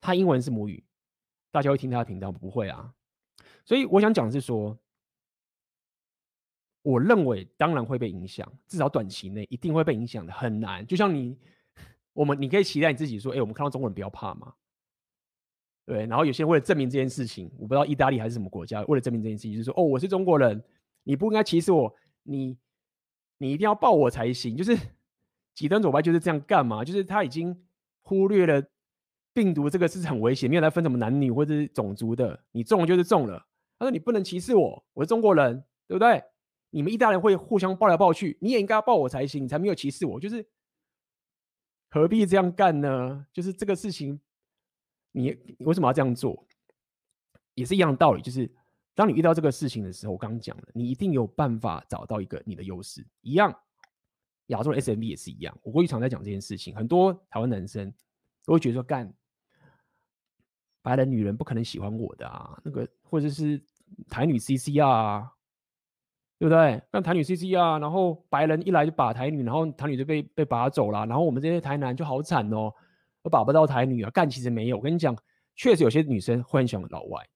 [0.00, 0.84] 他英文是母语，
[1.50, 2.92] 大家会听他的频道不会啊？
[3.64, 4.76] 所以我想讲的是说，
[6.82, 10.84] 我认为当然会被影响，至少短期内一定会被影响的，很难。
[10.86, 11.38] 就像你，
[12.12, 14.54] 我们你可以期待你自己说，哎，我们看到中国人不要怕嘛。
[15.90, 20.62] 对，然后有些人为了证明这件事情，我不知道意大利还是什么国家，为了证明这件事情，就是说，哦，我是中国人，
[21.02, 21.92] 你不应该歧视我，
[22.22, 22.56] 你
[23.38, 24.56] 你一定要抱我才行。
[24.56, 24.78] 就是
[25.52, 26.84] 极端左派就是这样干嘛？
[26.84, 27.60] 就是他已经
[28.02, 28.62] 忽略了
[29.32, 33.44] 病毒这个是很危险，没有来分什么男女或者是种族的，你中了就是中了。
[33.76, 36.22] 他说你不能歧视我，我是中国人，对不对？
[36.70, 40.20] 你们意大利人会互相抱来抱去，你也应该要抱我才行，你才没有歧视我。
[40.20, 40.46] 就是
[41.90, 43.26] 何必这样干呢？
[43.32, 44.20] 就是这个事情。
[45.12, 46.46] 你你为什么要这样做？
[47.54, 48.50] 也是一样的道理，就是
[48.94, 53.06] 当你遇到这个事情的时候，我刚刚讲了，你一定有办法找到一个你的优势。
[53.20, 53.54] 一样，
[54.46, 55.54] 亚洲的 SMB 也是一样。
[55.62, 57.92] 我过去常在讲这件事情，很多台湾男生
[58.46, 59.12] 都会觉得说，干
[60.80, 63.62] 白人女人不可能喜欢我的啊，那个或者是
[64.08, 65.30] 台女 CC 啊，
[66.38, 66.80] 对不对？
[66.92, 72.72] 那台女 CC 啊，然后白人一来就把台女，然后台女就被被拔走了，然后我们这些台男就好惨哦。
[73.22, 74.76] 我把不到台女啊，干其实没有。
[74.76, 75.16] 我跟你讲，
[75.54, 77.28] 确实有些女生会很喜欢老外，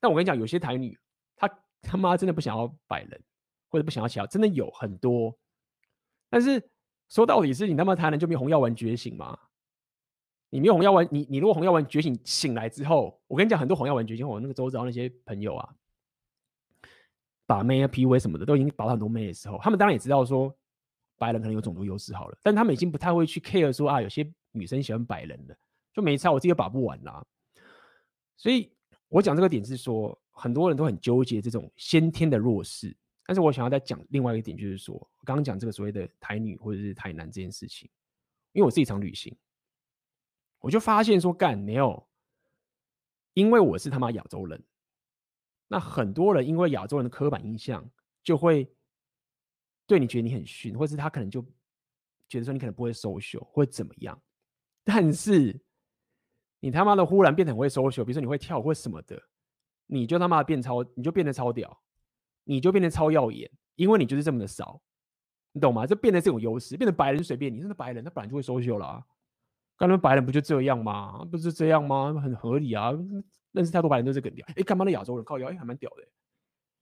[0.00, 0.98] 但我跟你讲，有些台女
[1.36, 1.48] 她
[1.82, 3.22] 他妈真的不想要白人，
[3.68, 5.36] 或者不想要其他，真的有很多。
[6.28, 6.62] 但是
[7.08, 9.38] 说到底是你他妈台南就没红药丸觉醒吗？
[10.50, 15.74] 你没有红药丸，你你如果红药丸觉醒醒来之后，我跟你讲，很多红药丸觉醒，我那个周遭那些朋友啊，
[17.44, 20.56] 把妹啊、P V 什么的，都已经把到很多妹的时候，他们当然也知道说
[21.18, 24.30] 白人可能有种族优势好了，但他们已经不太会去 care 说啊，有些。
[24.56, 25.58] 女生喜欢白人的，
[25.92, 27.26] 就没差，我自己也把不完啦。
[28.36, 28.72] 所以
[29.08, 32.96] 我讲这个点是说，很多人都很纠结这种先天的弱势。
[33.26, 37.90] 但是我想要再讲另外一个点，就是说，刚刚讲这个所谓的台女或者是台男这件事情，
[38.52, 39.36] 因为我自己常旅行，
[40.60, 42.06] 我就发现说，干没有，
[43.32, 44.62] 因为我是他妈亚洲人，
[45.66, 47.90] 那很多人因为亚洲人的刻板印象，
[48.22, 48.72] 就会
[49.86, 51.42] 对你觉得你很逊，或是他可能就
[52.28, 54.20] 觉得说你可能不会 social 或怎么样。
[54.82, 55.60] 但是，
[56.60, 59.22] 你他妈的忽然变得很会 social，比如说你会跳或什么的，
[59.86, 61.82] 你就他妈变超，你就变得超屌，
[62.44, 64.80] 你就变得超耀眼，因为你就是这么的少，
[65.52, 65.86] 你懂吗？
[65.86, 69.04] 就变得这种优势，变得白人随便你，真的白人他本来就会 social 了啊，
[69.76, 71.24] 刚才白人不就这样吗？
[71.30, 72.14] 不是这样吗？
[72.22, 72.90] 很合理啊，
[73.52, 76.08] 认识太多白人都是这个屌，哎，干嘛的亚洲人靠腰，哎，还蛮屌的，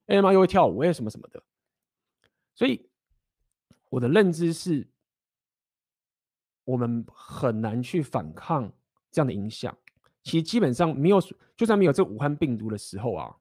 [0.07, 1.43] 哎妈又会跳舞，哎什么什么的，
[2.55, 2.89] 所以
[3.93, 4.89] 我的认知是。
[6.65, 8.73] 我们很难去反抗
[9.11, 9.77] 这样的影响。
[10.23, 11.21] 其实基本上没有，
[11.57, 13.35] 就算没有这武汉病毒的时候啊，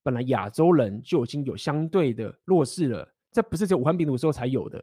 [0.00, 3.12] 本来亚洲人就已经有相对的弱势了。
[3.32, 4.82] 这不是只有武汉病毒的时候才有的。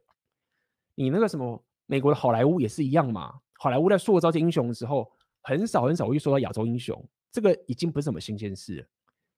[0.94, 3.34] 你那个什么美国的好莱坞也是一样嘛。
[3.54, 5.10] 好莱坞在塑造这英雄的时候，
[5.44, 8.86] 很少很少会说到亚洲英雄，这个已经不是什么新鲜事。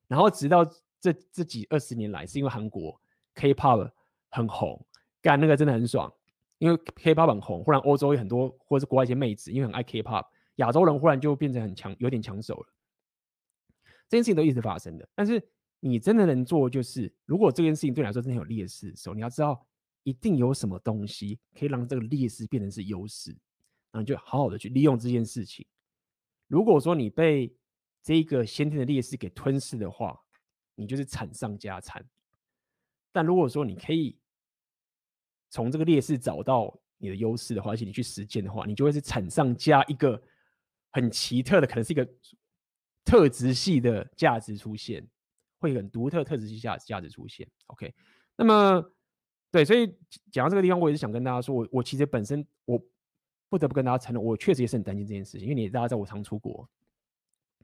[0.08, 0.66] 然后直到
[1.00, 3.00] 这这几二十年来，是因为韩国
[3.36, 3.92] K-pop
[4.32, 4.84] 很红，
[5.22, 6.12] 干那个真的很爽。
[6.60, 10.26] 因为 K-pop 很红，忽然欧洲有很多，或者是国外一些妹子，因为很爱 K-pop，
[10.56, 12.74] 亚洲人忽然就变成很强，有点抢手了。
[14.10, 15.40] 这件事情都一直发生的，但是
[15.80, 19.68] 你真的能做，就是如果这件事情对你来说真的有劣势的时候，你要知道
[20.02, 23.30] 一定有什么东西可以让这个劣势变成是优势，
[23.92, 25.64] 然后你就好好的去利用这件事情。
[26.48, 27.56] 如果说你被
[28.02, 30.20] 这个先天的劣势给吞噬的话，
[30.74, 32.04] 你就是惨上加惨。
[33.12, 34.18] 但如果说你可以，
[35.50, 40.22] 从这个劣势找到你的优势的话，而且你去实践的话，你就会是产上加一个
[40.92, 42.08] 很奇特的，可能是一个
[43.06, 45.08] 特质系的价值出现，
[45.60, 47.48] 会很独特特质系价价值出现。
[47.68, 47.94] OK，
[48.36, 48.84] 那么
[49.52, 49.88] 对，所以
[50.32, 52.78] 讲到这个地方，我也是想跟大家说，我我其实本身我
[53.48, 56.68] 不得不跟大家承认，我确实也是很担心这件事情，因为你大家知道我常出国，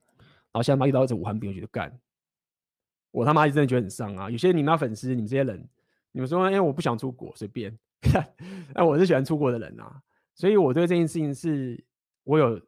[0.08, 2.00] 然后现在妈遇到这武汉病，我觉得干，
[3.12, 4.30] 我他妈真的觉得很伤啊。
[4.30, 5.68] 有些你妈粉丝，你们这些人，
[6.14, 7.78] 你们说，因为我不想出国，随便。
[8.74, 10.02] 但我是喜欢出国的人啊，
[10.36, 11.84] 所以我对这件事情是，
[12.24, 12.62] 我有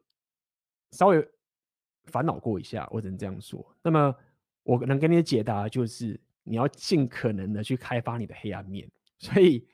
[0.90, 1.28] 稍微
[2.06, 3.64] 烦恼过一下，我只能这样说。
[3.82, 4.14] 那么
[4.62, 8.90] 我能给你的解答就是，你要尽可能的去开发你的黑暗面。
[9.18, 9.66] 所以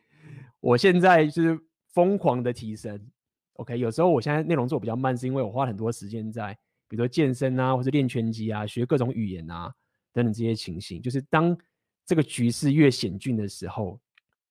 [0.60, 1.58] 我现在就是
[1.88, 3.00] 疯狂的提升。
[3.54, 6.52] OK，有时候我现在内容做比较慢，是因为我花很多时间在，
[6.88, 9.72] 比如说健身啊，或者练拳击啊，学各种语言啊
[10.12, 11.00] 等等这些情形。
[11.00, 11.56] 就是当
[12.04, 14.00] 这个局势越险峻的时候，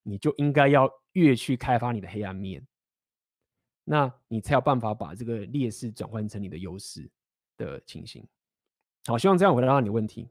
[0.04, 2.66] 你就应该要越去开发你的黑暗面，
[3.84, 7.10] 那你才有办法把这个劣势转换成你的优势
[7.58, 8.26] 的情形。
[9.06, 10.30] 好，希望这样回答到你的问题。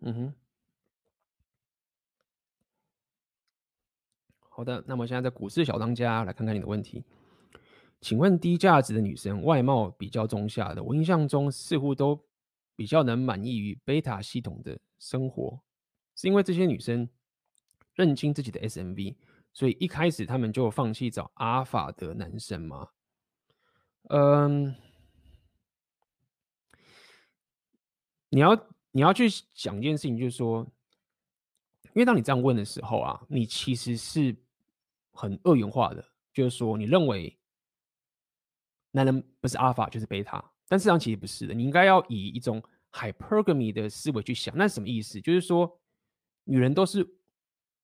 [0.00, 0.34] 嗯哼。
[4.50, 7.04] 好的，那么现在在股市小当家来看看你的问题。
[8.00, 12.18] 请问低价值的女生外貌比较中下的，我印象中似乎都
[12.76, 15.60] 比较能满意于贝塔系统的生活，
[16.14, 17.08] 是因为这些女生
[17.94, 19.16] 认清自己的 SMV，
[19.52, 22.88] 所以一开始她们就放弃找阿尔法的男生吗？
[24.10, 24.74] 嗯，
[28.28, 30.66] 你要你要去想一件事情，就是说，
[31.94, 34.36] 因为当你这样问的时候啊，你其实是。
[35.20, 37.36] 很二元化的，就是说，你认为
[38.98, 41.54] 男人不是阿尔法就是贝塔，但事实上其实不是的。
[41.54, 42.62] 你应该要以一种
[42.92, 45.20] hypergamy 的思维去想，那是什么意思？
[45.20, 45.80] 就是说，
[46.44, 47.08] 女人都是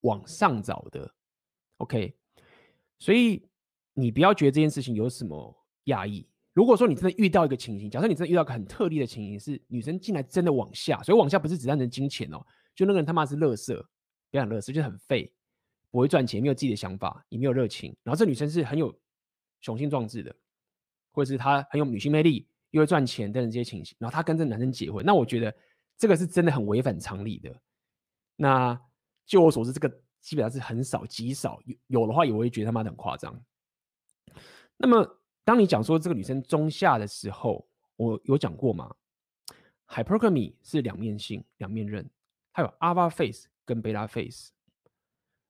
[0.01, 1.15] 往上找的
[1.77, 2.17] ，OK？
[2.99, 3.49] 所以
[3.93, 5.55] 你不要觉得这件事情有什么
[5.85, 6.27] 压抑。
[6.53, 13.81] 如果说你真的遇到一个情形，假设你真的遇到一个很特例的情形，是女生进来真的往下，所以往下不是只单纯金钱哦，就那个人他妈是乐色，
[14.31, 15.33] 不要讲垃圾，就很废。
[15.91, 17.97] 不会赚钱，没有自己的想法，也没有热情。
[18.03, 18.93] 然后这女生是很有
[19.61, 20.35] 雄心壮志的，
[21.15, 23.97] 或者是她很有女性魅力，又会赚钱等等这些情形。
[23.99, 25.55] 然后她跟这男生结婚，那我觉得
[25.97, 27.55] 这个是真的很违反常理的。
[28.37, 28.79] 那
[29.25, 29.89] 就我所知，这个
[30.21, 33.41] 基本上是很少极少，有有的话也会觉得他妈的很夸张。
[34.77, 35.09] 那么
[35.45, 37.67] 当你讲说这个女生中下的时候，
[37.97, 38.93] 我有讲过吗
[39.87, 42.11] ？Hypergamy 是两面性、两面刃，
[42.51, 44.51] 还有 Alpha Face 跟 Beta Face。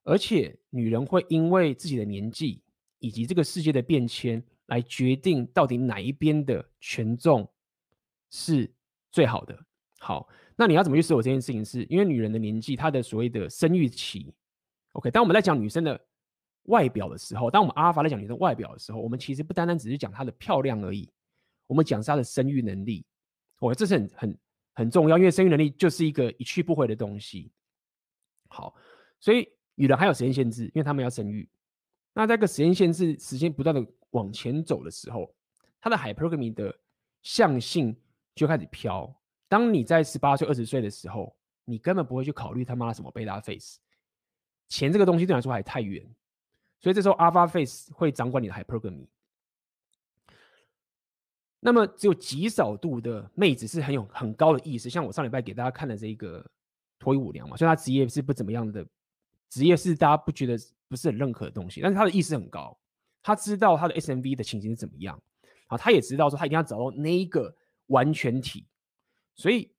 [0.07, 2.63] 而且，女人会因为自己的年纪
[2.99, 7.51] 以及这个世界的变迁来决定到底哪一边的权重
[8.31, 8.73] 是
[9.11, 9.59] 最好的。
[9.99, 11.85] 好，那你要怎么去思考这件事情是？
[11.85, 14.35] 因为女人的年纪，她的所谓的生育期。
[14.93, 16.01] OK，当我们在讲女生的
[16.65, 21.11] 外表的时候，当我们阿尔法在讲女生外表的时候，我们其实不单单只是讲她的漂亮而已，
[21.67, 23.05] 我们讲是她的生育能力。
[23.59, 24.39] OK，这是很很
[24.75, 27.51] 很重要，因为生育能力就是一个一去不回的东西。
[28.49, 28.75] 好，
[29.21, 29.49] 所以。
[29.77, 31.49] 女人还有时间限制，因为她们要生育。
[32.13, 33.85] 那这个时间限制，时间不断的
[34.15, 35.33] 往前走的时候，
[35.81, 36.75] 它的 hypergamy 的
[37.23, 37.97] 象性
[38.35, 39.15] 就开始飘。
[39.49, 43.79] 当你在十八岁、二十岁的时候，你根本不会去考虑他妈什么 beta face，
[44.69, 46.05] 钱这个东西对你来说还太远。
[46.81, 49.07] 所以这时候 alpha face 会掌管你的 hypergamy。
[51.61, 56.45] 那么只有极少数的妹子是很有很高的意识，像我上礼拜给大家看的这个
[56.99, 58.87] 脱衣舞娘嘛，虽然她职业是不怎么样的。
[59.51, 60.59] 职业是大家不觉得
[60.89, 62.77] 不是很认可的东西，但是她的意识很高，
[63.25, 65.21] 他知道他的 SMV 的情形是怎么样，
[65.69, 67.57] 啊，他也知道说他一定要找到那一个
[67.87, 68.69] 完全体，
[69.35, 69.75] 所以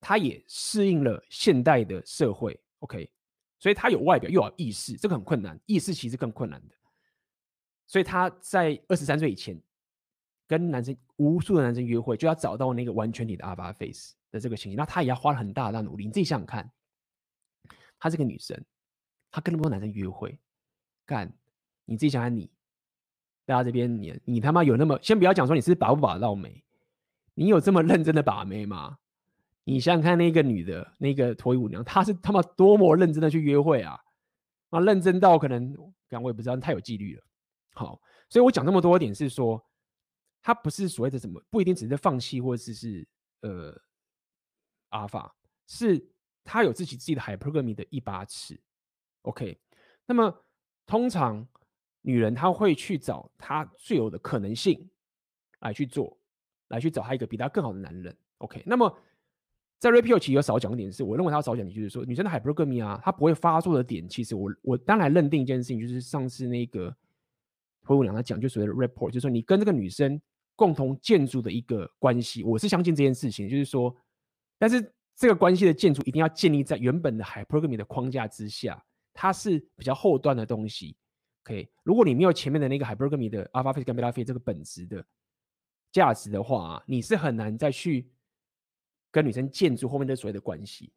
[0.00, 3.10] 他也适应了现代的社会，OK，
[3.58, 6.76] 所以他有外表又有意识，这个很困难，意识其实更困难的，
[7.88, 9.60] 所以他在二十三岁以前
[10.46, 16.70] 跟男生无数的男生约会，就要找到那个完全体的阿巴 Face 的这个情形，那他也要花了很大的努力，你自己想想看，
[17.98, 18.64] 她是个女生。
[19.30, 20.38] 他跟那么多男生约会，
[21.04, 21.36] 干，
[21.84, 22.50] 你自己想想你，
[23.44, 26.64] 大家这边你你他妈有那么，先不要讲说你是把不把到妹，
[27.34, 28.98] 你有这么认真的把妹吗？
[29.64, 33.98] 你想想看那个女的，那个脱衣舞娘，她是他妈多么认真的去约会啊，
[34.70, 35.74] 啊，认真到可能，
[36.08, 37.22] 刚我也不知道，太有纪律了。
[37.72, 39.64] 好，所以我讲那么多点是说，
[40.42, 43.08] 他不是所谓的什么，不一定只是在放弃，或者是是
[43.40, 43.74] 呃
[44.90, 45.34] 阿尔法，
[45.66, 46.10] 是
[46.44, 48.60] 他有自己自己的 hypergamy 的一把尺。
[49.22, 49.58] OK，
[50.04, 50.44] 那么
[50.84, 51.48] 通常
[52.06, 54.86] 女人她会去找她最有的可能性
[55.60, 56.16] 来去做，
[56.68, 58.14] 来去找她一个比她更好的男人。
[58.38, 58.94] OK，那么
[59.78, 66.94] 在 Rapio 其实有少讲一点是，我认为她少讲点就是说，女生的 Hypergamy 啊，她不会发作的点，其实我我当然认定一件事情，就是上次那个
[67.84, 70.20] 灰姑娘她讲，就所谓的 Rapport，就是说你跟这个女生
[70.54, 73.96] 共同建筑的一个关系，我是相信这件事情，就是说，
[74.58, 78.84] 但是这个关系的建筑一定要建立在原本的 Hypergamy 的框架之下。
[79.16, 80.96] 它是比较后端的东西，
[81.46, 85.04] OK，如果你没有前面的那个 hypergamy 的 alpha face 跟 beta face 这个本质的
[85.92, 88.10] 价值的话，你是很难再去
[89.10, 90.90] 跟女生建筑后面的所谓的关系。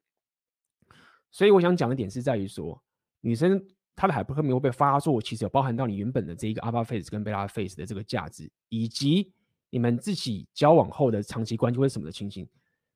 [1.32, 2.82] 所以我想讲的点是在于说，
[3.20, 3.62] 女生
[3.94, 9.34] 她的 hypergamy 会被发作，其实有包含到你原本的这一个 alpha face 跟 beta face 的这个价值，以及
[9.70, 12.48] 你们自己交往后的长期关系或者什么的情形，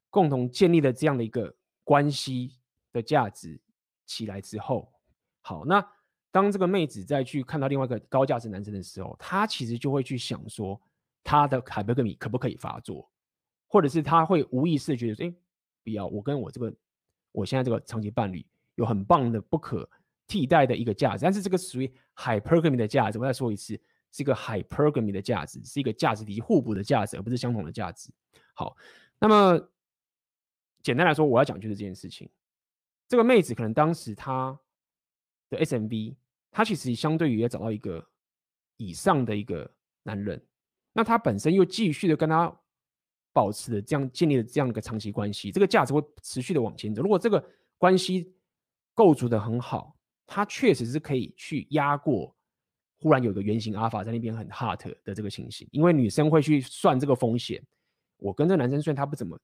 [0.09, 1.53] 共同建立了这样的一个
[1.83, 2.55] 关系
[2.93, 3.59] 的价值
[4.05, 4.89] 起来之后，
[5.41, 5.85] 好，那。
[6.31, 10.81] 当这个妹子再去看到另外一个高价值男生的时候，她其实就会去想说，
[11.25, 13.11] 她的 hypergamy 可不可以发作，
[13.67, 15.33] 或者是她会无意识的觉得说，哎，
[15.83, 16.73] 不要，我跟我这个
[17.33, 18.45] 我现在这个长期伴侣
[18.75, 19.87] 有很棒的、不可
[20.25, 23.19] 替代的一个价值，但是这个属于 hypergamy 的价值。
[23.19, 23.77] 我再说一次，
[24.13, 28.09] 是一个 hypergamy 的价值，是一个价值体系互补的价值，而不是相同的价值。
[28.53, 28.77] 好，
[29.19, 29.69] 那么
[30.81, 32.29] 简单来说，我要讲就是这件事情。
[33.09, 34.57] 这个妹子可能当时她
[35.49, 36.15] 的 SMV。
[36.51, 38.05] 他其实相对于要找到一个
[38.75, 39.73] 以上的一个
[40.03, 40.45] 男人，
[40.91, 42.53] 那他本身又继续的跟他
[43.31, 47.01] 保持了这样建立了这样的一个长期关系，这个价值会持续的往前走。
[47.01, 47.41] 如果这个
[47.77, 48.35] 关系
[48.93, 49.97] 构筑的很好，
[50.27, 52.35] 他确实是可以去压过
[52.99, 57.65] 忽然有个原型阿法在那边很 hot 的这个情形，因为女生会去算这个风险。
[58.17, 59.39] 我跟这个男生虽然他不怎么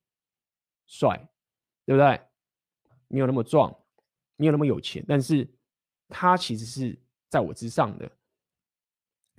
[0.86, 1.18] 帅，
[1.86, 2.20] 对不对？
[3.08, 3.74] 没有那么壮，
[4.36, 5.50] 没有那么有钱，但是。
[6.10, 6.98] 他其实是
[7.30, 8.10] 在我之上的，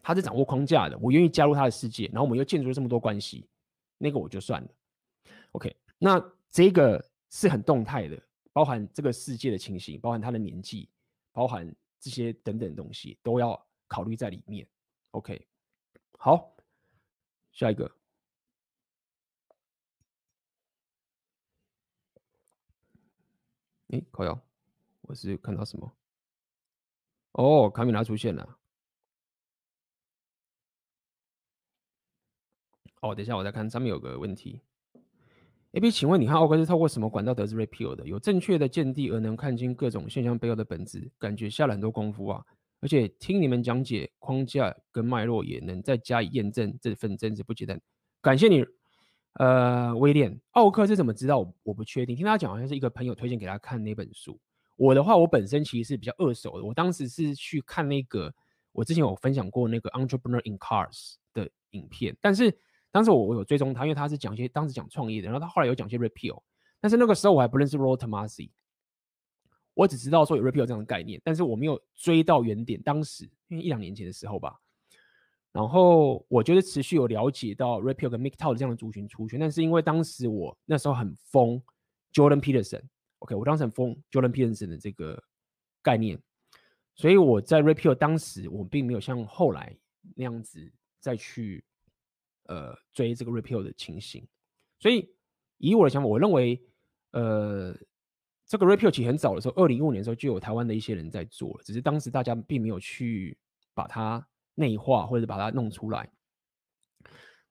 [0.02, 3.48] 他是掌握框架的，我愿意加入他的世界，然后我们又建筑了这么多关系，
[3.96, 4.68] 那个我就算了。
[5.52, 8.22] OK，那这个是很动态的，
[8.52, 10.88] 包含这个世界的情形，包含他的年纪，
[11.32, 14.68] 包含这些等等东西都要考虑在里面。
[15.12, 15.46] OK，
[16.18, 16.54] 好，
[17.52, 17.90] 下一个，
[23.88, 24.38] 哎，靠腰，
[25.00, 25.97] 我是看到什么？
[27.38, 28.58] 哦，卡米拉出现了。
[33.00, 34.60] 哦，等一下，我再看上面有个问题。
[35.70, 38.04] AB，请问你和奥克是透过什么管道得知 Repeal 的？
[38.04, 42.44] 有正确的见地而能看清各种现象背后的本质，感觉下了很多功夫啊！
[42.80, 47.80] 而且听你们讲解框架跟脉络，也能再加以验证，这份真是不简单。
[48.20, 48.66] 感谢你，
[49.34, 50.40] 呃，威廉。
[50.52, 51.38] 奥克是怎么知道？
[51.38, 54.40] 我我不确定，听他讲好像是一个朋友推荐给他看那本书。
[54.78, 56.64] 我的话，我本身其实是比较二手的。
[56.64, 58.32] 我当时是去看那个，
[58.70, 62.56] 我之前有分享过那个 Entrepreneur in Cars 的影片，但是
[62.92, 66.40] 当时我我有追踪他，因为他是讲一些当时讲创业的，然后他后来有讲一些 Repeal，
[66.80, 68.50] 但是那个时候我还不认识 Roll Tomasi，
[69.74, 72.80] 我只知道说有 Repeal 这样的概念，但是我没有追到原点。
[72.80, 74.60] 当时因为一两年前的时候吧，
[75.50, 81.60] 然后我觉得持续有了解到 Repeal 跟 m i k t o w 这样的族群出现，但是因为当时我那时候很疯
[82.12, 82.82] Jordan Peterson。
[83.20, 85.22] OK，我当时很疯 Jordan Peterson 的这个
[85.82, 86.20] 概念，
[86.94, 89.76] 所以我在 Repeal 当时我并没有像后来
[90.14, 91.64] 那样子再去
[92.44, 94.26] 呃追这个 Repeal 的情形。
[94.78, 95.12] 所以
[95.56, 96.62] 以我的想法，我认为
[97.10, 97.76] 呃
[98.46, 103.36] 这个 Repeal 其实很早的时候，二零一五年的时候就有台湾的一些人在做了，只是当时大家并没有去
[103.74, 104.24] 把它
[104.54, 106.08] 内化或者把它弄出来。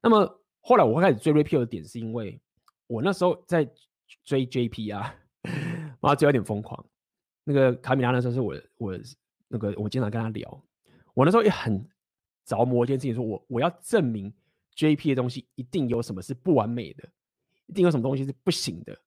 [0.02, 2.39] 那么后来我会开始追 Repeal 的点，是因为
[2.88, 3.69] 我那时候在
[4.23, 5.14] 追 JP 啊。
[5.99, 6.86] 妈，就有点疯狂。
[7.44, 8.99] 那个卡米拉那时候是我，我
[9.48, 10.64] 那个我经常跟他聊。
[11.14, 11.84] 我那时候也很
[12.45, 14.34] 着魔一件事情，说我我要证明
[14.76, 17.07] JP 的东西一定有什么是不完美的，
[17.68, 18.98] 一定有什么东西是不行的。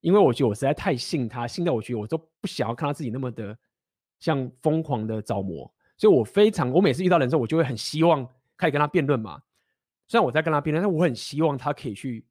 [0.00, 3.56] 因为我觉得我实在太信他，信到我觉得我都不想要看他自己那么的
[4.18, 5.72] 像疯狂的着魔。
[5.96, 9.42] 所以我非常，我每次遇到人之后，我就会很希望可以跟他辩论嘛。
[10.08, 12.26] 虽然我在跟他辩论，但我很希望他可以去。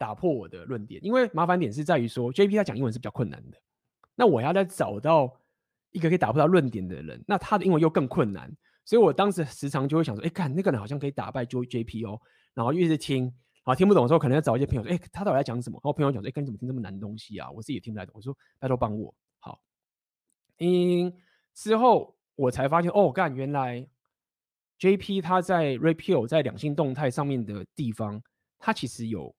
[0.00, 3.58] 打破我的论点，因为麻烦点是在于说，JP 他讲英文是比较困难的，
[4.14, 5.30] 那我要再找到
[5.90, 8.50] 一个可以打破他论点的人，那他的英文又更困难，
[8.86, 12.02] 所以我当时时常就会想说，哎，看那个人好像可以打败 J.J.P.
[12.06, 12.18] 哦，
[12.54, 13.30] 然后一直听，
[13.64, 15.74] 啊听不懂的时候，可能要找一些朋友说，哎，他到底在讲什么？
[15.76, 17.50] 然后朋友讲说，哎，跟你怎么听这么难的东西啊？
[17.50, 18.14] 我自己也听不太懂。
[18.16, 19.14] 我说，拜托帮我。
[19.38, 19.60] 好，
[20.60, 21.12] 嗯，
[21.52, 23.86] 之后我才发现，哦，干，原来
[24.78, 28.22] JP 他在 Repeal 在两性动态上面的地方，
[28.58, 29.34] 他其实有。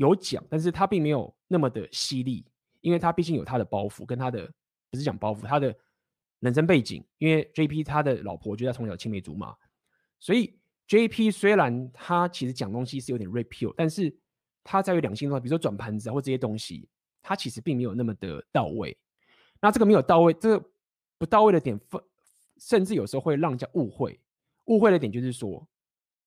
[0.00, 2.42] 有讲，但是他并没有那么的犀利，
[2.80, 4.50] 因为他毕竟有他的包袱，跟他的
[4.90, 5.76] 不是讲包袱，他的
[6.38, 7.04] 人生背景。
[7.18, 9.54] 因为 JP 他的老婆就在从小青梅竹马，
[10.18, 10.58] 所以
[10.88, 14.16] JP 虽然他其实讲东西是有点 Repeal，但是
[14.64, 16.88] 他在于两性的话，比如说转盘子啊或这些东西，
[17.20, 18.96] 他其实并没有那么的到位。
[19.60, 20.70] 那这个没有到位，这个
[21.18, 21.78] 不到位的点，
[22.56, 24.18] 甚至有时候会让人家误会。
[24.64, 25.68] 误会的点就是说。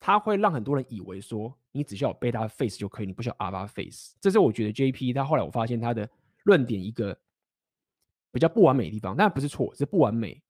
[0.05, 4.17] 他会让很多人以为说，你只需要 beta face 就可以，你不需要 alpha face。
[4.19, 6.09] 这是我觉得 JP 他后来我发现他的
[6.43, 7.17] 论点一个
[8.29, 10.43] 比较不完美的地方，但不是错，是不完美。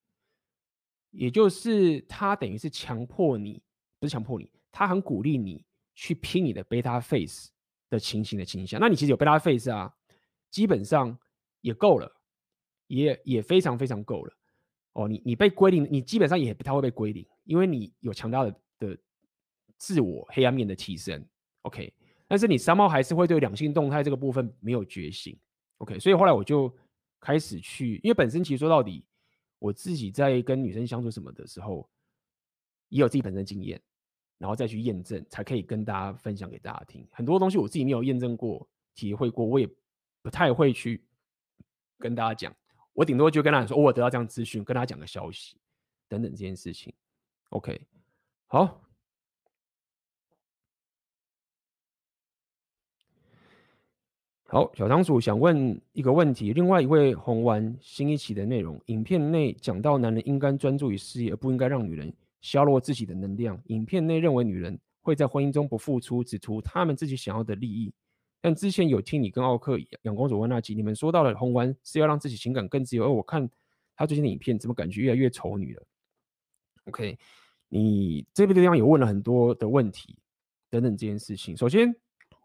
[1.11, 3.61] 也就是他等于是强迫你，
[3.99, 5.63] 不是强迫你，他很鼓励你
[5.93, 7.51] 去拼你的 beta face
[7.91, 8.79] 的情形的倾向。
[8.79, 9.93] 那你其实有 beta face 啊，
[10.49, 11.15] 基本上
[11.61, 12.11] 也够了，
[12.87, 14.33] 也也非常非常够了。
[14.93, 18.97] 哦，你你被归零，你基本上也不太会被归零，因为你有强大的的
[19.83, 21.21] 自我黑暗面的提升。
[21.63, 21.93] OK，
[22.25, 25.37] 但是你三猫还是会对两性动态这个部分没有觉醒。
[25.79, 26.73] OK，所以后来我就
[27.19, 29.05] 开始去，因为本身其实说到底，
[29.59, 31.85] 我自己在跟女生相处什么的时候，
[32.87, 33.81] 也有自己本身经验，
[34.37, 37.05] 然后再去验证，才可以跟大家分享给大家听。
[37.11, 38.65] 很多东西我自己没有验证过、
[38.95, 39.69] 体会过，我也
[40.21, 41.03] 不太会去
[41.99, 42.55] 跟大家讲。
[42.93, 45.57] 我顶多就跟他说，我得到这样资讯，跟他讲个消息，
[46.07, 46.93] 等等这件事情。
[47.49, 47.85] OK，
[48.47, 48.81] 好，
[54.53, 63.59] 好，小仓鼠想问一个问题：另外一位红丸新一期的内容，影片内讲到男人应该专注于事业，而不应该让女人削弱自己的能量。
[63.69, 67.91] 影片内认为女人会在婚姻中不付出，只图他们自己想要的利益。
[68.41, 73.49] 但之前有听你跟奥克养公主问那集，你们说到了红丸是要让自己情感更自由，而我看
[73.95, 75.83] 他最近的影片，怎么感觉越来越丑女了
[76.85, 77.17] ？OK，
[77.69, 80.15] 你这边的地方有问了很多的问题
[80.69, 81.57] 等等这件事情。
[81.57, 81.91] 首先，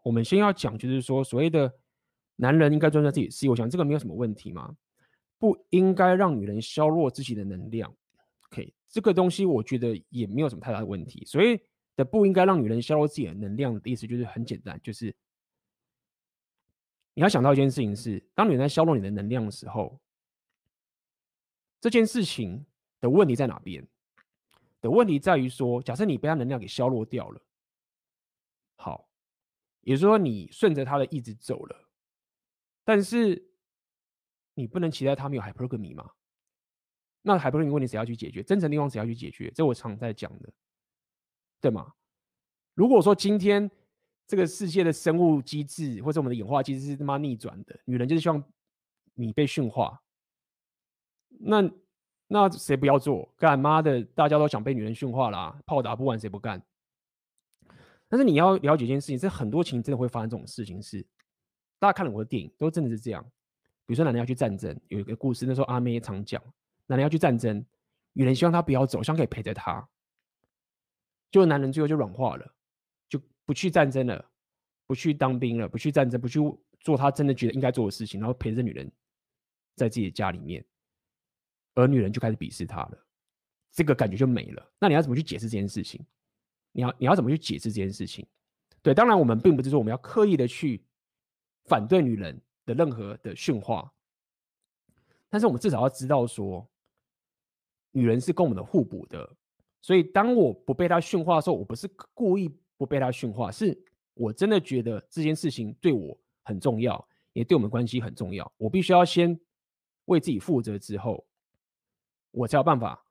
[0.01, 1.71] 我们先要讲，就是说所谓的
[2.39, 4.73] 男人应该专注在自己事业，我想这个没有什么问题嘛，
[5.37, 7.93] 不应该让女人削弱自己的能量。
[8.47, 11.25] OK，这个东西我觉得也没有什么太大的问题。
[11.25, 11.61] 所谓
[11.95, 15.13] 的不应该让女人削弱自己的能量的意思，就是很简单，就是。
[17.15, 19.99] 你要想到一件事情是，当女人在削弱你的能量的时候，
[21.81, 22.65] 这件事情
[23.01, 23.85] 的问题在哪边？
[24.79, 27.41] 的问题在于说，假设你被她能量给削弱掉了，
[28.77, 29.09] 好，
[29.81, 31.88] 也就是说你顺着她的意志走了，
[32.89, 33.47] 但是
[34.55, 36.09] 你不能期待他们有 hypergamy 吗？
[37.21, 38.41] 那 hypergamy 问题谁要去解决？
[38.41, 39.51] 真诚地方谁要去解决？
[39.53, 40.51] 这我常在讲的，
[41.61, 41.93] 对吗？
[42.73, 43.69] 如果说今天。
[44.25, 47.79] 这个世界的生物机制，或者我们的演化机制是他妈逆转的。
[47.85, 48.43] 女人就是希望
[49.15, 49.99] 你被驯化，
[51.29, 51.67] 那
[52.27, 53.33] 那谁不要做？
[53.37, 56.63] 干妈的，大家都想被女人驯化啦、炮打不完谁不干？
[58.07, 61.03] 但是你要了解一件事情，这很多情真的会发生这种事情是，
[61.79, 63.23] 大家看了我的电影，都真的是这样。
[63.85, 66.41] 比如说男人要去战争，有一个故事，那时候阿妹也常讲，
[66.85, 67.65] 男人要去战争，
[68.13, 69.87] 女人希望他不要走，希望可以陪着他，
[71.31, 72.53] 就男人最后就软化了。
[73.07, 74.23] 就不去战争了，
[74.85, 76.39] 不去当兵了，不去战争，不去
[76.79, 78.91] 做他真的觉得应该做的事情，然后陪着女人
[79.75, 80.63] 在自己的家里面，
[81.73, 82.97] 而女人就开始鄙视他了，
[83.71, 84.71] 这个感觉就没了。
[84.79, 86.05] 那你要怎么去解释这件事情？
[86.71, 88.27] 你要你要怎么去解释这件事情？
[88.83, 90.83] 对，当然我们并不是说我们要刻意的去
[91.69, 93.93] 反对女人的任何的驯化，
[95.29, 96.67] 但是我们至少要知道说，
[97.91, 99.37] 女人是跟我们的互补的，
[99.79, 102.51] 所以当我不被她驯化的时候，我不是故意。
[102.79, 103.77] 不被她驯化，是
[104.13, 108.49] 我真的觉得这件事情对我很重要，也对我们关系很重要。
[108.55, 109.37] 我必须要先
[110.05, 111.27] 为自己负责之后，
[112.31, 113.05] 我才有办法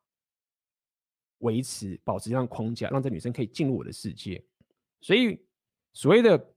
[1.40, 4.42] 维持、保持这样框架，让这女生可以进入我的世界。
[5.02, 5.38] 所以，
[5.92, 6.54] 所谓的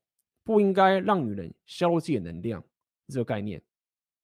[0.51, 2.63] 不应该让女人削弱自己的能量，
[3.07, 3.61] 这个概念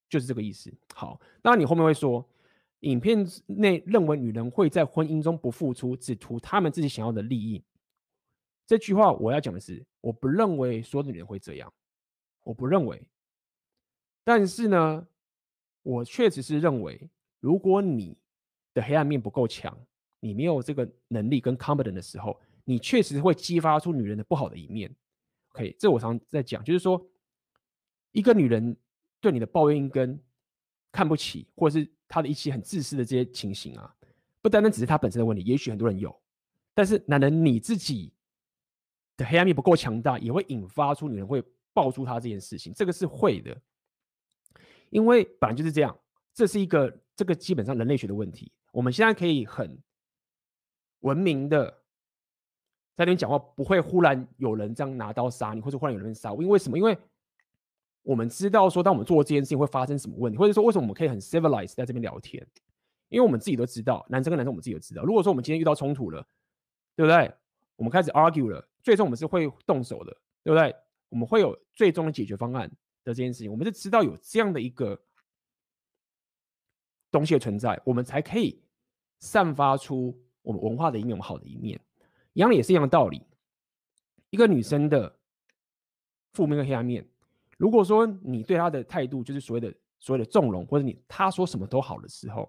[0.09, 0.73] 就是这个意思。
[0.93, 2.27] 好，那你后面会说，
[2.81, 7.63] 影片内认为女人会在婚姻中不付出，只图他们自己想要的利益。
[8.65, 11.73] 这句话我要讲的是，我不认为所有的女人会这样，
[12.43, 13.07] 我不认为。
[14.23, 15.07] 但是呢，
[15.83, 17.09] 我确实是认为，
[17.39, 18.17] 如果你
[18.73, 19.77] 的黑暗面不够强，
[20.19, 24.93] 你没有这个能力跟 confidence 的时候，你确实会激发出女人的不好的一面。
[25.57, 27.03] OK，这我常在讲，就是说，
[28.11, 28.77] 一个女人
[29.19, 30.21] 对你的抱怨跟
[30.91, 33.95] 看不起，或者是她的一些很自私的这些情形啊，
[34.39, 36.15] 不单单只是她本身的问题，也许很多人有，
[36.75, 38.13] 但是男人你自己。
[39.17, 41.43] 的黑暗面不够强大，也会引发出女人会
[41.73, 43.59] 爆出她这件事情，这个是会的，
[44.91, 45.99] 因为本来就是这样，
[46.35, 48.51] 这是一个这个基本上人类学的问题。
[48.71, 49.81] 我们现在可以很
[50.99, 51.81] 文明的
[52.97, 56.41] 在那边讲话，不会忽然有人这样拿刀杀你，或者忽然有人杀我。
[56.41, 56.75] 因为什么？
[56.75, 56.97] 因为
[58.01, 62.45] 我们知道说，当我们做这件事情会发生什么问题，或者说为什么我们可以很 civilized 在这边聊天？
[63.09, 65.03] 因为我们自己都知道，男生跟男生我们自己都知道。
[65.03, 66.25] 如果说我们今天遇到冲突了，
[66.95, 67.31] 对不对？
[67.75, 68.67] 我们开始 argue 了。
[68.81, 70.11] 最终我们是会动手的，
[70.43, 70.75] 对不对？
[71.09, 72.67] 我们会有最终的解决方案
[73.03, 74.99] 的这件事情，我们是知道有这样的一个
[77.11, 78.59] 东西的存在，我们才可以
[79.19, 81.79] 散发出我们文化的一面，我们好的一面。
[82.37, 83.19] 一样的也是一样的道理。
[84.29, 85.17] 一个女生的
[86.33, 87.03] 负面跟黑暗面，
[87.57, 92.47] 如果说你对她的态度就是所谓的所谓的纵容，或者你她说什么都好的时候，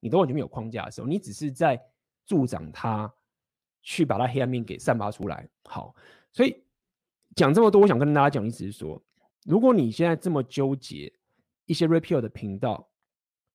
[0.00, 1.82] 你都完全没有框架的时候，你只是在
[2.26, 3.10] 助长她
[3.80, 5.48] 去把她黑暗面给散发出来。
[5.64, 5.96] 好，
[6.34, 6.62] 所以
[7.34, 9.02] 讲这么多，我想跟大家讲，意思是说，
[9.46, 11.10] 如果你现在这么纠结
[11.64, 12.86] 一些 Red Pill 的频道，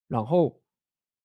[0.07, 0.59] 然后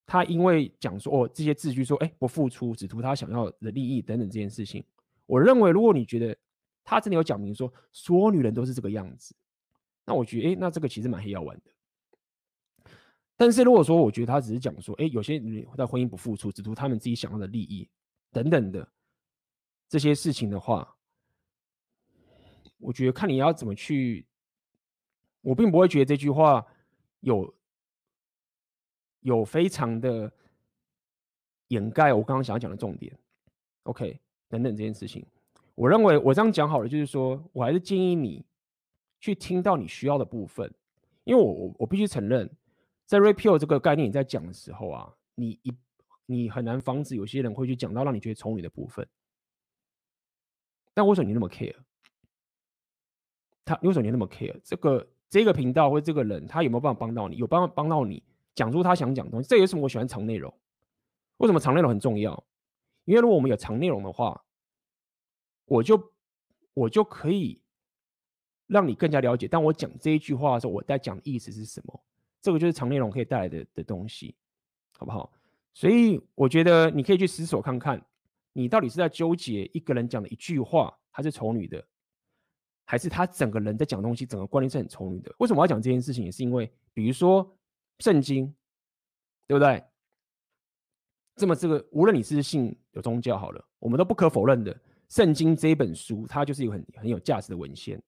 [0.07, 4.85] 他因为讲说哦这些字句说哎不付出，只图他想要的利益等等这件事情，
[5.27, 6.37] 我认为如果你觉得
[6.85, 9.35] 他真的有讲明说所有女人都是这个样子，
[10.05, 11.71] 那我觉得哎那这个其实蛮黑药丸的。
[13.37, 17.87] 但是如果说我觉得他只是讲说，哎，有些人在婚姻不付出，只图他们自己想要的利益
[18.31, 18.89] 等等的
[19.89, 20.97] 这些事情的话，
[22.79, 24.27] 我觉得看你要怎么去，
[25.43, 26.65] 我并不会觉得这句话
[27.21, 27.53] 有
[29.27, 30.33] 有非常的
[31.69, 33.13] 掩盖我刚刚想要讲的重点
[33.83, 35.27] ，OK，等等这件事情，
[35.75, 38.47] 我认为我这样讲好了，就是说我还是建议你
[39.19, 40.73] 去听到你需要的部分，
[41.25, 42.49] 因为我我我必须承认。
[43.05, 45.77] 在 Red Pill 这个概念你在讲的时候啊，你一
[46.27, 49.05] 你很难防止有些人会去讲到让你觉得丑女的部分。
[50.95, 51.75] 但为什么你那么 care？
[53.65, 54.57] 他为什么你那么 care？
[54.63, 57.37] 这个这个频道或这个人他有没有办法帮到你？
[57.37, 58.23] 有办法帮到你
[58.57, 59.49] 讲出他想讲的东西？
[59.49, 60.53] 这也是我喜欢长内容。
[61.37, 62.45] 为什么长内容很重要？
[63.05, 64.45] 因为如果我们有长内容的话，
[65.67, 66.13] 我就
[66.75, 67.61] 我就可以
[68.67, 69.47] 让你更加了解。
[69.47, 72.03] 当我讲这一句话的时候，我在讲的意思是什么？
[72.41, 74.35] 这个就是长内容可以带来的的东西，
[74.97, 75.33] 好不好？
[75.75, 78.03] 所以我觉得你可以去思索看看，
[78.53, 81.87] 你到底是在纠结一个人讲的一句话，他是丑女的，
[82.85, 85.35] 还是他整个人在讲东西，整个观念是很丑女的？
[85.39, 86.25] 为什么要讲这件事情？
[86.25, 87.56] 也是因为，比如说
[87.99, 88.55] 圣经，
[89.47, 89.83] 对不对？
[91.37, 94.79] 这么这个，无论你是信有宗教好了，我们都不可否认的，
[95.09, 98.03] 圣经这一本书，它就是一个很很有价值的文献。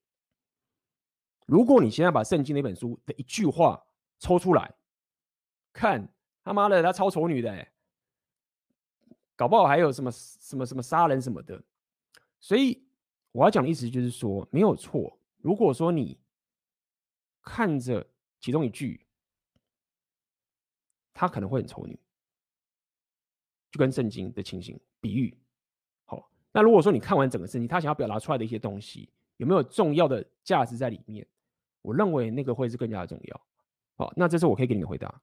[1.47, 3.82] 如果你现在把圣经那本书的一句话，
[4.19, 4.74] 抽出来
[5.73, 6.06] 看，
[6.43, 7.69] 他妈的，他超丑女的，
[9.36, 11.62] 搞不好还有什么什么什么杀人什么的。
[12.40, 12.86] 所以
[13.32, 15.19] 我要讲的意思就是说，没有错。
[15.39, 16.19] 如果说你
[17.43, 18.06] 看着
[18.40, 19.06] 其中一句，
[21.19, 21.99] 他可能会很丑女，
[23.73, 25.36] 就跟圣经的情形比喻。
[26.05, 31.27] 好，那如果说你看完整个圣经，他想要表达出来的一些东西，有没有重要的价值在里面？
[31.82, 33.47] 我认为那个会是更加的重要。
[33.97, 35.20] 好，那这是我可以给你的回答。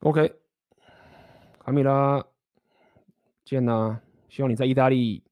[0.00, 0.38] OK，
[1.60, 2.22] 卡米拉，
[3.44, 4.02] 见啦！
[4.28, 5.24] 希望你在意大利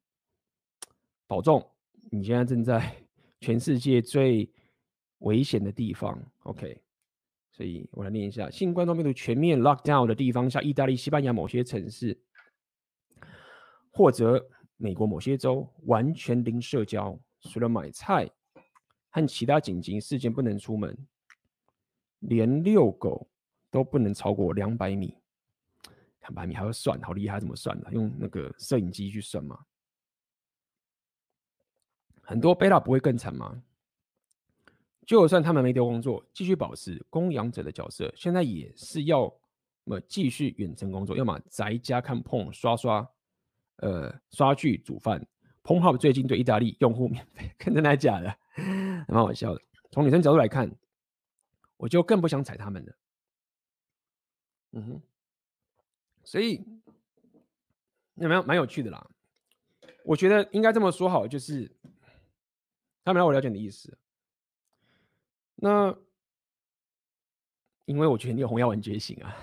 [1.27, 1.71] 保重。
[2.11, 2.97] 你现在正在
[3.41, 4.51] 全世界最
[5.19, 6.19] 危险的地方。
[6.45, 6.81] OK，
[7.53, 12.21] 所以我来念一下：新冠状病毒全面 lockdown 的地方，像意大利、西班牙某些城市，
[13.91, 14.49] 或者。
[14.81, 18.31] 美国某些州完全零社交，除了买菜
[19.11, 20.97] 和其他紧急事件不能出门，
[22.21, 23.29] 连遛狗
[23.73, 25.13] 都不能超过两百米。
[26.21, 27.93] 两百米还要算，好厉害，怎么算的？
[27.93, 29.59] 用那个摄影机去算吗？
[32.29, 33.63] 很多贝塔不会更惨吗？
[35.07, 39.35] 就算他们没丢工作，继续保持供养者的角色，现在也是要
[39.85, 43.11] 么继续远程工作，要么宅家看碰刷刷。
[43.77, 45.27] 呃，刷剧、煮饭
[45.63, 48.37] Porn 号最近对意大利用户 免费，真的假的，
[49.09, 49.63] 蛮好笑的。
[49.91, 50.71] 从女生角度来看，
[51.79, 52.93] 我就更不想踩他们了。
[54.73, 55.03] 嗯哼，
[56.25, 56.63] 所以
[58.17, 59.09] 有没有蛮有趣的啦？
[60.05, 61.71] 我觉得应该这么说好，就是
[63.09, 63.97] 他们让我了解你的意思。
[65.55, 65.97] 那
[67.87, 69.35] 因为我觉得你有红药丸觉醒啊。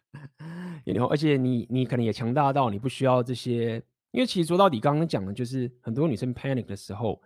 [0.86, 3.74] 然后而且你你可能也强大到你不需要这些，
[4.10, 7.22] 因为其实说到底，刚刚讲的就是很多女生 panic 的时候，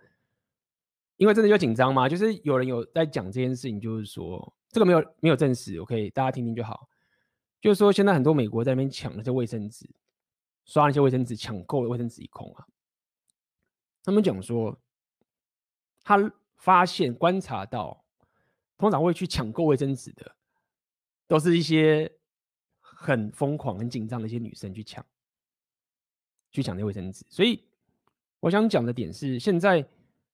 [1.15, 6.89] 因为真的就紧张嘛，就是有人有在讲这件事情，就是说这个没有没有证实，OK，大家听听就好。
[7.61, 9.89] 就是说现在很多美国在那边抢那些卫生纸，
[10.65, 12.67] 刷那些卫生纸，抢购的卫生纸一空啊。
[14.03, 14.77] 他们讲说，
[16.03, 18.03] 他发现观察到，
[18.77, 20.35] 通常会去抢购卫生纸的，
[21.27, 22.11] 都是一些。
[22.95, 25.05] 很疯狂、很紧张的一些女生去抢，
[26.51, 27.25] 去抢那卫生纸。
[27.27, 27.61] 所以
[28.39, 29.85] 我想讲的点是，现在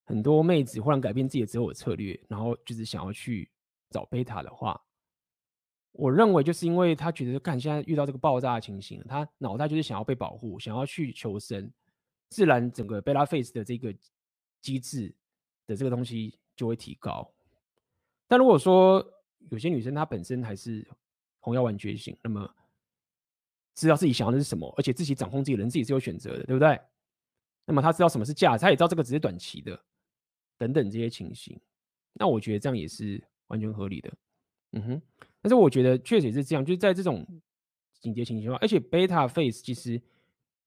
[0.03, 3.49] 很多妹子忽然改变自己的择偶策略，然后就是想要去
[3.89, 4.79] 找贝塔的话，
[5.93, 11.71] 我认为就是因为她觉得，看现在遇到这个爆炸的情形，她脑袋就是想要被保护，想要去求生，
[12.29, 13.91] 自然整个贝拉 face 的这个
[14.61, 15.11] 机制
[15.69, 17.31] 的这个东西就会提高。
[18.27, 19.05] 但如果说
[19.49, 20.85] 有些女生她本身还是
[21.39, 22.53] 红药丸觉醒，那么
[23.75, 26.77] 知道自己想要的是什么，而且自己掌控自己人，自己是有选择的，对不对？
[27.65, 29.79] 那么她知道什么是价值，他也知道这个只是短期的。
[30.57, 31.57] 等等这些情形。
[32.11, 34.11] 那我觉得这样也是完全合理的。
[34.73, 35.01] 嗯哼，
[35.41, 37.25] 但是我觉得确实也是这样，就是在这种
[38.01, 40.01] 紧急情形下，而且 beta phase 其实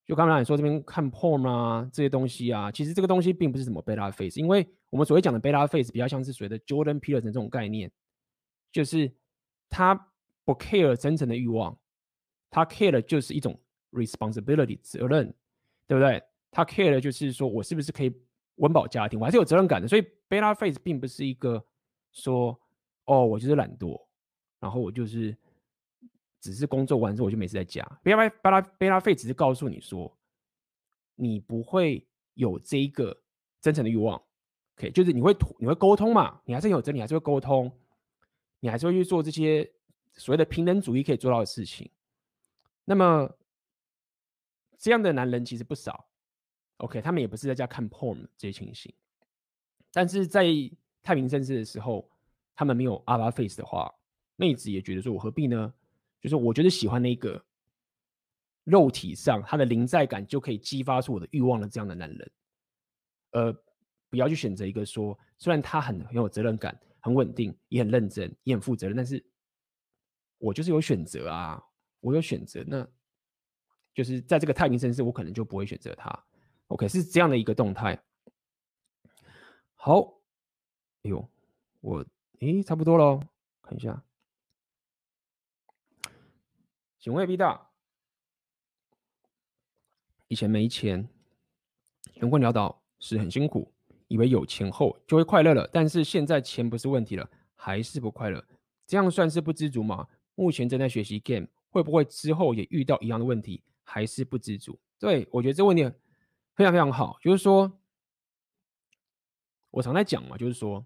[0.03, 7.91] 就刚才你说这边看 porn 啊这些东西啊，其实这个东西并不是什么 beta phase，因为我们所谓讲的 beta phase 比较像是所谓的 Jordan Peterson 这种概念，
[8.71, 9.11] 就是
[9.67, 9.95] 他
[10.45, 11.75] 不 care 真诚的欲望，
[12.51, 13.59] 他 care 的就是一种
[13.91, 15.33] responsibility 责任，
[15.87, 16.21] 对不对？
[16.51, 18.15] 他 care 的就是说我是不是可以
[18.57, 19.87] 温饱家庭，我还是有责任感的。
[19.87, 21.65] 所以 beta phase 并不是一个
[22.11, 22.55] 说
[23.05, 23.99] 哦，我就是懒惰，
[24.59, 25.35] 然后我就是
[26.39, 27.83] 只是工作完之后我就没事在家。
[28.03, 30.15] beta beta beta phase 只是告诉你说，
[31.15, 33.19] 你不会有这一个
[33.59, 34.21] 真诚的欲望
[34.77, 37.71] ，OK，就是你会你会沟通嘛，你还是有真，你还是会沟通，
[38.59, 39.71] 你还是会去做这些
[40.13, 41.89] 所谓的平等主义可以做到的事情。
[42.85, 43.29] 那么
[44.77, 46.07] 这样的男人其实不少。
[46.77, 48.93] OK，他们也不是在家看 porn 这些情形，
[49.91, 50.45] 但是在
[51.01, 52.09] 太平盛世的时候，
[52.55, 53.93] 他们没有 alpha phase 的话，
[54.35, 55.73] 妹子也觉得说，我何必呢？
[56.19, 57.41] 就是我觉得喜欢那个
[58.63, 62.31] 肉体上他的临在感就可以激发出我的欲望的这样的男人，
[63.31, 63.55] 呃，
[64.13, 69.25] 不要去选择一个说，虽然他很很有责任感、很稳定、也很认真、也很负责任，但是
[70.37, 71.59] 我就是有选择啊，
[71.99, 72.87] 我有选择，那
[73.91, 76.25] 就是在这个太平盛世，我可能就不会选择他。
[76.67, 77.99] OK，是这样的一个动态。
[79.73, 80.21] 好，
[81.01, 81.27] 哎呦，
[81.81, 82.05] 我
[82.41, 83.19] 诶，差不多喽，
[83.63, 84.03] 看一下。
[86.99, 87.71] 请问 B 大，
[90.27, 91.09] 以前没钱，
[92.13, 93.72] 穷困潦倒是很辛苦，
[94.13, 98.45] 以为有钱后就会快乐了，但是现在钱不是问题了，还是不快乐，
[98.85, 100.07] 这样算是不知足吗？
[100.35, 104.77] 目前正在学习 game，会不会之后也遇到一样的问题，还是不知足？
[104.99, 105.91] 对，我觉得这问题。
[106.53, 107.79] 非常非常好，就是说，
[109.71, 110.85] 我常在讲嘛，就是说，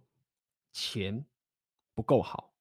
[0.71, 1.25] 钱
[1.93, 2.53] 不够好。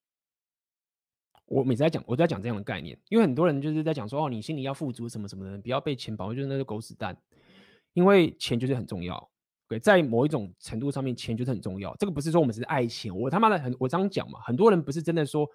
[1.45, 7.17] 我每次在讲，我都在讲这样的概念，因为很多人就是在讲说，哦，你心里要富足什么什么的，不要被钱绑，就是那个狗屎蛋。
[7.93, 9.31] 因为钱就是很重要，
[9.69, 11.95] 对，在某一种程度上面，钱就是很重要。
[11.97, 15.49] 这个不是说我们是爱钱，我他妈的很，我这样讲嘛，很多人不是真的说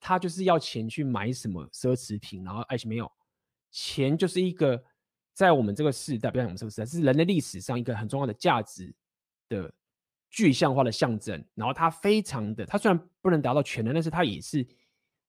[0.00, 3.10] 他就是要钱去买什么奢侈品，然后爱情没有，
[3.70, 4.82] 钱就是一个。
[5.34, 8.92] 在我们这个时代，不要讲我们这个时代，是人类历史上一个很重要的价值
[9.48, 9.72] 的
[10.30, 11.46] 具象化的象征。
[11.54, 14.66] 然后它非常的，它虽然不能达到全能，但是它也是，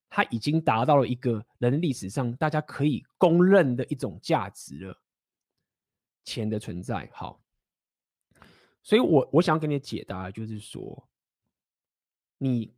[0.08, 5.00] 它已经达到了一个人类历史上大家可以公认的一种价值了。
[6.24, 7.40] 钱的存在，好，
[8.82, 11.08] 所以我我想给你解答，就是说，
[12.38, 12.74] 你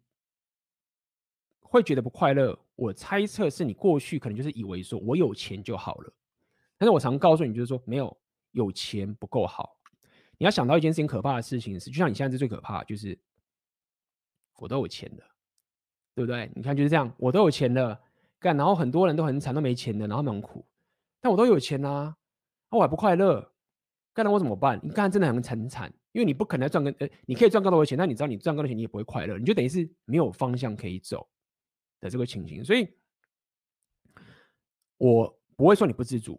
[1.61, 6.13] 会觉得不快乐，我猜测是你过去可能就是以为说我有钱就好了。
[6.77, 8.17] 但是我常告诉你，就是说，没有
[8.51, 9.79] 有钱不够好。
[10.39, 13.17] 你要想到一件事情，可怕的事情是，就像你现在最可怕，就是
[14.57, 15.23] 我都有钱的，
[16.17, 16.51] 对不对？
[16.57, 18.01] 你看就是这样，我都有钱的，
[18.41, 20.67] 干，然后很多人都很惨，都没钱的，然后很苦。
[21.21, 22.17] 但我都有钱啊，
[22.69, 23.52] 那我还不快乐，
[24.15, 24.79] 干，那我怎么办？
[24.83, 31.27] 你干真的很惨很惨，因为你不可能赚更，呃，你可以赚更多的钱，但你知道你赚更多的钱，你也不会快乐，你就等于是没有方向可以走
[32.01, 32.65] 的这个情形。
[32.65, 32.87] 所以，
[34.99, 36.39] 我不会说你不知足。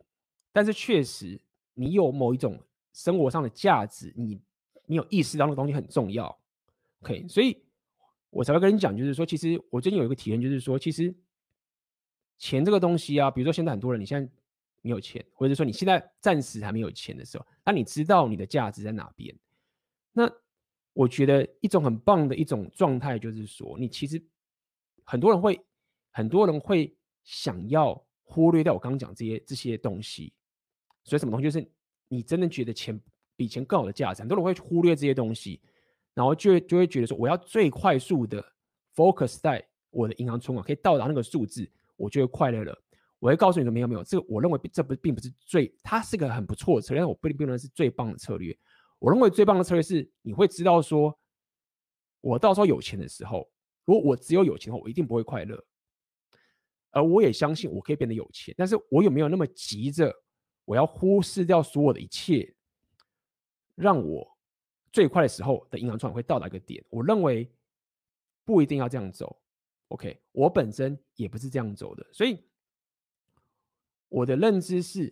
[0.52, 1.42] 但是确实，
[1.74, 2.64] 你有某一种
[2.94, 4.40] 生活上的价值，你
[4.86, 6.40] 你有意识到那个东西很重要
[7.02, 7.28] ，OK？
[7.28, 7.66] 所以
[8.30, 11.12] 我才会跟你讲，就是说，其实我最近有一个体验，就是说，其实
[12.38, 14.32] 钱这个东西啊，比如说现在很多人，你现在
[14.84, 19.36] 没有钱，或者说你现在暂时还没有钱的时候，那你知道你的价值在哪边？
[20.12, 20.32] 那
[20.92, 24.22] 我觉得一种很棒的一种状态，就是说，你其实
[25.04, 25.60] 很多人会，
[26.12, 30.34] 很多人会想要忽略掉我刚刚讲这些这些东西。
[31.06, 31.66] 所以什么东西就是
[32.10, 33.00] 你真的觉得钱
[33.36, 35.62] 比钱更好的价值，很多人会忽略这些东西，
[36.14, 38.44] 然后就会就会觉得说，我要最快速的
[38.94, 42.84] focus 在我的银行存款可以到达那个数字，我就会快乐了。
[43.24, 48.54] 我会告诉你说，没有没有，这个我认为这不并不是最，它是个很不错的策略，但我不并不认为是最棒的策略。
[49.00, 51.18] 我认为最棒的策略是你会知道说，
[52.20, 53.50] 我到时候有钱的时候，
[53.86, 55.58] 如果我只有有钱的话，我一定不会快乐。
[56.92, 60.14] 而我也相信我可以变得有钱，但是我有没有那么急着？
[60.66, 62.54] 我要忽视掉所有的一切，
[63.76, 64.38] 让我
[64.92, 66.84] 最快的时候的银行存款会到达一个点。
[66.90, 67.50] 我认为
[68.44, 69.42] 不一定要这样走
[69.88, 70.22] ，OK？
[70.34, 72.38] 我本身也不是这样走的，所以
[74.14, 75.12] 我的认知是，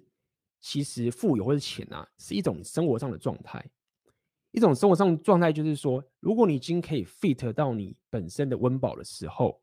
[0.60, 3.66] 其实富有或者钱啊，是一种生活上的状态，
[4.52, 9.60] 一种生活上的状态就是说，如果你已经可以 fit 到你本身的温饱的时候，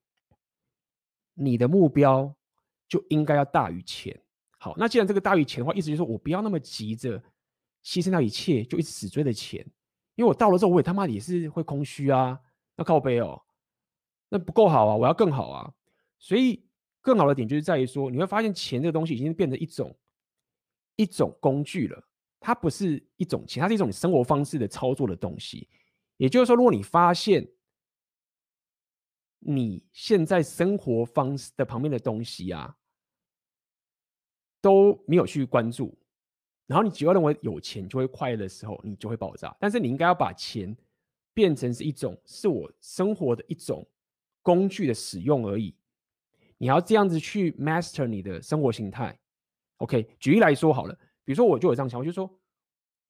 [1.34, 2.34] 你的目标
[2.88, 4.20] 就应该要大于钱。
[4.58, 7.22] 好，那既然这个大于钱的话，意思就是说我不要那么急着
[7.84, 9.64] 牺牲掉一切，就一直死追的钱，
[10.16, 12.40] 因为我到了之后，我也他妈也是会空虚啊，
[12.74, 13.40] 那靠背哦，
[14.30, 15.72] 那不够好啊，我要更好啊。
[16.18, 16.67] 所以
[17.08, 19.98] 更好的点就是在于说，你会发现钱这个东西已经变成一种
[20.96, 22.06] 一种工具了，
[22.38, 25.66] 它不是一种钱，它是一种生活方式的操作的东西。
[26.18, 27.48] 也就是说，如果你发现
[29.38, 32.76] 你现在生活方式的旁边的东西啊
[34.60, 35.96] 都没有去关注。
[36.66, 39.56] 然后你只要认为有钱就会快乐的时候，你就会爆炸。
[39.58, 40.76] 但是你应该要把钱
[41.32, 43.88] 变成是一种是我生活的一种
[44.42, 45.74] 工具的使用而已。
[46.58, 49.18] 你要这样子去 master 你的生活形态。
[49.78, 50.94] OK，举例来说好了，
[51.24, 52.30] 比如说我就有这样想，我就说，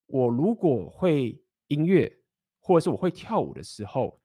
[0.07, 2.20] 我如果会音乐
[2.61, 4.20] 或者是我会跳舞的时候，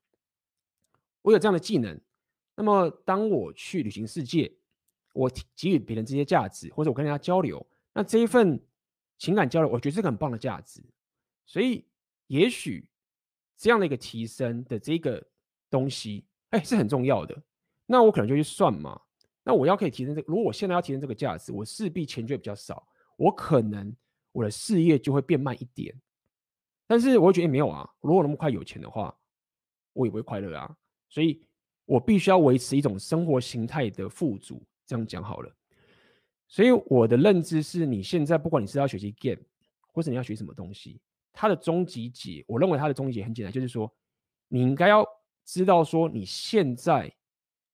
[1.24, 2.00] 我有这样的技能，
[2.56, 4.56] 那么当我去旅行世界，
[5.14, 8.64] 我给予别人这些价值，或者我跟人家交流，那这一份。
[9.20, 10.84] 情感交流，我觉得是个很棒的价值，
[11.46, 11.86] 所以
[12.28, 12.86] 也许
[13.56, 15.26] 这样的一个提升的这个
[15.70, 17.42] 东西，哎，是很重要的。
[17.86, 19.00] 那我可能就去算嘛。
[19.44, 22.88] 那我要可以提升这个，如果我现在要提升这个价值，我势必钱就会比较少，
[23.18, 23.96] 我可能
[24.32, 25.94] 我的事业就会变慢一点。
[26.88, 29.16] 但是我觉得没有啊，如果那么快有钱的话，
[29.94, 30.76] 我也不会快乐啊。
[31.10, 31.46] 所以
[31.86, 34.64] 我必须要维持一种生活形态的富足。
[34.86, 35.56] 这样讲好了。
[36.48, 39.42] 所以我的认知是，你现在不管你是要学习 game，
[39.94, 41.00] 或者你要学什么东西，
[41.32, 43.92] 它的终极解，我认为它的终极解很简单，就是说，
[44.50, 45.06] 你应该要
[45.46, 47.12] 知道说，你现在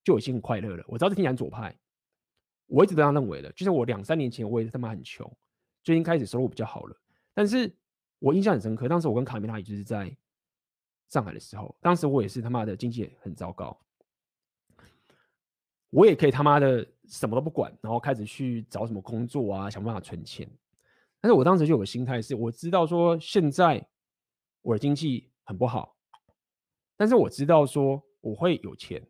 [0.09, 0.83] 就已经很快乐了。
[0.87, 1.75] 我知道这听起来左派，
[2.65, 3.51] 我一直都这样认为的。
[3.51, 5.31] 就是我两三年前我也是他妈很穷，
[5.83, 6.97] 最近开始收入比较好了，
[7.35, 7.71] 但是
[8.17, 10.11] 我印象很深刻，当时我跟卡米拉也就是在
[11.09, 13.79] 上海的时候，当时我也是他妈的经济很糟糕。
[15.91, 20.49] 我也可以他妈的什么都不管，然后开始去找什么工作啊，想办法存钱。
[21.21, 23.87] 但是我当时就有个心态是，我知道说现在
[24.61, 25.95] 我的经济很不好，
[26.97, 29.05] 但是我知道说我会有钱。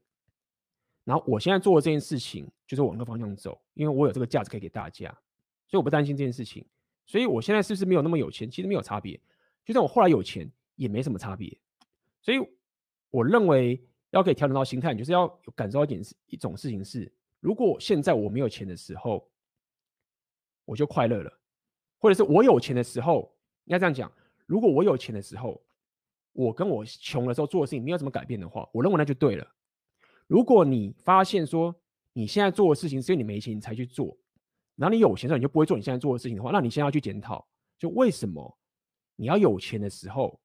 [1.10, 5.10] 然后我现在做的这件事情就是往那个方向走，因为我有这个价值可以给大家，
[5.68, 6.64] 所以我不担心这件事情。
[7.06, 8.50] 所以我现在是不是没有那么有钱？
[8.50, 9.20] 其实没有差别。
[9.66, 11.58] 就算我后来有钱，也没什么差别。
[12.22, 12.38] 所以
[13.10, 13.84] 我认为。
[14.12, 19.30] 要可以调整到心态，就是要感受到一点一种事情是：如果现在我没有钱的时候，
[20.66, 21.30] 我就快乐了；
[22.00, 23.32] 或者是我有钱的时候，
[23.66, 24.12] 应该这样讲，
[24.48, 25.62] 如果我有钱的时候，
[26.34, 29.48] 我跟我穷的时候做的事情没有什么改变的话，我认为那就对了。
[30.30, 31.76] 如果你发现说
[32.14, 34.16] 你现在做的事情是因为你没钱你才去做，
[34.76, 37.44] 然后你有钱的时候你就不会做你现在做的事情的话，那你现在要去检讨，
[37.80, 38.58] 就为什么
[39.16, 40.40] 你要有钱的时候，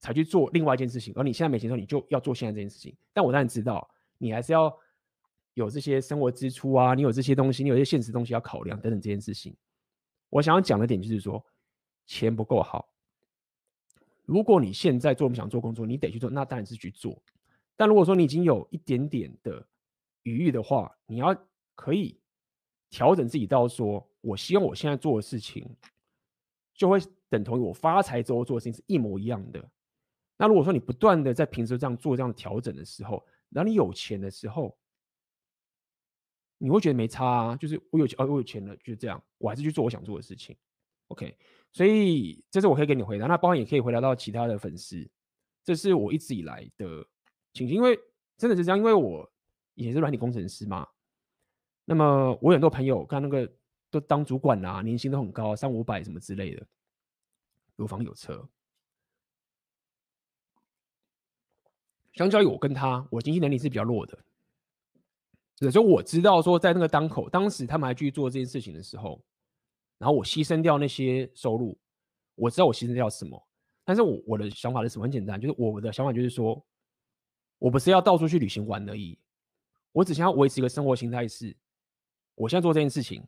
[0.00, 2.94] 才去做另外一件事情，而你现在没钱的时候，你就要做现在这件事情。
[3.14, 3.88] 但我当然知道，
[4.18, 4.70] 你还是要
[5.54, 9.56] 有这些生活支出啊，你有这些东西，你有一些现实东西要考量等等这件事情。
[10.28, 11.42] 我想要讲的点就是说，
[12.04, 12.92] 钱不够好。
[14.26, 17.22] 如果你现在做不想做工作，你得去做，那当然是去做。
[17.76, 19.66] 但如果说你已经有一点点的
[20.22, 21.36] 余裕的话，你要
[21.74, 22.18] 可以
[22.88, 25.68] 调整自己到说，我希望我现在做的事情，
[26.74, 26.98] 就会
[27.28, 29.70] 等同于我发财之后做的事情是一模一样的。
[30.38, 34.76] 那如果说你不断的在平时这样做这样调整的时候，然后你有钱的时候，
[36.58, 40.56] 你会觉得没差啊，就是我有钱哦，我有钱了，就这样，我还是去做我想做的事情。
[41.08, 41.36] OK，
[41.72, 43.26] 所以这是我可以给你回答。
[43.26, 45.08] 那包括也可以回答到其他的粉丝，
[45.62, 47.06] 这是我一直以来的
[47.64, 47.98] 因为
[48.36, 49.30] 真的是这样，因为我
[49.74, 50.86] 以前是软体工程师嘛。
[51.84, 53.50] 那么我有很多朋友，看那个
[53.90, 56.66] 都当主管啊，年薪都很高，三五百什么之类的，
[57.76, 58.48] 有房有车。
[62.12, 64.18] 相较于我跟他，我经济能力是比较弱的，
[65.70, 69.22] 所以我知道说，在那个当口，当时他们还继续做这件事情的时候，
[69.98, 71.78] 然后我牺牲掉那些收入，
[72.34, 73.46] 我知道我牺牲掉什么，
[73.84, 75.02] 但是我我的想法是什么？
[75.02, 76.66] 很简单，就是我的想法就是说，
[77.58, 79.18] 我不是要到处去旅行玩而已，
[79.92, 81.56] 我只想要维持一个生活形态是，
[82.34, 83.26] 我现在做这件事情，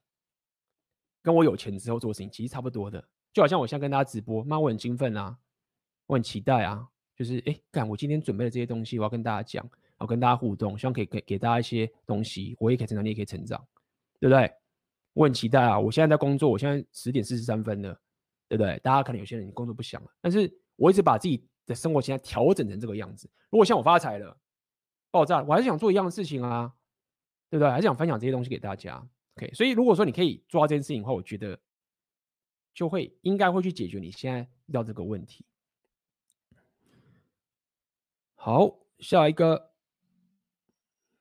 [1.23, 3.03] 跟我有钱之后做事情其实差不多的，
[3.33, 5.39] 就好像我现在跟大家直播，妈，我很兴奋啊，
[6.07, 6.89] 我很期待啊。
[7.17, 7.89] 就是哎，干！
[7.89, 13.61] 我今天准备的这些东西，我要跟大家讲，我要跟大家互动，希望可以给给大家一些东西，我也可以成长，你也可以成长，
[14.21, 14.49] 对不对？
[15.15, 15.81] 我很期待啊！
[15.81, 18.01] 我现在在工作，我现在十点四十三分了，
[18.47, 18.79] 对不对？
[18.85, 23.31] 大家可能有些人工作不想了，但是我一直把自己的生活现在调整成这个样子。
[23.51, 24.37] 如果像我发财了，
[25.13, 26.75] 爆炸，我还是想做一样的事情啊，
[27.49, 27.71] 对不对？
[27.71, 29.07] 还是想分享这些东西给大家。
[29.37, 31.57] OK，所以如果说你可以做到这件事情的话，我觉得
[32.75, 35.45] 就会应该会去解决你现在遇到这个问题。
[38.35, 39.71] 好，下一个，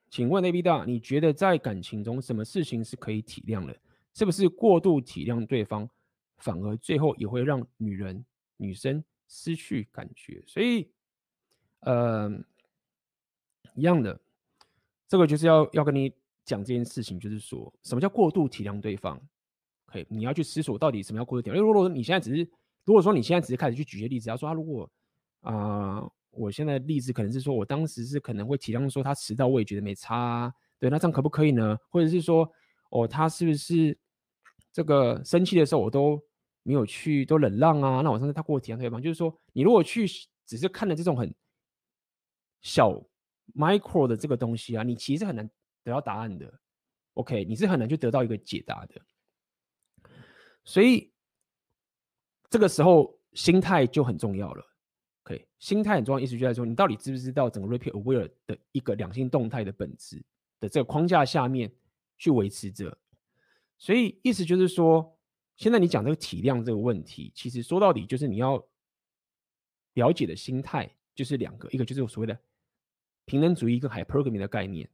[0.10, 3.78] 请问 AB 大，你觉得在感情中什么事情是可以体谅的？
[4.14, 5.88] 是不是过度体谅对方，
[6.38, 8.26] 反而最后也会让女人、
[8.57, 10.44] 女生失去感觉。
[10.45, 10.90] 所以，
[11.82, 12.30] 呃，
[13.76, 14.20] 一样的，
[15.08, 16.14] 这个就是要要跟你
[16.44, 19.22] 讲这件事情，就是说什么叫过度体谅对方。
[19.86, 21.56] 可以，你要去思索到底什么叫过度体谅。
[21.56, 22.49] 因为如果你现在只是，
[22.84, 24.90] 如果说你现在只是开始去举些例子，要说他如果
[25.41, 26.10] 啊。
[26.32, 30.54] 我现在的例子可能是说，我当时是可能会体谅说他迟到，我也觉得没差。
[30.78, 31.76] 对，那这样可不可以呢？
[31.90, 32.48] 或者是说，
[32.91, 33.98] 哦，他是不是
[34.72, 36.22] 这个生气的时候我都
[36.68, 38.02] 没有去，都忍让啊？
[38.02, 40.06] 那我上次他过体谅对方，就是说，你如果去
[40.45, 41.34] 只是看了这种很
[42.61, 43.02] 小
[43.56, 45.49] micro 的这个东西啊，你其实很难
[45.81, 46.53] 得到答案的。
[47.14, 49.02] OK，你是很难去得到一个解答的。
[50.65, 51.10] 所以
[52.49, 54.65] 这个时候心态就很重要了。
[55.23, 60.22] OK，心态很重要，意思就在说，你到底知不知道整个 Rapid Aware 的一个两性动态的本质
[60.60, 61.72] 的这个框架下面
[62.18, 62.98] 去维持着。
[63.77, 65.16] 所以意思就是说，
[65.57, 68.63] 现在你讲这个体量这个问题，其实说到底就是你要
[69.93, 72.39] 了解的心态就是两个，一个就是我所谓的
[73.25, 74.89] 平等主义跟 Hypergamy 的概念。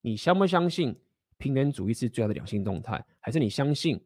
[0.00, 0.96] 你相不相信
[1.38, 4.00] 平等主义是最好的两性动态，还是你相信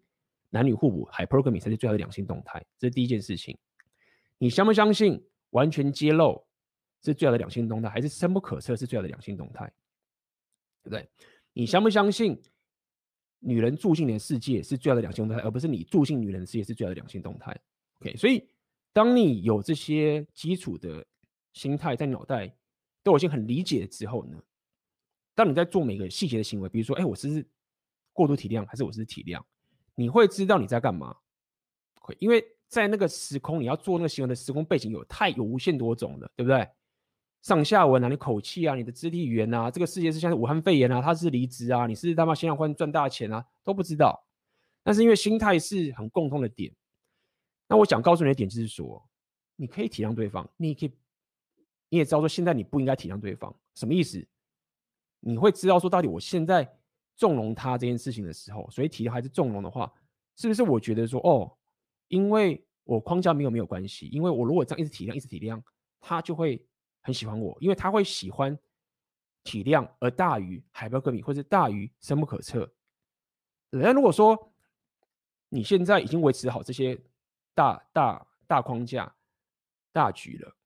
[0.51, 2.65] 男女互补 Hypergamy 才是最好的两性动态？
[2.79, 3.59] 这是第一件事情。
[4.39, 5.23] 你相不相信？
[5.51, 6.45] 完全揭露
[7.03, 9.65] 是最好的两性动态，还是深不可测是最好的两性动态？
[10.83, 11.09] 对不对？
[11.55, 12.39] 你相不相信
[13.41, 17.57] 女人住进你的世界是最好的两性动态，而不是你住进女人的世界是最好的两性动态
[18.01, 18.49] ？OK，所以
[18.93, 21.05] 当你有这些基础的
[21.53, 22.55] 心态在脑袋
[23.03, 24.43] 都有些很理解之后呢，
[25.35, 27.47] 当你在做每个细节的行为，比如说，哎，我是不是
[28.13, 29.43] 过度体谅，还是我是体谅？
[29.95, 31.17] 你会知道你在干嘛。
[32.01, 32.45] 会，因为。
[32.69, 36.69] 在那个时空，你要做那个行为的时空背景有太有无限多种了，对不对？
[37.47, 44.21] 上下文啊，你口气啊，你的肢体语言啊，这个世界是像是武汉肺炎啊，他是离职啊，你是他妈现在换赚大钱啊，都不知道。
[44.83, 46.75] 但是因为心态是很共通的点，
[47.69, 49.01] 那我想告诉你的点就是说，
[49.55, 50.93] 你可以体谅对方，你也可以，
[51.89, 54.27] 你也知道说现在你不应该体谅对方，什么意思？
[55.21, 56.69] 你会知道说到底我现在
[57.15, 59.93] 纵容他这件事情的时候，所以体谅还是纵容的话，
[60.35, 61.57] 是不是我觉得说哦？
[62.09, 65.63] 因为我框架没有没有关系，因为我如果这样一直体谅一直体谅，
[66.01, 66.61] 他就会
[67.07, 68.59] 很喜欢我，因为他会喜欢
[69.45, 72.69] 体量而大于海标格米或者大于深不可测。
[73.71, 74.53] 那如果说
[75.49, 77.01] 你现在已经维持好这些
[77.55, 79.15] 大大大框架
[79.93, 80.57] 大局了，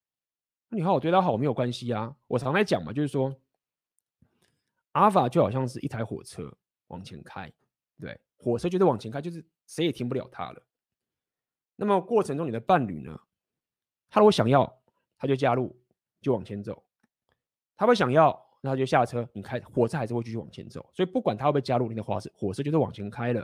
[0.71, 2.17] 你好好对他好没有关系啊。
[2.27, 3.39] 我常来讲嘛，就是说
[4.93, 6.51] 阿法就好像是一台火车
[6.87, 7.53] 往前开，
[7.99, 10.63] 对，火车就是往前开，就是谁也停不了它了。
[11.77, 13.21] 那么过程中，你的伴侣呢？
[14.09, 14.83] 他如果想要，
[15.17, 15.80] 他就加入，
[16.21, 16.75] 就往前走；
[17.77, 19.29] 他不想要，那他就下车。
[19.33, 20.89] 你开火车还是会继续往前走。
[20.93, 23.43] 所以不管他会不会加入，你的火车火车就是往前开了，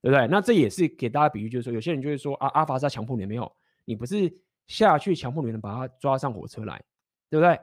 [0.00, 0.26] 对不对？
[0.28, 3.50] 那这也是给大家比喻，就是说，有些人就会说啊，阿法是在强迫你，没有，
[3.84, 4.32] 你不是
[4.66, 6.82] 下去强迫女人把他抓上火车来，
[7.28, 7.58] 对不对？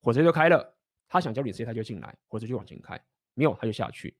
[0.00, 0.74] 火车就开了，
[1.08, 3.00] 他想加入你，直接他就进来，火车就往前开，
[3.34, 4.14] 没有他就下去。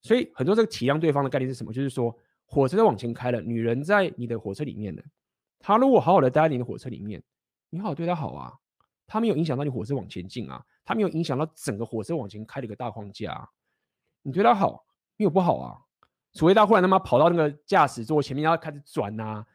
[0.00, 1.72] 所以很多这个体谅对方的概念是什么？
[1.72, 2.16] 就是说。
[2.44, 5.02] 火车都往前开了，女人在你的火车里面呢。
[5.58, 7.22] 她如果好好的待在你的火车里面，
[7.70, 8.52] 你好好对她好啊，
[9.06, 13.48] 他没有影响到你火车往前进啊，他没有影响到整个火车往前开的一个大框架啊。
[14.22, 15.78] 你对她好，没有不好啊。
[16.32, 19.46] 除非他忽然他妈跑到那个驾驶座前面要开始转啊，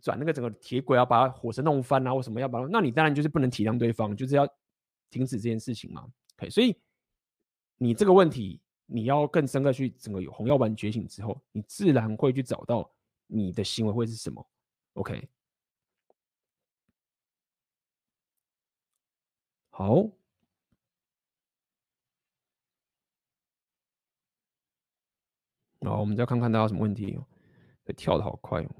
[0.00, 4.46] 转那个整个铁轨要把火车弄翻啊，或什么要把，那你当然就是不能体谅对方，就是要
[5.10, 6.06] 停止这件事情嘛。
[6.36, 6.76] OK，所以
[7.76, 8.60] 你这个问题。
[8.90, 12.90] 你要更深刻去整个有红药丸觉醒之后，你自然会去找到
[13.26, 14.42] 你的行为会是什么。
[14.94, 15.28] OK，
[19.78, 20.10] 好，
[25.82, 27.24] 好我们再看看大家有什么问题哦，
[27.96, 28.70] 跳的好快哦。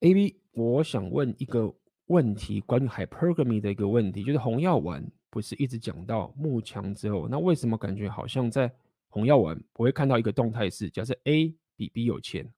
[0.00, 1.74] A B，我想问一个
[2.08, 8.74] 问题，关于 Hypergamy 的一个问题，就是红药丸不是一直讲到慕强之后，那为什么感觉好像在
[9.08, 12.50] 红药丸我会看到一个动态是，假设 A 比 B 有钱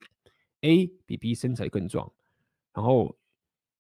[0.61, 2.13] ，A 比 B 身材更壮，
[2.73, 3.17] 然后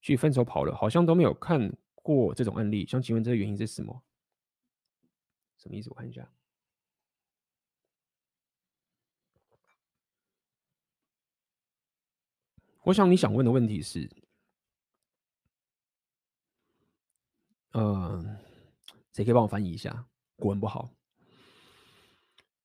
[0.00, 4.02] 去分手跑了，好像都没有看过这种案例，想请问这个原因是什么？
[5.58, 5.90] 什么意思？
[5.90, 6.28] 我看一下。
[12.84, 14.08] 我想你想问的问题是，
[17.72, 18.38] 呃，
[19.18, 20.06] 谁可以帮我翻译一下？
[20.36, 20.88] 国文不好。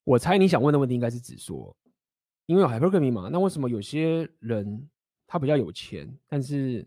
[0.04, 1.76] 我猜你想问的问题应该是指说，
[2.46, 4.88] 因为有 Hypergamy 嘛，那为什么有些人
[5.26, 6.86] 他比较有钱，但是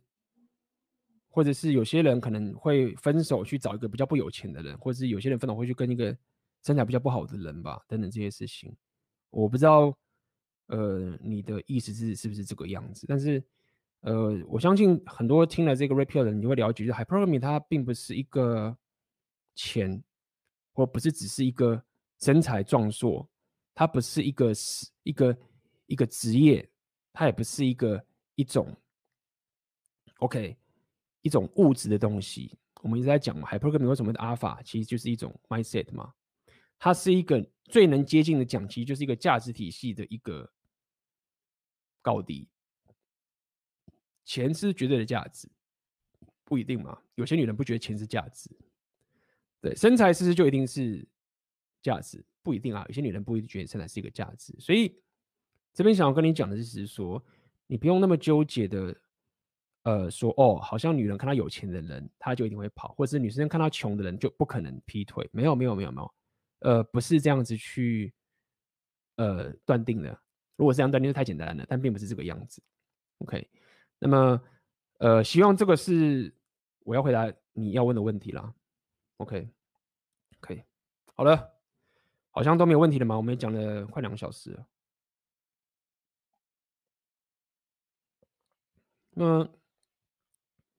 [1.28, 6.18] 或者是有些人可能会分手去找一个比较不有钱的人，或者是有些人分手会去跟一个
[6.64, 8.74] 身材比较不好的人吧，等等这些事情，
[9.32, 9.94] 我不知道，
[10.68, 13.06] 呃，你的意思是是不是这个样子？
[13.06, 13.44] 但是，
[14.00, 18.78] 呃，我相信很多听了这个 Red Pill 的人，你会了解，就是 Hypergamy 它并不是一个
[19.58, 20.02] 钱，
[20.72, 21.84] 或不是只是一个
[22.22, 23.30] 身材壮硕，
[23.74, 25.38] 它不是一个是一个
[25.88, 26.72] 一个职业，
[27.12, 28.06] 它也不是一个
[28.36, 28.74] 一种
[30.20, 30.56] ，OK。
[31.24, 36.14] 一种物质的东西，我们一直在讲嘛，Hypergamy 为什么的 Alpha 其实就是一种 mindset 嘛，
[36.80, 40.50] 它是一个最能接近的讲，其实就是一个价值体系的一个
[42.02, 42.48] 高低。
[44.24, 45.50] 钱是绝对的价值，
[46.46, 48.50] 不一定嘛，有些女人不觉得钱是价值，
[49.70, 51.08] 对，身材是不是就一定是
[51.82, 52.24] 价值？
[52.44, 55.00] 不一定啊，有些女人不一定觉得身材是一个价值，所以
[55.74, 57.24] 这边想要跟你讲的就是说，
[57.68, 58.96] 你不用那么纠结的。
[59.84, 65.26] 呃，说哦，好像女人看到有钱的人，她就一定会跑，或者是女生看到穷的人就不可能劈腿。
[65.32, 66.14] 没有，没有，没有，没有，
[66.60, 68.14] 呃，不是这样子去
[69.16, 70.10] 呃断定的。
[70.58, 72.62] 如果这样断定，就太简单了，但并不是这个样子。
[73.20, 73.50] OK，
[73.98, 74.42] 那么
[74.98, 76.36] 呃，希望这个是
[76.80, 78.54] 我要回答你要问的问题啦。
[79.20, 79.48] OK，
[80.40, 80.62] 可以，
[81.16, 81.54] 好了，
[82.32, 83.18] 好像都没有问题了嘛？
[83.18, 84.68] 我们也讲了快两个小时了。
[89.12, 89.48] 那。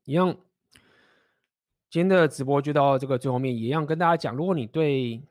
[0.05, 0.35] 一样，
[1.90, 5.22] 今天的直播就到这个最后面，一样跟大家讲，如果你对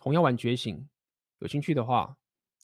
[0.00, 0.88] 红药丸觉醒
[1.38, 2.16] 有兴趣的话，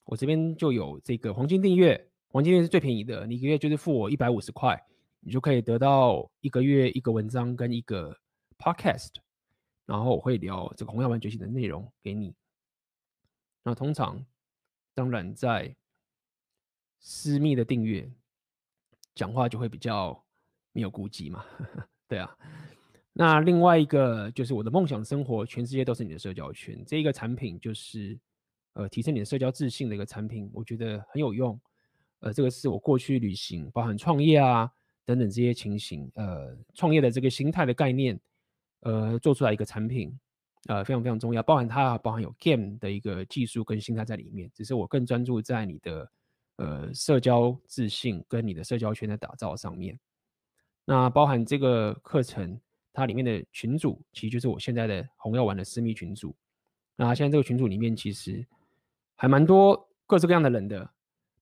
[0.07, 4.77] 我这边就有这个黄金订阅，黄金订阅是最便宜的，你一个月就是付我一百五十块，
[5.21, 8.19] 你就可以得到一个月一个文章跟一个
[8.59, 9.11] podcast，
[9.91, 12.33] 然后我会聊这个红药丸觉醒的内容给你。
[13.65, 14.25] 那通常，
[14.95, 15.75] 当然在
[17.01, 18.09] 私密的订阅，
[19.15, 20.25] 讲话就会比较。
[20.73, 21.45] 没有顾忌嘛？
[22.07, 22.39] 对啊。
[23.13, 26.81] 那另外一个就是我的梦想生活，全世界都是你的社交圈。
[26.87, 28.17] 这一个产品就是
[28.75, 31.61] 呃提升你的社交自信的一个产品，我觉得很有用。
[32.21, 34.71] 呃，这个是我过去旅行，包含创业啊
[35.05, 38.17] 等等这些情形，呃，创业的这个心态的概念，
[38.81, 40.19] 呃，做出来一个产品，
[40.67, 41.43] 呃，非常非常重要。
[41.43, 46.11] 包含它包含有 game 的一个技术跟心态在里面，只是我更专注在你的
[46.57, 49.99] 呃社交自信跟你的社交圈的打造上面。
[50.85, 52.59] 那包含这个课程，
[52.93, 56.35] 它里面的群组其实就是我现在的红药丸的私密群组。
[56.97, 58.45] 那现在这个群组里面其实
[59.15, 60.91] 还蛮多各式各样的人的，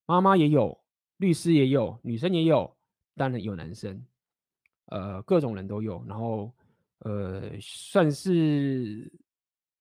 [0.05, 0.79] 妈妈也有，
[1.17, 2.75] 律师也有，女生也有，
[3.15, 4.05] 当然有男生，
[4.85, 6.03] 呃，各种人都有。
[6.07, 6.53] 然后
[6.99, 9.11] 呃，算是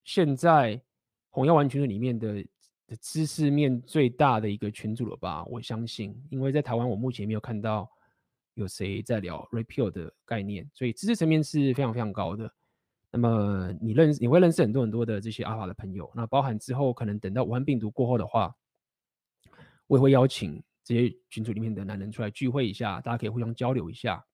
[0.05, 0.81] 现在
[1.31, 2.45] 红药丸群组里面的
[2.87, 5.45] 的知识面最大的一个群组了吧？
[5.45, 7.91] 我相信，因为在台湾我目前没有看到。
[8.55, 10.69] 有谁在聊 Red Pill 的概念？
[10.75, 12.53] 所以知识层面是非常非常高的。
[13.13, 16.11] 那么你认识，你会认识很多很多的这些阿法的朋友。
[16.13, 18.53] 那包含之后可能等到武汉病毒过后的话，
[19.87, 24.27] 我也会邀请这些群组里面的男人出来聚会一下，大家可以互相交流一下。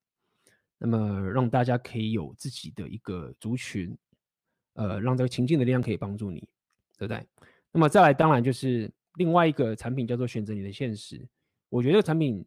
[0.85, 3.97] 那么让大家可以有自己的一个族群，
[4.74, 6.40] 呃，让这个情境的力量可以帮助你，
[6.98, 7.27] 对不对？
[7.73, 11.27] 那么再来，当然就是另外一个产品叫做选择你的现实。
[11.69, 12.44] 我觉得这个产品。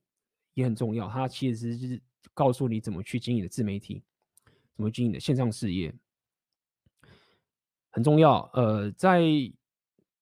[0.58, 2.02] 也很重要，它其实是
[2.34, 4.02] 告诉你怎么去经营你的自媒体，
[4.76, 5.94] 怎么经营你的线上事业，
[7.92, 8.50] 很重要。
[8.56, 9.22] 呃，在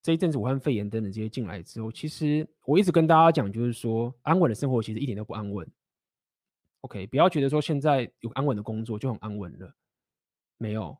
[0.02, 5.66] 这一阵子武汉肺炎等等这些进来之后，其实我一直跟大家讲，就是说安稳的生活其实一点都不安稳。
[6.86, 9.74] OK，不要觉得说现在有安稳的工作就很安稳了，
[10.56, 10.96] 没有，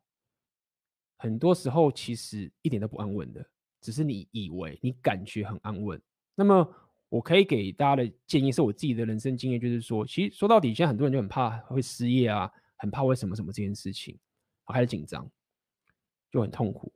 [1.17, 3.43] 很多时候其实一点都不安稳的，
[3.81, 5.99] 只是你以为你感觉很安稳。
[6.35, 6.75] 那么。
[7.09, 14.19] 我可以给大家的建议是我自己的人生经验，就是说，其实说到底，现在很多人就很怕会失业啊，很怕会什么什么这件事情，
[14.73, 15.25] 开始紧张，
[16.29, 16.91] 就很痛苦。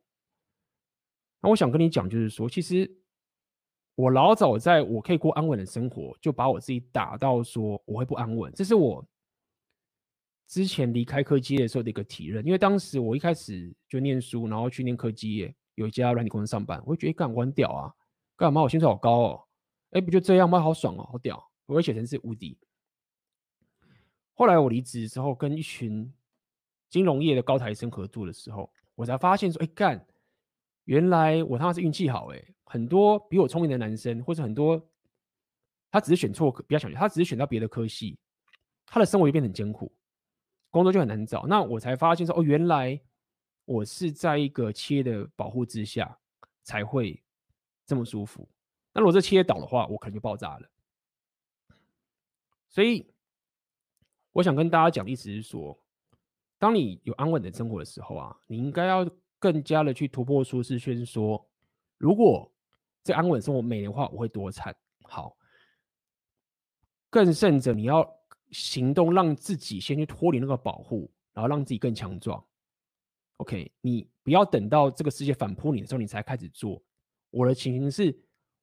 [1.39, 2.93] 那我想跟你讲，就是说，其实
[4.01, 9.05] 我老早在我可以过安稳的生活，就把我自己打到说我会不安稳，这是我
[10.47, 12.43] 之前离开科技业的时候的一个体认。
[12.43, 17.93] 因为当时我一开始就念书，然后去念科技业，有一家软体公司上班，我就觉得干，我很屌啊，
[18.35, 19.43] 干嘛我薪水好高哦。
[19.91, 20.59] 哎，不就这样吗？
[20.59, 21.51] 好爽哦，好屌！
[21.67, 22.57] 我会写成是无敌。
[24.33, 26.11] 后来我离职之后，跟一群
[26.89, 30.03] 金融业的高材生合作的时候，我才发现说，哎干，
[30.91, 32.45] 原来我他妈是运气好哎！
[32.65, 34.85] 很多比我聪明的男生，或者很多
[35.89, 38.19] 他只是选错，不要想，他只是选到别的科系，
[38.85, 39.89] 他的生活就变得很艰苦，
[40.69, 41.47] 工作就很难找。
[41.47, 42.99] 那我才发现说，哦，原来
[43.63, 46.19] 我是在一个企业的保护之下
[46.61, 47.23] 才会
[47.85, 48.45] 这么舒服。
[48.91, 50.69] 那如果这企业倒的话，我可能就爆炸了。
[52.67, 53.09] 所以，
[54.33, 55.81] 我想跟大家讲的意思是说，
[56.59, 59.09] 当你有安稳的生活的时候啊，你应该要
[59.41, 61.43] 更加的去突破舒适圈，说
[61.97, 62.49] 如果
[63.03, 64.73] 这安稳生活没的话，我会多惨。
[65.01, 65.35] 好，
[67.09, 68.07] 更甚者，你要
[68.51, 72.45] 行动，让自己先去脱离那个保护，然后让自己更强壮。
[73.37, 76.79] OK，你不要等到这个世界反扑你的时候，你才开始做。
[77.31, 78.15] 我的情形是，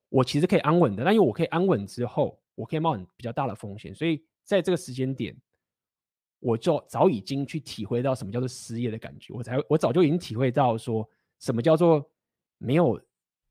[0.08, 5.36] 我其实可以安稳的，但因为我可以安稳之后，我可以冒很比较大的风险，所以在这个时间点，
[6.40, 9.34] 我就早已经去体会到什么叫做失业的感觉。
[9.34, 11.08] 我才我早就已经体会到说
[11.40, 12.10] 什么叫做
[12.58, 13.00] 没有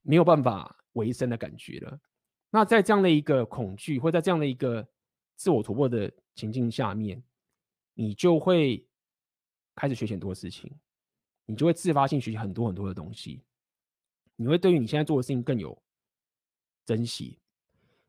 [0.01, 1.99] 没有办法维生的感觉了。
[2.49, 4.87] 那在这样的一个恐惧，或在这样的一个
[5.35, 7.21] 自我突破的情境下面，
[7.93, 8.87] 你就会
[9.75, 10.73] 开始学习很多事情，
[11.45, 13.43] 你就会自发性学习很多很多的东西，
[14.37, 15.77] 你会对于你现在做的事情更有
[16.85, 17.37] 珍惜。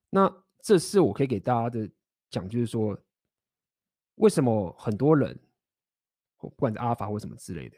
[0.09, 1.91] 那这是我可以给大家的
[2.31, 2.99] 讲，就是说，
[4.19, 5.39] 为什么很多人，
[6.39, 7.77] 不管是阿尔法或什么之类的，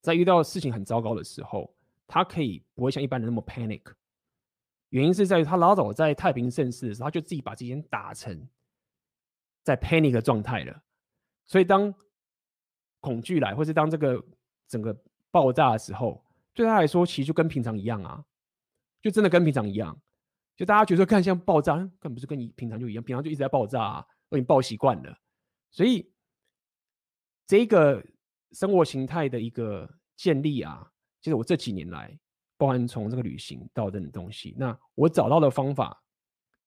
[0.00, 1.74] 在遇到事情很糟糕的时候，
[2.06, 3.82] 他可以不会像一般人那么 panic。
[4.90, 8.46] 原因是在于他老早在太平盛世的时候，他就自己把自己打成
[9.62, 10.82] 在 panic 的状态了。
[11.46, 11.92] 所以当
[13.00, 14.22] 恐惧来，或是当这个
[14.68, 14.96] 整个
[15.30, 16.22] 爆炸的时候，
[16.52, 18.24] 对他来说其实就跟平常一样啊，
[19.00, 19.98] 就真的跟平常一样。
[20.54, 25.18] 就大家觉得看像爆炸，根本不是跟你平常就一样，平常就一直在爆炸啊，都已经爆习惯了。
[25.72, 26.08] 所以
[27.44, 28.06] 这个
[28.52, 30.88] 生活形态的一个建立啊，
[31.20, 32.16] 就是我这几年来。
[32.58, 36.00] 包含从这个旅行到等等东西，那我找到的方法，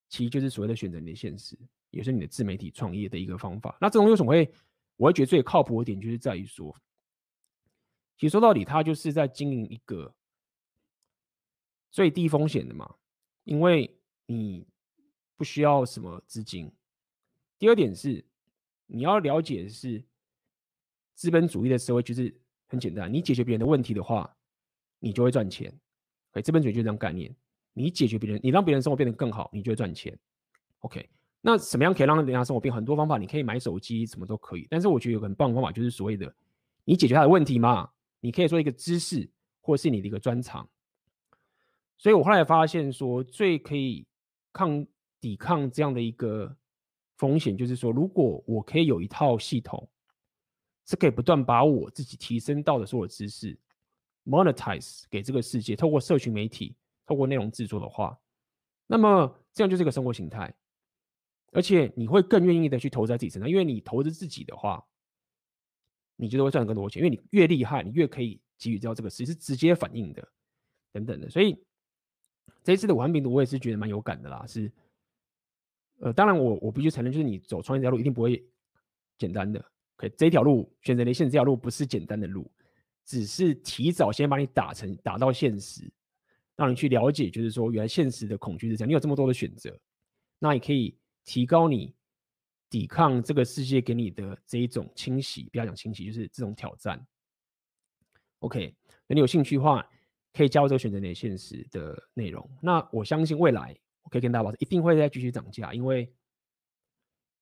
[0.09, 1.57] 其实就是所谓的选择你的现实，
[1.89, 3.77] 也是你的自媒体创业的一个方法。
[3.79, 4.53] 那这种为什么会，
[4.97, 6.75] 我会觉得最靠谱的点，就是在于说，
[8.17, 10.13] 其实说到底，它就是在经营一个
[11.91, 12.93] 最低风险的嘛，
[13.45, 14.67] 因为你
[15.37, 16.69] 不需要什么资金。
[17.57, 18.25] 第二点是，
[18.87, 20.03] 你要了解的是，
[21.13, 22.33] 资本主义的社会就是
[22.67, 24.35] 很简单，你解决别人的问题的话，
[24.99, 25.73] 你就会赚钱。
[26.31, 27.33] 哎，资本主义就是这样概念。
[27.73, 30.17] 你解决别人，你让别人生活变得更好，你就会赚钱。
[30.79, 31.09] OK，
[31.41, 32.73] 那什么样可以让人家生活变？
[32.73, 34.65] 很多方法，你可以买手机，什么都可以。
[34.69, 36.33] 但是我觉得有个很棒的方法，就是所谓的
[36.85, 37.91] 你解决他的问题嘛。
[38.21, 39.29] 你可以说一个知识，
[39.61, 40.67] 或是你的一个专长。
[41.97, 44.05] 所以我后来发现说，最可以
[44.53, 44.85] 抗
[45.19, 46.55] 抵抗这样的一个
[47.17, 49.87] 风险，就是说，如果我可以有一套系统，
[50.85, 53.57] 是可以不断把我自己提升到的所有知识。
[54.27, 56.75] monetize 给这个世界，透过社群媒体，
[57.05, 58.19] 透过内容制作的话，
[58.87, 60.51] 那么这样就是一个生活形态，
[61.51, 64.83] 而且你会更愿意的去投资在自己身上，因为你投资自己的话，
[66.15, 70.27] 你就会赚更多钱，因为你越厉害，你越可以给予到这个事是直接反应的，
[70.91, 71.29] 等等的。
[71.29, 71.63] 所以
[72.63, 74.43] 这一次的武汉病毒，我也是觉得蛮有感的啦。
[74.47, 74.71] 是，
[75.99, 78.45] 呃，当然我我必须承认，就是你走创业这条路一定不会
[79.17, 79.63] 简单的。
[79.95, 82.49] 可以，这条路选择连线这条路不是简单的路。
[83.05, 85.87] 只是提早先把你打成打到现实，
[86.55, 88.89] 让你去了解，就是说原来现实的恐惧是这样。
[88.89, 89.79] 你有这么多的选择，
[90.39, 91.93] 那也可以提高你
[92.67, 95.47] 抵抗这个世界给你的这一种侵袭。
[95.51, 96.99] 不要讲侵袭，就是这种挑战。
[98.39, 98.75] OK，
[99.07, 99.87] 那你有兴趣的话，
[100.33, 102.49] 可以加入这个选择你的现实的内容。
[102.59, 106.09] 那我相信未来我可以跟大家保证，一定会再继续涨价，因为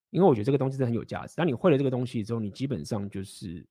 [0.10, 1.36] 因为我觉得这个东西是很有价值。
[1.36, 3.64] 当你会了这个东西之后，你基本上就是。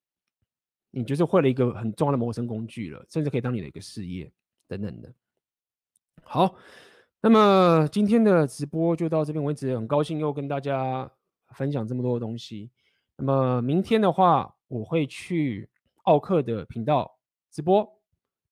[0.95, 4.31] 你就是会了一个很重要的谋生工具了，甚至可以当你的一个事业
[4.69, 5.11] 等等的。
[6.23, 6.55] 好，
[7.23, 11.11] 那么今天的直播就到这边为止，很高兴又跟大家
[11.55, 12.71] 分享这么多的东西。
[13.17, 15.67] 那么明天的话，我会去
[16.03, 17.19] 奥克的频道
[17.51, 17.91] 直播，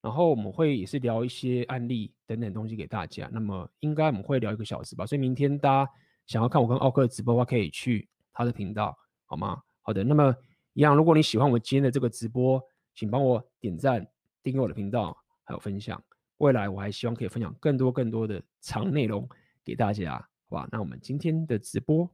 [0.00, 3.28] 然后我们会也是聊一些案例等等东西给大家。
[3.32, 5.92] 那么应该我们会聊一个小时吧，所以明天大家
[6.26, 8.96] 想要看我跟奥克的直播的话，可以去他的频道，
[9.26, 9.60] 好吗？
[9.82, 10.32] 好的，那么。
[10.74, 12.62] 一样，如果你喜欢我今天的这个直播，
[12.94, 14.06] 请帮我点赞、
[14.40, 16.00] 订阅我的频道，还有分享。
[16.36, 19.28] 未来我还希望可以分享更多更多的长内容
[19.64, 20.16] 给大家，
[20.48, 20.68] 好吧？
[20.70, 22.08] 那我们今天的直播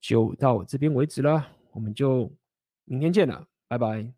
[0.00, 2.28] 就到这边为止了，我们就
[2.84, 4.17] 明天见了，拜拜。